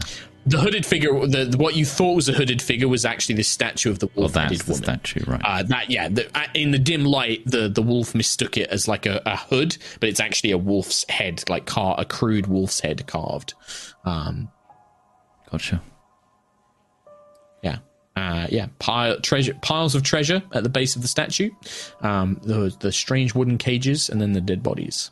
[0.47, 3.43] The hooded figure, the, the- what you thought was a hooded figure, was actually the
[3.43, 4.83] statue of the Oh, wolf-headed that's the woman.
[4.83, 5.41] statue, right?
[5.43, 8.87] Uh, that yeah, the, uh, in the dim light, the the wolf mistook it as
[8.87, 12.79] like a, a hood, but it's actually a wolf's head, like car a crude wolf's
[12.79, 13.53] head carved.
[14.03, 14.49] Um,
[15.51, 15.81] gotcha.
[17.65, 17.79] Yeah,
[18.15, 21.49] uh, yeah, pile treasure piles of treasure at the base of the statue,
[22.01, 25.11] um, the the strange wooden cages, and then the dead bodies.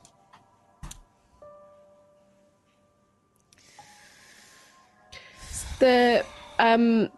[5.80, 6.24] The
[6.60, 7.10] um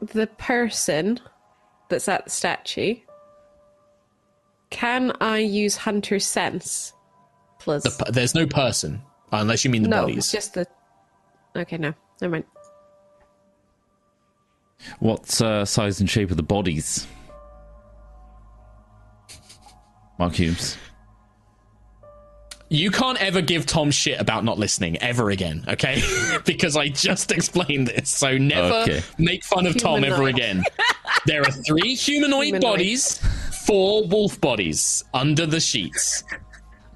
[0.00, 1.20] the person
[1.88, 2.96] that's at the statue.
[4.70, 6.94] Can I use Hunter's sense?
[7.60, 10.32] Plus The, there's no person unless you mean the no, bodies.
[10.32, 10.66] just the.
[11.54, 12.44] Okay, no, never mind.
[15.00, 17.06] What uh, size and shape of the bodies?
[20.18, 20.76] Mark Humes.
[22.68, 26.00] You can't ever give Tom shit about not listening ever again, okay?
[26.46, 28.08] because I just explained this.
[28.08, 29.02] So never Okay.
[29.18, 30.62] make fun of Tom ever again.
[31.26, 32.62] there are three humanoid, Humanoid.
[32.62, 33.18] bodies,
[33.66, 36.24] four wolf bodies under the sheets.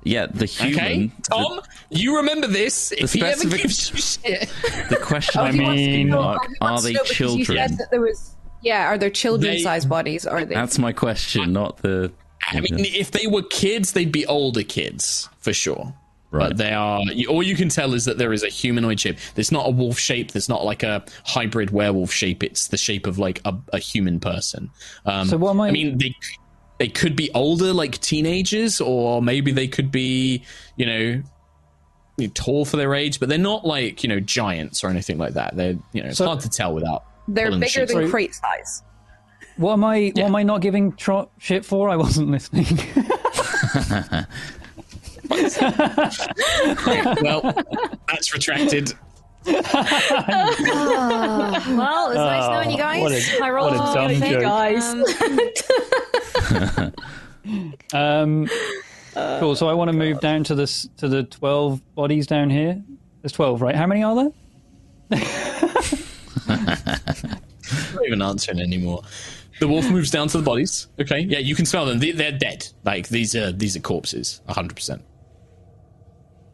[0.02, 0.94] Yeah, the Okay?
[0.94, 1.12] human.
[1.30, 1.60] Tom,
[1.90, 2.92] you remember this.
[2.92, 4.48] If he ever gives you shit.
[4.62, 7.44] The, the question I I'm asking, mean- Mark, He are they know You children?
[7.68, 8.32] said that there was.
[8.62, 10.26] Yeah, are there children-sized They- bodies?
[10.26, 10.54] Are they?
[10.54, 12.12] That's my question, not the.
[12.48, 15.92] I mean, if they were kids, they'd be older kids for sure.
[16.32, 16.48] Right.
[16.48, 17.00] But they are.
[17.28, 19.18] All you can tell is that there is a humanoid shape.
[19.36, 20.32] There's not a wolf shape.
[20.32, 22.42] There's not like a hybrid werewolf shape.
[22.42, 24.70] It's the shape of like a, a human person.
[25.06, 26.14] Um, So what am I- I mean, they
[26.78, 30.42] they could be older, like teenagers, or maybe they could be,
[30.76, 31.22] you know,
[32.16, 33.20] you know, tall for their age.
[33.20, 35.56] But they're not like you know giants or anything like that.
[35.56, 37.04] They're you know it's So- hard to tell without.
[37.28, 37.92] They're pulling the bigger sheets.
[37.94, 38.82] than crate size.
[39.56, 40.12] What am I?
[40.14, 40.24] Yeah.
[40.24, 41.88] What am I not giving tro- shit for?
[41.88, 42.66] I wasn't listening.
[47.22, 47.54] well,
[48.08, 48.92] that's retracted.
[49.46, 49.60] Well,
[52.10, 53.00] it's nice knowing you guys.
[53.00, 54.42] what a- I rolled what a a dumb thing, joke.
[54.42, 54.82] guys.
[57.92, 58.48] um,
[59.40, 59.56] cool.
[59.56, 62.82] So I want to uh, move down to this to the twelve bodies down here.
[63.22, 63.74] There's twelve, right?
[63.74, 64.30] How many are there?
[66.48, 69.02] not even answering anymore.
[69.60, 70.88] The wolf moves down to the bodies.
[71.00, 71.98] Okay, yeah, you can smell them.
[71.98, 72.66] They, they're dead.
[72.84, 74.40] Like these are these are corpses.
[74.48, 75.02] hundred percent.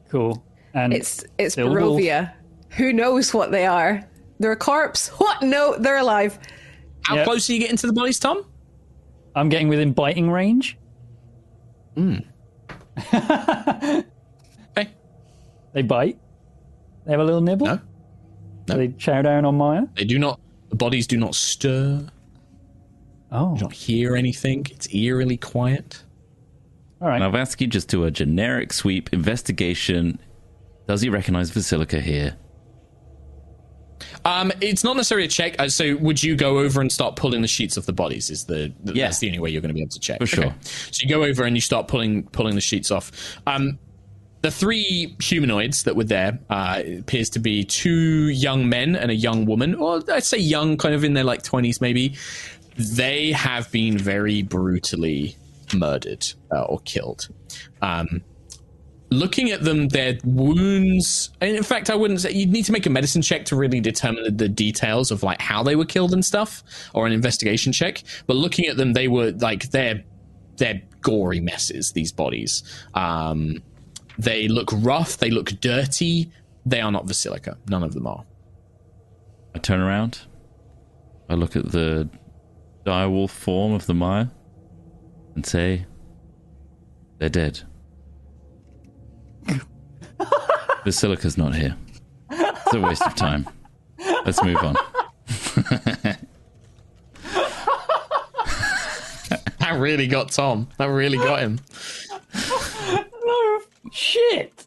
[0.09, 0.45] Cool.
[0.75, 1.69] And It's it's Still.
[1.69, 2.33] Barovia.
[2.77, 4.03] Who knows what they are?
[4.39, 5.09] They're a corpse.
[5.19, 5.43] What?
[5.43, 6.39] No, they're alive.
[7.03, 7.25] How Yep.
[7.25, 8.45] close are you getting to the bodies, Tom?
[9.35, 10.79] I'm getting within biting range.
[11.97, 12.19] Hmm.
[14.77, 14.91] Okay.
[15.73, 16.19] They bite.
[17.05, 17.67] They have a little nibble.
[17.67, 17.81] No,
[18.67, 19.83] Do They chow down on Maya.
[19.97, 20.41] they do not.
[20.71, 22.07] The bodies do not stir.
[23.31, 24.67] Oh, Do not hear anything.
[24.71, 26.03] It's eerily quiet.
[27.01, 27.21] all right.
[27.21, 30.19] Navaski just do a generic sweep investigation.
[30.87, 32.37] Does he recognize Vasilika here?
[34.25, 35.57] Um, it's not necessarily a check.
[35.59, 38.31] Uh, so, would you go over and start pulling the sheets off the bodies?
[38.31, 39.07] Is the, the Yeah.
[39.07, 40.55] that's the only way you're going to be able to check For sure.
[40.63, 43.11] So you go over and you start pulling pulling the sheets off.
[43.47, 43.79] Um,
[44.43, 49.15] the three humanoids that were there uh, appears to be two young men and a
[49.15, 52.15] young woman, or I'd say young, kind of in their like twenties maybe.
[52.77, 55.37] They have been very brutally
[55.75, 57.29] murdered uh, or killed.
[57.83, 58.23] Um,
[59.13, 61.31] looking at them, their wounds.
[61.41, 63.81] And in fact, I wouldn't say you'd need to make a medicine check to really
[63.81, 66.63] determine the details of like how they were killed and stuff,
[66.95, 68.03] or an investigation check.
[68.27, 70.03] But looking at them, they were like their
[70.57, 71.93] their gory messes.
[71.93, 72.63] These bodies,
[72.95, 73.63] um,
[74.19, 75.19] they look rough.
[75.19, 76.31] They look dirty.
[76.67, 77.57] They are not Vasilika.
[77.69, 78.25] None of them are.
[79.55, 80.21] I turn around.
[81.29, 82.09] I look at the
[82.85, 84.27] direwolf form of the Maya
[85.35, 85.87] and say,
[87.19, 87.63] they're dead.
[90.85, 91.77] Vasilika's not here.
[92.31, 93.49] It's a waste of time.
[94.25, 94.77] Let's move on.
[99.73, 100.69] That really got Tom.
[100.77, 101.59] That really got him.
[103.25, 103.61] No
[103.91, 104.67] shit.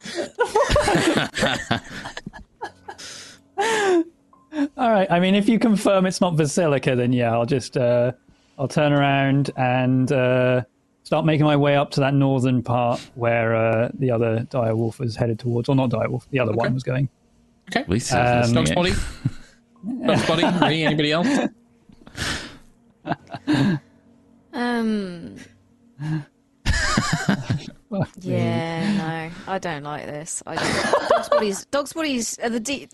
[4.78, 5.12] All right.
[5.12, 8.14] I mean, if you confirm it's not Vasilika, then yeah, I'll just uh,
[8.58, 10.64] I'll turn around and uh,
[11.06, 15.16] start making my way up to that northern part where uh, the other direwolf was
[15.16, 17.08] headed towards, or not direwolf, the other one was going.
[17.70, 17.80] Okay.
[17.82, 18.92] At least Um, Dog's body.
[20.06, 20.44] Dog's body.
[20.68, 20.84] Me?
[20.84, 21.28] Anybody else?
[24.58, 25.36] Um.
[28.22, 30.42] yeah, no, I don't like this.
[30.48, 31.10] I don't.
[31.10, 31.66] Dog's bodies.
[31.66, 32.40] Dog's bodies.
[32.40, 32.90] Are the deep.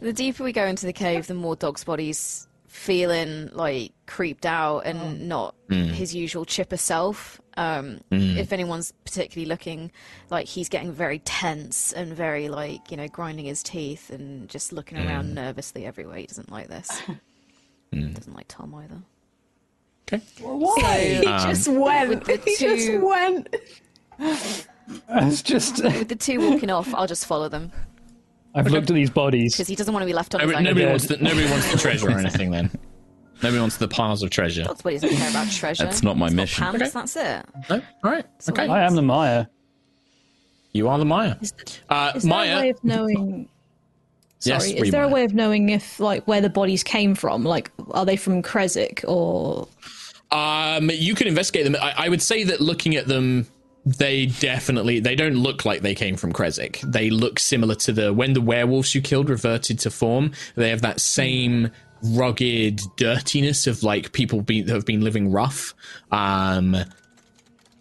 [0.00, 4.86] The deeper we go into the cave, the more Dog's bodies feeling like creeped out
[4.86, 5.10] and oh.
[5.10, 5.88] not mm.
[5.88, 7.40] his usual chipper self.
[7.56, 8.36] Um, mm.
[8.36, 9.90] If anyone's particularly looking
[10.30, 14.72] like he's getting very tense and very like you know grinding his teeth and just
[14.72, 15.06] looking mm.
[15.06, 17.02] around nervously everywhere, he doesn't like this.
[17.92, 19.02] Doesn't like Tom either.
[20.06, 20.24] Okay.
[20.40, 21.18] Why?
[21.22, 22.08] He um, just went.
[22.08, 23.56] with the He just went.
[25.08, 27.72] It's just With the two walking off, I'll just follow them
[28.54, 29.54] I've looked at these bodies.
[29.54, 30.64] because he doesn't want to be left on his Nobody, own.
[30.74, 32.50] nobody wants the nobody wants the treasure or anything.
[32.50, 32.70] Then
[33.42, 34.64] nobody wants the piles of treasure.
[34.64, 35.84] Dog's body doesn't care about treasure.
[35.84, 36.64] That's not my It's got mission.
[36.64, 36.90] Pants, Okay.
[36.92, 37.46] That's it.
[37.70, 37.76] No.
[38.04, 38.24] All right.
[38.24, 38.66] all Okay.
[38.68, 39.46] I am the Maya.
[40.72, 41.34] You are the Maya.
[41.88, 42.70] Uh, Is there a way Maya.
[42.70, 43.48] of knowing?
[44.42, 45.14] Yes, Sorry, were is you there a Maya?
[45.16, 47.44] way of knowing if like where the bodies came from?
[47.44, 49.68] Like, are they from Krezk or?
[50.30, 51.76] Um, you can investigate them.
[51.78, 53.46] I, I would say that looking at them,
[53.98, 56.80] they definitely they don't look like they came from Krezk.
[56.80, 60.32] They look similar to the when the werewolves you killed reverted to form.
[60.54, 61.70] They have that same
[62.02, 65.74] rugged dirtiness of like people be, that have been living rough.
[66.10, 66.76] Um,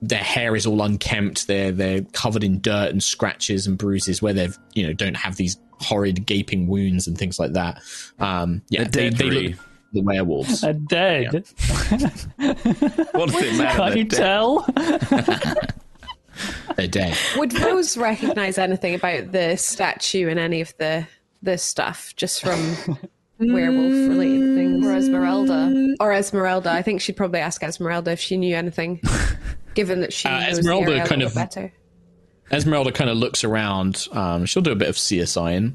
[0.01, 1.47] their hair is all unkempt.
[1.47, 5.35] They're they're covered in dirt and scratches and bruises where they've you know don't have
[5.35, 7.81] these horrid gaping wounds and things like that.
[8.19, 9.59] Um, yeah, They're they, they look
[9.91, 10.61] the werewolves.
[10.61, 11.33] They're dead.
[11.33, 13.77] What does it matter?
[13.77, 14.67] Can't you tell?
[16.75, 17.17] They're dead.
[17.37, 21.07] Would Rose recognize anything about the statue and any of the
[21.41, 22.59] the stuff just from
[23.39, 24.85] werewolf related things?
[24.85, 25.95] Or Esmeralda.
[25.99, 26.71] Or Esmeralda.
[26.71, 29.01] I think she'd probably ask Esmeralda if she knew anything,
[29.75, 31.71] given that she Uh, knows Esmeralda the a kind of- better.
[32.51, 34.07] Esmeralda kind of looks around.
[34.11, 35.71] Um, she'll do a bit of CSI.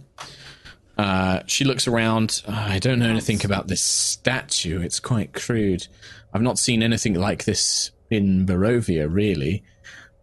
[0.98, 2.42] Uh, she looks around.
[2.46, 4.80] "Uh, I don't know anything about this statue.
[4.80, 5.86] It's quite crude.
[6.32, 9.62] I've not seen anything like this in Barovia, really.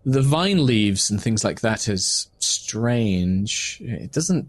[0.06, 3.80] The vine leaves and things like that is strange.
[3.82, 4.48] It doesn't.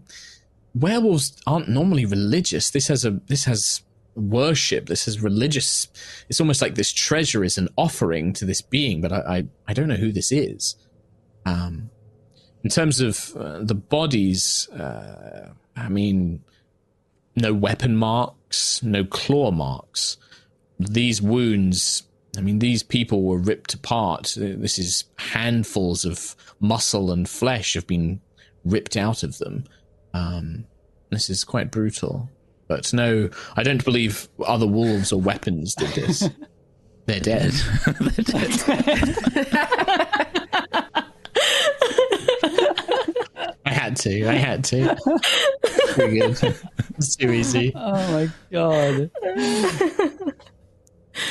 [0.73, 2.71] Werewolves aren't normally religious.
[2.71, 3.11] This has a.
[3.27, 3.81] This has
[4.15, 4.87] worship.
[4.87, 5.87] This is religious.
[6.29, 9.73] It's almost like this treasure is an offering to this being, but I, I, I
[9.73, 10.75] don't know who this is.
[11.45, 11.89] Um,
[12.63, 16.43] in terms of uh, the bodies, uh, I mean,
[17.35, 20.17] no weapon marks, no claw marks.
[20.79, 22.03] These wounds,
[22.37, 24.33] I mean, these people were ripped apart.
[24.37, 28.21] This is handfuls of muscle and flesh have been
[28.65, 29.65] ripped out of them.
[30.13, 30.65] Um,
[31.11, 32.29] this is quite brutal.
[32.67, 36.29] But no, I don't believe other wolves or weapons did this.
[37.05, 37.51] They're dead.
[37.99, 38.59] They're dead.
[43.65, 44.25] I had to.
[44.27, 44.95] I had to.
[45.93, 46.55] Pretty good.
[46.97, 47.71] It's too easy.
[47.75, 49.11] Oh my god.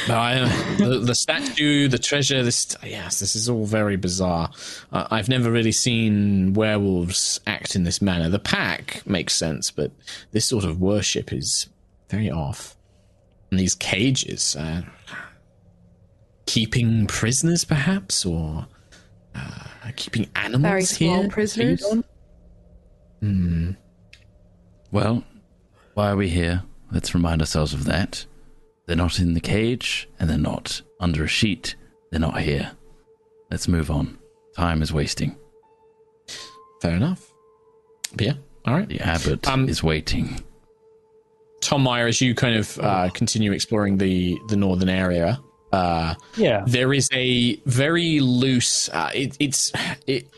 [0.07, 4.51] But I, uh, the, the statue, the treasure, this yes, this is all very bizarre.
[4.93, 8.29] Uh, I've never really seen werewolves act in this manner.
[8.29, 9.91] The pack makes sense, but
[10.31, 11.69] this sort of worship is
[12.09, 12.77] very off.
[13.51, 14.83] And these cages, uh,
[16.47, 18.67] keeping prisoners, perhaps, or
[19.35, 19.65] uh,
[19.97, 21.31] keeping animals Very small here.
[21.31, 21.85] prisoners.
[21.85, 22.05] feed
[23.23, 23.77] on?
[24.91, 25.25] Well,
[25.95, 26.63] why are we here?
[26.91, 28.27] Let's remind ourselves of that.
[28.93, 31.77] They're not in the cage, and they're not under a sheet.
[32.11, 32.73] They're not here.
[33.51, 34.19] Let's move on.
[34.55, 35.35] Time is wasting.
[36.83, 37.33] Fair enough.
[38.15, 38.33] But yeah,
[38.67, 38.87] all right.
[38.87, 40.43] The abbot Um, is waiting.
[41.63, 45.41] Tom Meyer, as you kind of uh, continue exploring the the northern area,
[45.73, 46.63] uh, Yeah.
[46.67, 48.91] there is a very loose.
[48.91, 49.73] Uh, it, it's
[50.07, 50.29] it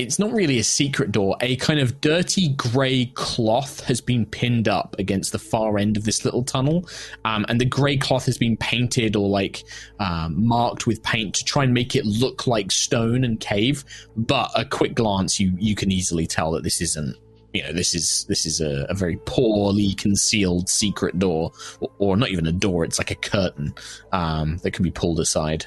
[0.00, 1.36] it's not really a secret door.
[1.40, 6.04] A kind of dirty grey cloth has been pinned up against the far end of
[6.04, 6.88] this little tunnel,
[7.24, 9.62] um, and the grey cloth has been painted or like
[9.98, 13.84] um, marked with paint to try and make it look like stone and cave.
[14.16, 17.16] But a quick glance, you you can easily tell that this isn't.
[17.52, 22.16] You know, this is this is a, a very poorly concealed secret door, or, or
[22.16, 22.84] not even a door.
[22.84, 23.74] It's like a curtain
[24.12, 25.66] um, that can be pulled aside.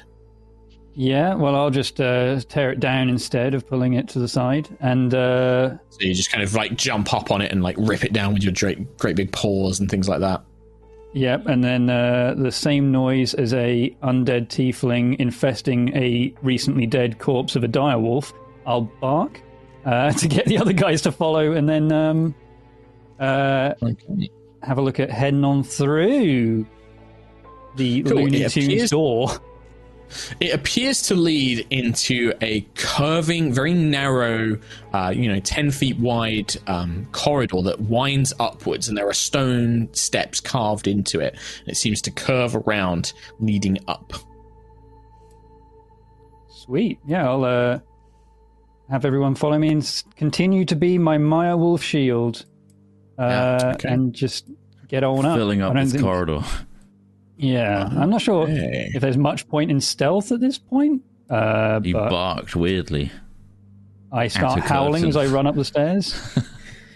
[0.96, 4.68] Yeah, well, I'll just uh, tear it down instead of pulling it to the side.
[4.80, 8.04] And uh, So you just kind of like jump up on it and like rip
[8.04, 10.42] it down with your great, great big paws and things like that.
[11.14, 17.18] Yep, and then uh, the same noise as a undead tiefling infesting a recently dead
[17.20, 18.32] corpse of a direwolf.
[18.66, 19.40] I'll bark
[19.84, 22.34] uh, to get the other guys to follow, and then um,
[23.20, 24.28] uh, Okay.
[24.62, 26.66] have a look at heading on through
[27.76, 29.28] the Cool, Looney Tunes door.
[30.40, 34.58] It appears to lead into a curving, very narrow,
[34.92, 39.88] uh, you know, 10 feet wide um, corridor that winds upwards, and there are stone
[39.92, 41.34] steps carved into it.
[41.60, 44.12] And it seems to curve around, leading up.
[46.48, 46.98] Sweet.
[47.06, 47.80] Yeah, I'll uh,
[48.90, 52.46] have everyone follow me and continue to be my Maya Wolf shield.
[53.18, 53.88] Uh, Yeah, okay.
[53.88, 54.48] And just
[54.88, 55.36] get on up.
[55.36, 56.40] Filling I up don't this think- corridor.
[57.36, 58.90] Yeah, I'm not sure Okay.
[58.94, 61.02] if there's much point in stealth at this point.
[61.28, 63.10] Uh, You but barked weirdly.
[64.12, 66.14] I start a howling as I run up the stairs.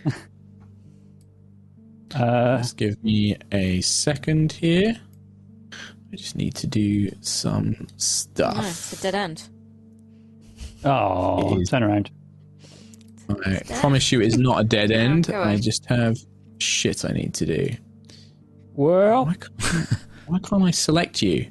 [2.15, 4.97] uh, Just give me a second here.
[6.13, 8.59] I just need to do some No, stuff.
[8.67, 9.49] it's a dead end.
[10.85, 12.11] oh, turn around.
[13.45, 15.29] I promise you, it's not a dead end.
[15.31, 16.17] I just have
[16.59, 17.69] shit I need to do.
[18.75, 19.89] Well, Why can't,
[20.29, 21.51] why can't I select you?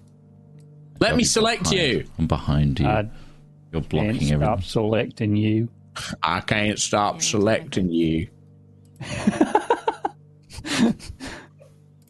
[0.99, 2.05] Let me select Behind- you.
[2.17, 2.87] I'm behind you.
[2.87, 3.09] I
[3.71, 4.61] You're blocking can't blocking stop everything.
[4.69, 5.69] selecting you.
[6.23, 8.27] I can't stop selecting you.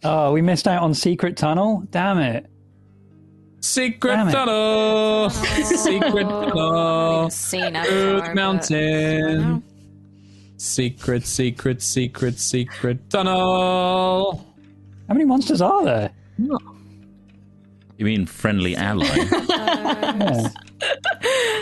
[0.03, 1.84] Oh, we missed out on Secret Tunnel.
[1.91, 2.45] Damn it.
[3.60, 4.31] Secret Damn it.
[4.31, 4.53] tunnel.
[4.56, 7.30] Oh, secret tunnel.
[7.30, 9.64] Seen Good Avatar, but- mountain.
[10.57, 14.45] Secret, secret, secret, secret tunnel.
[15.07, 16.11] How many monsters are there?
[16.38, 19.07] You mean friendly ally?
[19.49, 20.49] Yeah.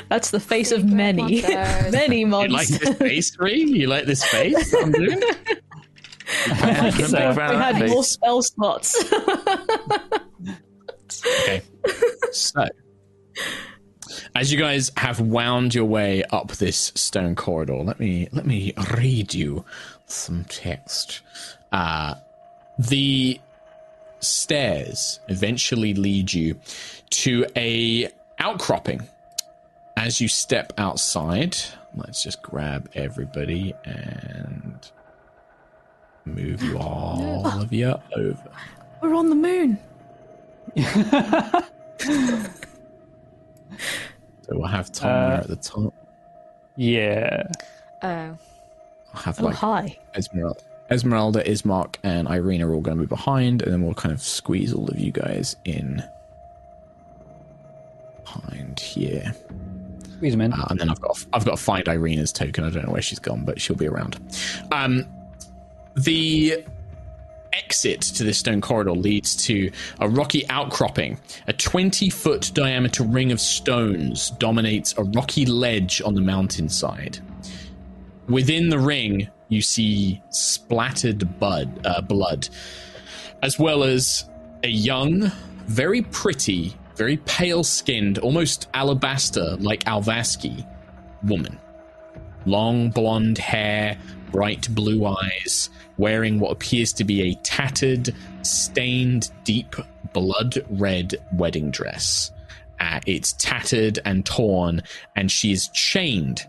[0.09, 1.91] That's the face of Secret many, monsters.
[1.93, 2.79] many You like monsters.
[2.79, 3.63] this face, Ree?
[3.63, 5.21] You like this face that I'm doing?
[6.27, 9.03] It's, uh, we had more spell slots.
[11.43, 11.61] Okay.
[12.31, 12.65] So,
[14.35, 18.73] as you guys have wound your way up this stone corridor, let me let me
[18.97, 19.63] read you
[20.07, 21.21] some text.
[21.71, 22.15] Uh,
[22.77, 23.39] the
[24.27, 26.59] stairs eventually lead you
[27.11, 29.01] to a outcropping.
[29.97, 31.55] As you step outside,
[31.95, 34.91] let's just grab everybody and
[36.25, 38.51] move you all of you over.
[39.01, 39.77] We're on the moon.
[44.41, 45.93] So we'll have Tom Uh, at the top.
[46.75, 47.43] yeah.
[48.03, 48.37] Oh.
[49.13, 49.97] I'll have Oh, like hi.
[50.13, 54.13] Esmeralda, Esmeralda, Ismark, and Ireena are all going to be behind, and then we'll kind
[54.13, 56.03] of squeeze all of you guys in
[58.23, 59.35] behind here.
[60.15, 60.53] Squeeze them in.
[60.53, 62.63] Uh, and then I've got I've got to find Ireena's token.
[62.63, 64.19] I don't know where she's gone, but she'll be around.
[64.71, 65.05] Um,
[65.95, 66.63] the
[67.53, 71.17] exit to this stone corridor leads to a rocky outcropping.
[71.47, 77.19] A 20 foot diameter ring of stones dominates a rocky ledge on the mountainside.
[78.27, 82.49] Within the ring, you see splattered bud, uh, blood,
[83.43, 84.27] as well as
[84.63, 85.31] a young,
[85.67, 90.65] very pretty, very pale skinned, almost alabaster like Alvaski
[91.23, 91.59] woman.
[92.47, 93.97] Long blonde hair,
[94.31, 99.75] bright blue eyes, wearing what appears to be a tattered, stained, deep
[100.13, 102.31] blood red wedding dress.
[102.79, 104.81] Uh, it's tattered and torn,
[105.15, 106.47] and she is chained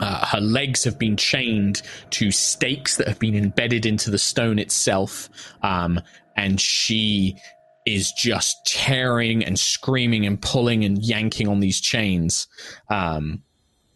[0.00, 4.58] uh, her legs have been chained to stakes that have been embedded into the stone
[4.58, 5.28] itself,
[5.62, 6.00] um,
[6.36, 7.36] and she
[7.86, 12.48] is just tearing and screaming and pulling and yanking on these chains.
[12.90, 13.42] Um,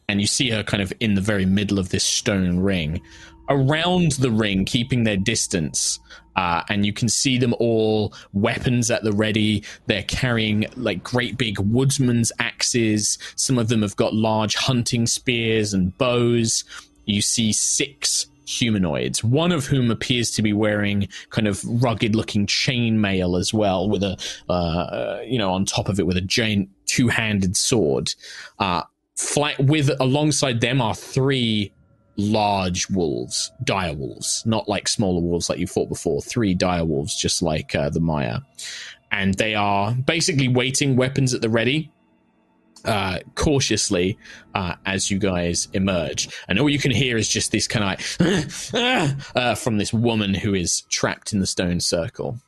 [0.08, 3.00] and you see her kind of in the very middle of this stone ring.
[3.48, 5.98] Around the ring, keeping their distance,
[6.36, 9.64] uh, and you can see them all weapons at the ready.
[9.86, 13.18] They're carrying like great big woodsman's axes.
[13.36, 16.64] Some of them have got large hunting spears and bows.
[17.04, 22.46] You see six humanoids, one of whom appears to be wearing kind of rugged looking
[22.46, 24.16] chainmail as well, with a,
[24.48, 28.12] uh, you know, on top of it with a giant two handed sword.
[28.58, 28.82] Uh,
[29.16, 31.72] flat with alongside them are three
[32.20, 36.20] large wolves, dire wolves, not like smaller wolves like you fought before.
[36.22, 38.40] Three dire wolves, just like uh, the Maya,
[39.10, 41.90] and they are basically waiting, weapons at the ready,
[42.84, 44.18] uh, cautiously
[44.54, 46.28] uh, as you guys emerge.
[46.48, 50.34] And all you can hear is just this kind of like uh, from this woman
[50.34, 52.38] who is trapped in the stone circle.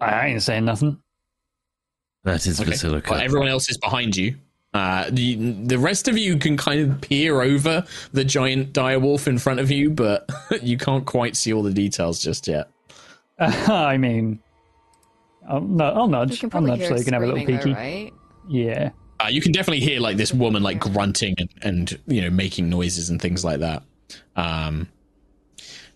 [0.00, 1.00] I ain't saying nothing.
[2.24, 2.72] That is Okay.
[2.72, 3.10] Vasilika.
[3.10, 4.36] Well, everyone else is behind you.
[4.74, 9.28] Uh, the the rest of you can kind of peer over the giant dire wolf
[9.28, 10.28] in front of you, but
[10.62, 12.68] you can't quite see all the details just yet.
[13.38, 14.40] I mean,
[15.48, 16.40] I'll, no, I'll You nudge.
[16.40, 17.62] can I'll probably nudge hear so it you can have a little peeky.
[17.64, 18.12] though, right?
[18.48, 18.90] Yeah.
[19.24, 22.68] Uh, you can definitely hear like this woman like grunting and, and you know making
[22.68, 23.84] noises and things like that.
[24.34, 24.88] Um,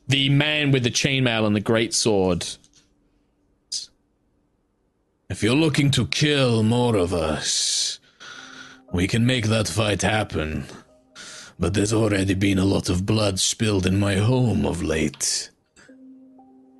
[0.06, 2.46] the man with the chainmail and the great sword.
[5.28, 7.97] If you're looking to kill more of us,
[8.92, 10.64] we can make that fight happen.
[11.58, 15.50] But there's already been a lot of blood spilled in my home of late.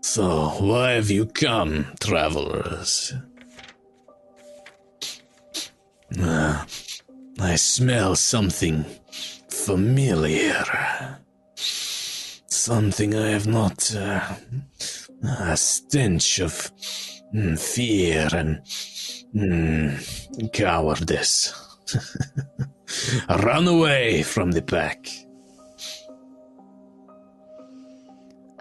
[0.03, 3.13] So, why have you come, travelers?
[6.21, 6.67] Ah,
[7.41, 8.85] I smell something
[9.49, 10.65] familiar.
[11.57, 13.95] Something I have not.
[13.95, 14.35] Uh,
[15.23, 16.71] a stench of
[17.35, 18.61] mm, fear and
[19.35, 21.68] mm, cowardice.
[23.43, 25.07] Run away from the pack.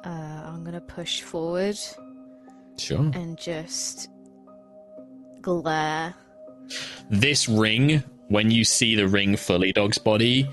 [0.03, 0.09] Uh,
[0.45, 1.77] I'm gonna push forward
[2.77, 2.99] Sure.
[3.13, 4.09] and just
[5.41, 6.13] glare.
[7.09, 10.47] this ring, when you see the ring fully, Dog's body,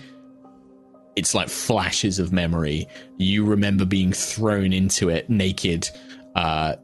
[1.16, 2.86] it's like flashes of memory.
[3.18, 5.88] You remember being thrown into it naked,
[6.36, 6.76] uh,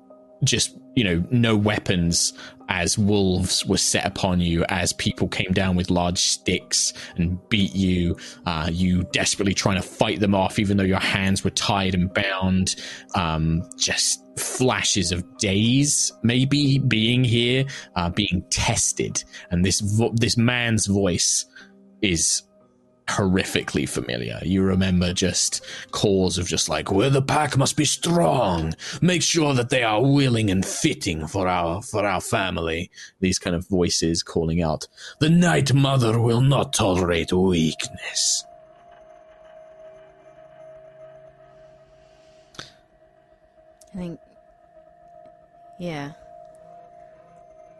[0.44, 2.32] just, you know, no weapons
[2.68, 7.74] as wolves were set upon you, as people came down with large sticks and beat
[7.74, 8.16] you.
[8.46, 12.14] Uh, you desperately trying to fight them off, even though your hands were tied and
[12.14, 12.76] bound.
[13.14, 17.64] Um, just flashes of days, maybe being here,
[17.96, 21.46] uh, being tested, and this vo- this man's voice
[22.02, 22.42] is
[23.10, 24.38] horrifically familiar.
[24.42, 28.74] You remember just calls of just like, "Well, the pack must be strong.
[29.00, 33.56] Make sure that they are willing and fitting for our for our family." These kind
[33.56, 34.86] of voices calling out,
[35.18, 38.44] "The Night Mother will not tolerate weakness."
[43.92, 44.20] I think.
[45.78, 46.12] Yeah.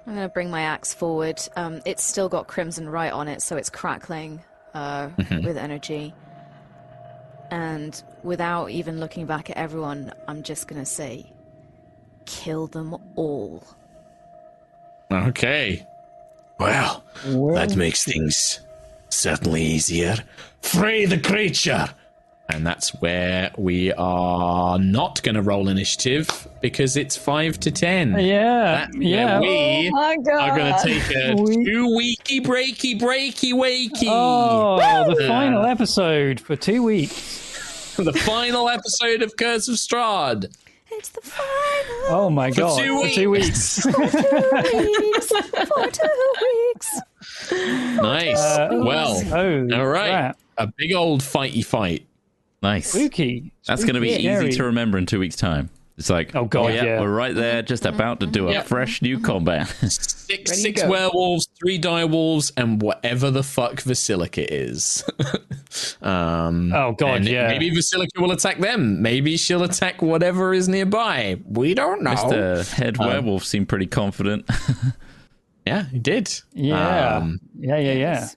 [0.07, 1.41] I'm gonna bring my axe forward.
[1.55, 4.43] Um, it's still got Crimson Rite on it, so it's crackling
[4.75, 5.45] uh, Mhm.
[5.45, 6.15] with energy.
[7.51, 11.33] And without even looking back at everyone, I'm just gonna say,
[12.27, 13.65] kill them all.
[15.13, 15.85] Okay.
[16.59, 17.03] Well,
[17.55, 18.61] that makes things
[19.09, 20.17] certainly easier.
[20.61, 21.89] Free the creature.
[22.53, 28.19] And that's where we are not going to roll initiative because it's five to ten.
[28.19, 29.41] Yeah, That's where yeah.
[29.41, 34.09] we Oh my are going to take a We- two weeky breaky breaky wakey.
[34.09, 34.79] Oh,
[35.15, 37.95] the Uh, final episode for two weeks.
[37.97, 40.53] the final episode of Curse of Strahd.
[40.93, 42.05] It's the final.
[42.09, 42.83] Oh my For god!
[42.83, 43.87] two for two weeks.
[43.87, 43.87] weeks.
[43.91, 47.01] For two weeks.
[47.53, 48.39] Nice.
[48.39, 50.09] Uh, well, oh, all right.
[50.11, 50.39] crap.
[50.59, 52.07] A big old fighty fight.
[52.63, 52.89] Nice.
[52.93, 53.53] Spooky.
[53.67, 55.71] That's going to be Spooky, easy to remember in two weeks' time.
[55.97, 56.99] It's like, Oh, God, yeah.
[57.01, 58.67] we're right there, just about to do a Yep.
[58.67, 59.69] fresh new combat.
[59.91, 65.05] Six, six werewolves, three dire wolves, and whatever the fuck Vasilika is.
[66.03, 67.49] um, Oh, God, yeah.
[67.49, 69.03] Maybe Vasilika will attack them.
[69.03, 71.39] Maybe she'll attack whatever is nearby.
[71.47, 72.13] We don't know.
[72.13, 72.71] Mr.
[72.73, 74.49] Head Um, Werewolf seemed pretty confident.
[75.67, 76.33] Yeah, he did.
[76.55, 78.29] Yeah, Um, yeah, yeah, yeah.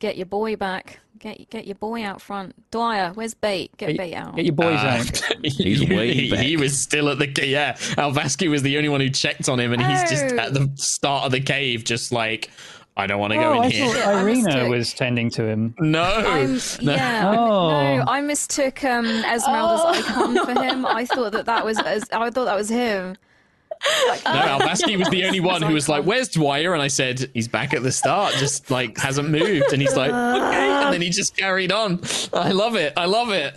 [0.00, 0.98] Get your boy back.
[1.18, 2.54] Get get your boy out front.
[2.70, 3.70] Dwyer, where's bait?
[3.76, 4.36] Get Get- bait out.
[4.36, 5.22] Get your boys uh, out.
[5.44, 6.40] He's he, way he- back.
[6.40, 7.74] he was still at the ca- yeah.
[7.74, 10.38] Alvaski was the only one who checked on him, and he's just Oh.
[10.38, 12.50] at the start of the cave, just like
[12.98, 13.88] I don't want to go Oh, in I here.
[13.88, 14.68] thought Ireena mistook.
[14.70, 15.74] was tending to him.
[15.78, 16.94] No, I'm, no.
[16.94, 17.68] yeah, Oh.
[17.98, 20.86] no, I mistook um, Esmeralda's icon for him.
[20.86, 21.98] I thought that that was, I
[22.30, 23.16] thought that was him.
[24.24, 27.30] No, oh, Alvaski was the only one who was like, "Where's Dwyer?" And I said,
[27.34, 31.02] "He's back at the start, just like hasn't moved." And he's like, "Okay," and then
[31.02, 32.00] he just carried on.
[32.32, 32.92] I love it.
[32.96, 33.54] I love it.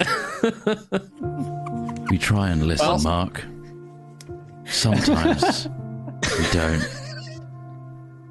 [2.11, 3.43] we try and listen, Well- Mark.
[4.65, 5.67] Sometimes
[6.37, 6.85] we don't.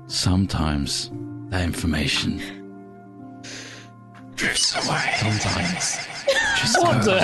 [0.06, 1.10] Sometimes
[1.50, 2.40] that information
[4.36, 5.14] Drifts away.
[5.18, 5.98] sometimes
[6.56, 7.18] just What the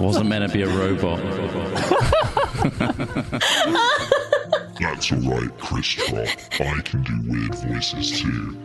[0.00, 1.20] wasn't meant to be a robot.
[2.62, 3.40] That
[4.80, 6.36] That's alright, Chris Trot.
[6.60, 8.56] I can do weird voices too.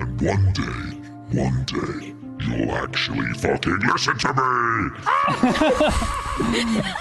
[0.00, 0.96] And one day,
[1.38, 2.14] one day,
[2.46, 4.42] you'll actually fucking listen to me!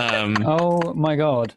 [0.00, 1.52] Um, Oh my god.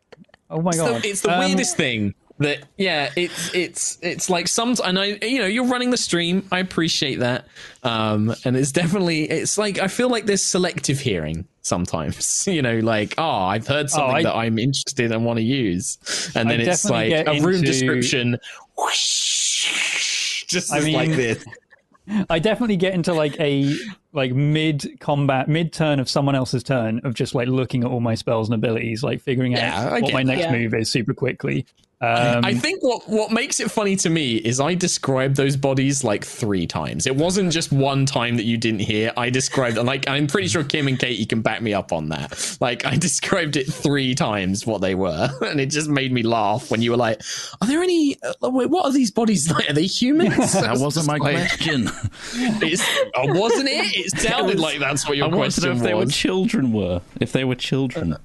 [0.50, 1.02] Oh my it's god.
[1.02, 5.06] the, it's the Um, weirdest thing that yeah it's it's it's like some and i
[5.22, 6.46] you know you're running the stream.
[6.52, 7.46] I appreciate that.
[7.84, 12.80] Um and it's definitely it's like i feel like there's selective hearing sometimes you know
[12.80, 15.98] like oh i've heard something I- that i'm interested and want to use.
[16.36, 18.38] And I then it's like a room into- description.
[18.78, 21.44] Whoosh, just I like this.
[22.30, 23.74] I definitely get into like a
[24.14, 28.00] like mid combat, mid turn of someone else's turn of just like looking at all
[28.00, 30.52] my spells and abilities, like figuring Yeah, out I what my next that.
[30.52, 31.66] move is super quickly.
[32.02, 36.04] Um, I think what what makes it funny to me is I described those bodies
[36.04, 37.08] like three times.
[37.08, 39.14] It wasn't just one time that you didn't hear.
[39.16, 42.58] I described like I'm pretty sure Kim and Katie can back me up on that.
[42.60, 46.70] Like I described it three times what they were, and it just made me laugh
[46.70, 47.22] when you were like,
[47.62, 48.18] "Are there any?
[48.22, 49.70] Uh, wait, what are these bodies like?
[49.70, 51.90] Are they humans?" That wasn't my Like, question.
[52.34, 52.84] It's,
[53.16, 53.96] oh, wasn't it?
[53.98, 56.06] It sounded was- like that's what your I wanted to question know if they were
[56.08, 57.02] children were.
[57.22, 58.18] If they were children.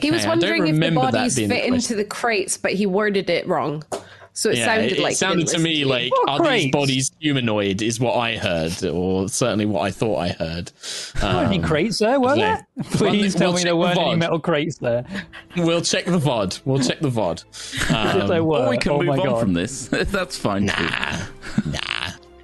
[0.00, 2.56] He was Okay, I don't wondering if the bodies being the fit into the crates,
[2.56, 3.82] but he worded it wrong.
[4.34, 5.84] So it yeah, sounded it, it like he sounded to me you.
[5.86, 7.82] like What are these bodies humanoid?
[7.82, 10.72] Is what I heard, or certainly what I thought I heard.
[11.22, 12.40] Weren't any Um, crates there, were okay.
[12.40, 12.66] there?
[12.92, 15.04] Please We'll tell me there weren't any metal crates there.
[15.54, 16.62] We'll check the VOD.
[16.64, 17.44] We'll check the VOD.
[17.52, 17.88] if
[18.28, 19.40] there Um, were, Or we can oh move on god.
[19.40, 19.88] from this.
[19.88, 20.66] That's fine.
[20.68, 20.82] too.
[21.70, 22.01] nah.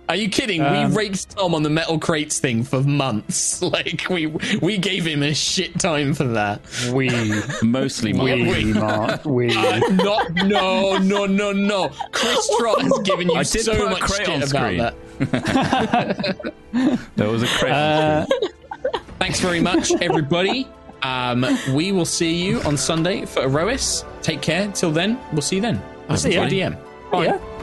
[0.09, 0.62] Are you kidding?
[0.62, 3.60] Um, we raked Tom on the metal crates thing for months.
[3.68, 4.26] Like we
[4.62, 6.62] we gave him a shit time for that.
[6.93, 7.10] We,
[7.62, 8.72] Mostly we, me.
[8.72, 9.48] Mark, we.
[9.56, 11.90] Uh, not no no no no.
[12.12, 14.78] Chris Trot has given you so much crate shit about screen.
[14.78, 16.52] that.
[17.16, 17.72] There was a crate.
[17.72, 18.26] Uh,
[19.18, 20.66] Thanks very much, everybody.
[21.02, 21.44] Um,
[21.74, 24.05] we will see you on Sunday for Aerois.
[24.22, 24.70] Take care.
[24.72, 25.82] Till then, we'll see you then.
[26.09, 26.47] Listen See to ya.
[26.47, 27.10] a DM.
[27.10, 27.24] Bye.
[27.26, 27.57] yeah.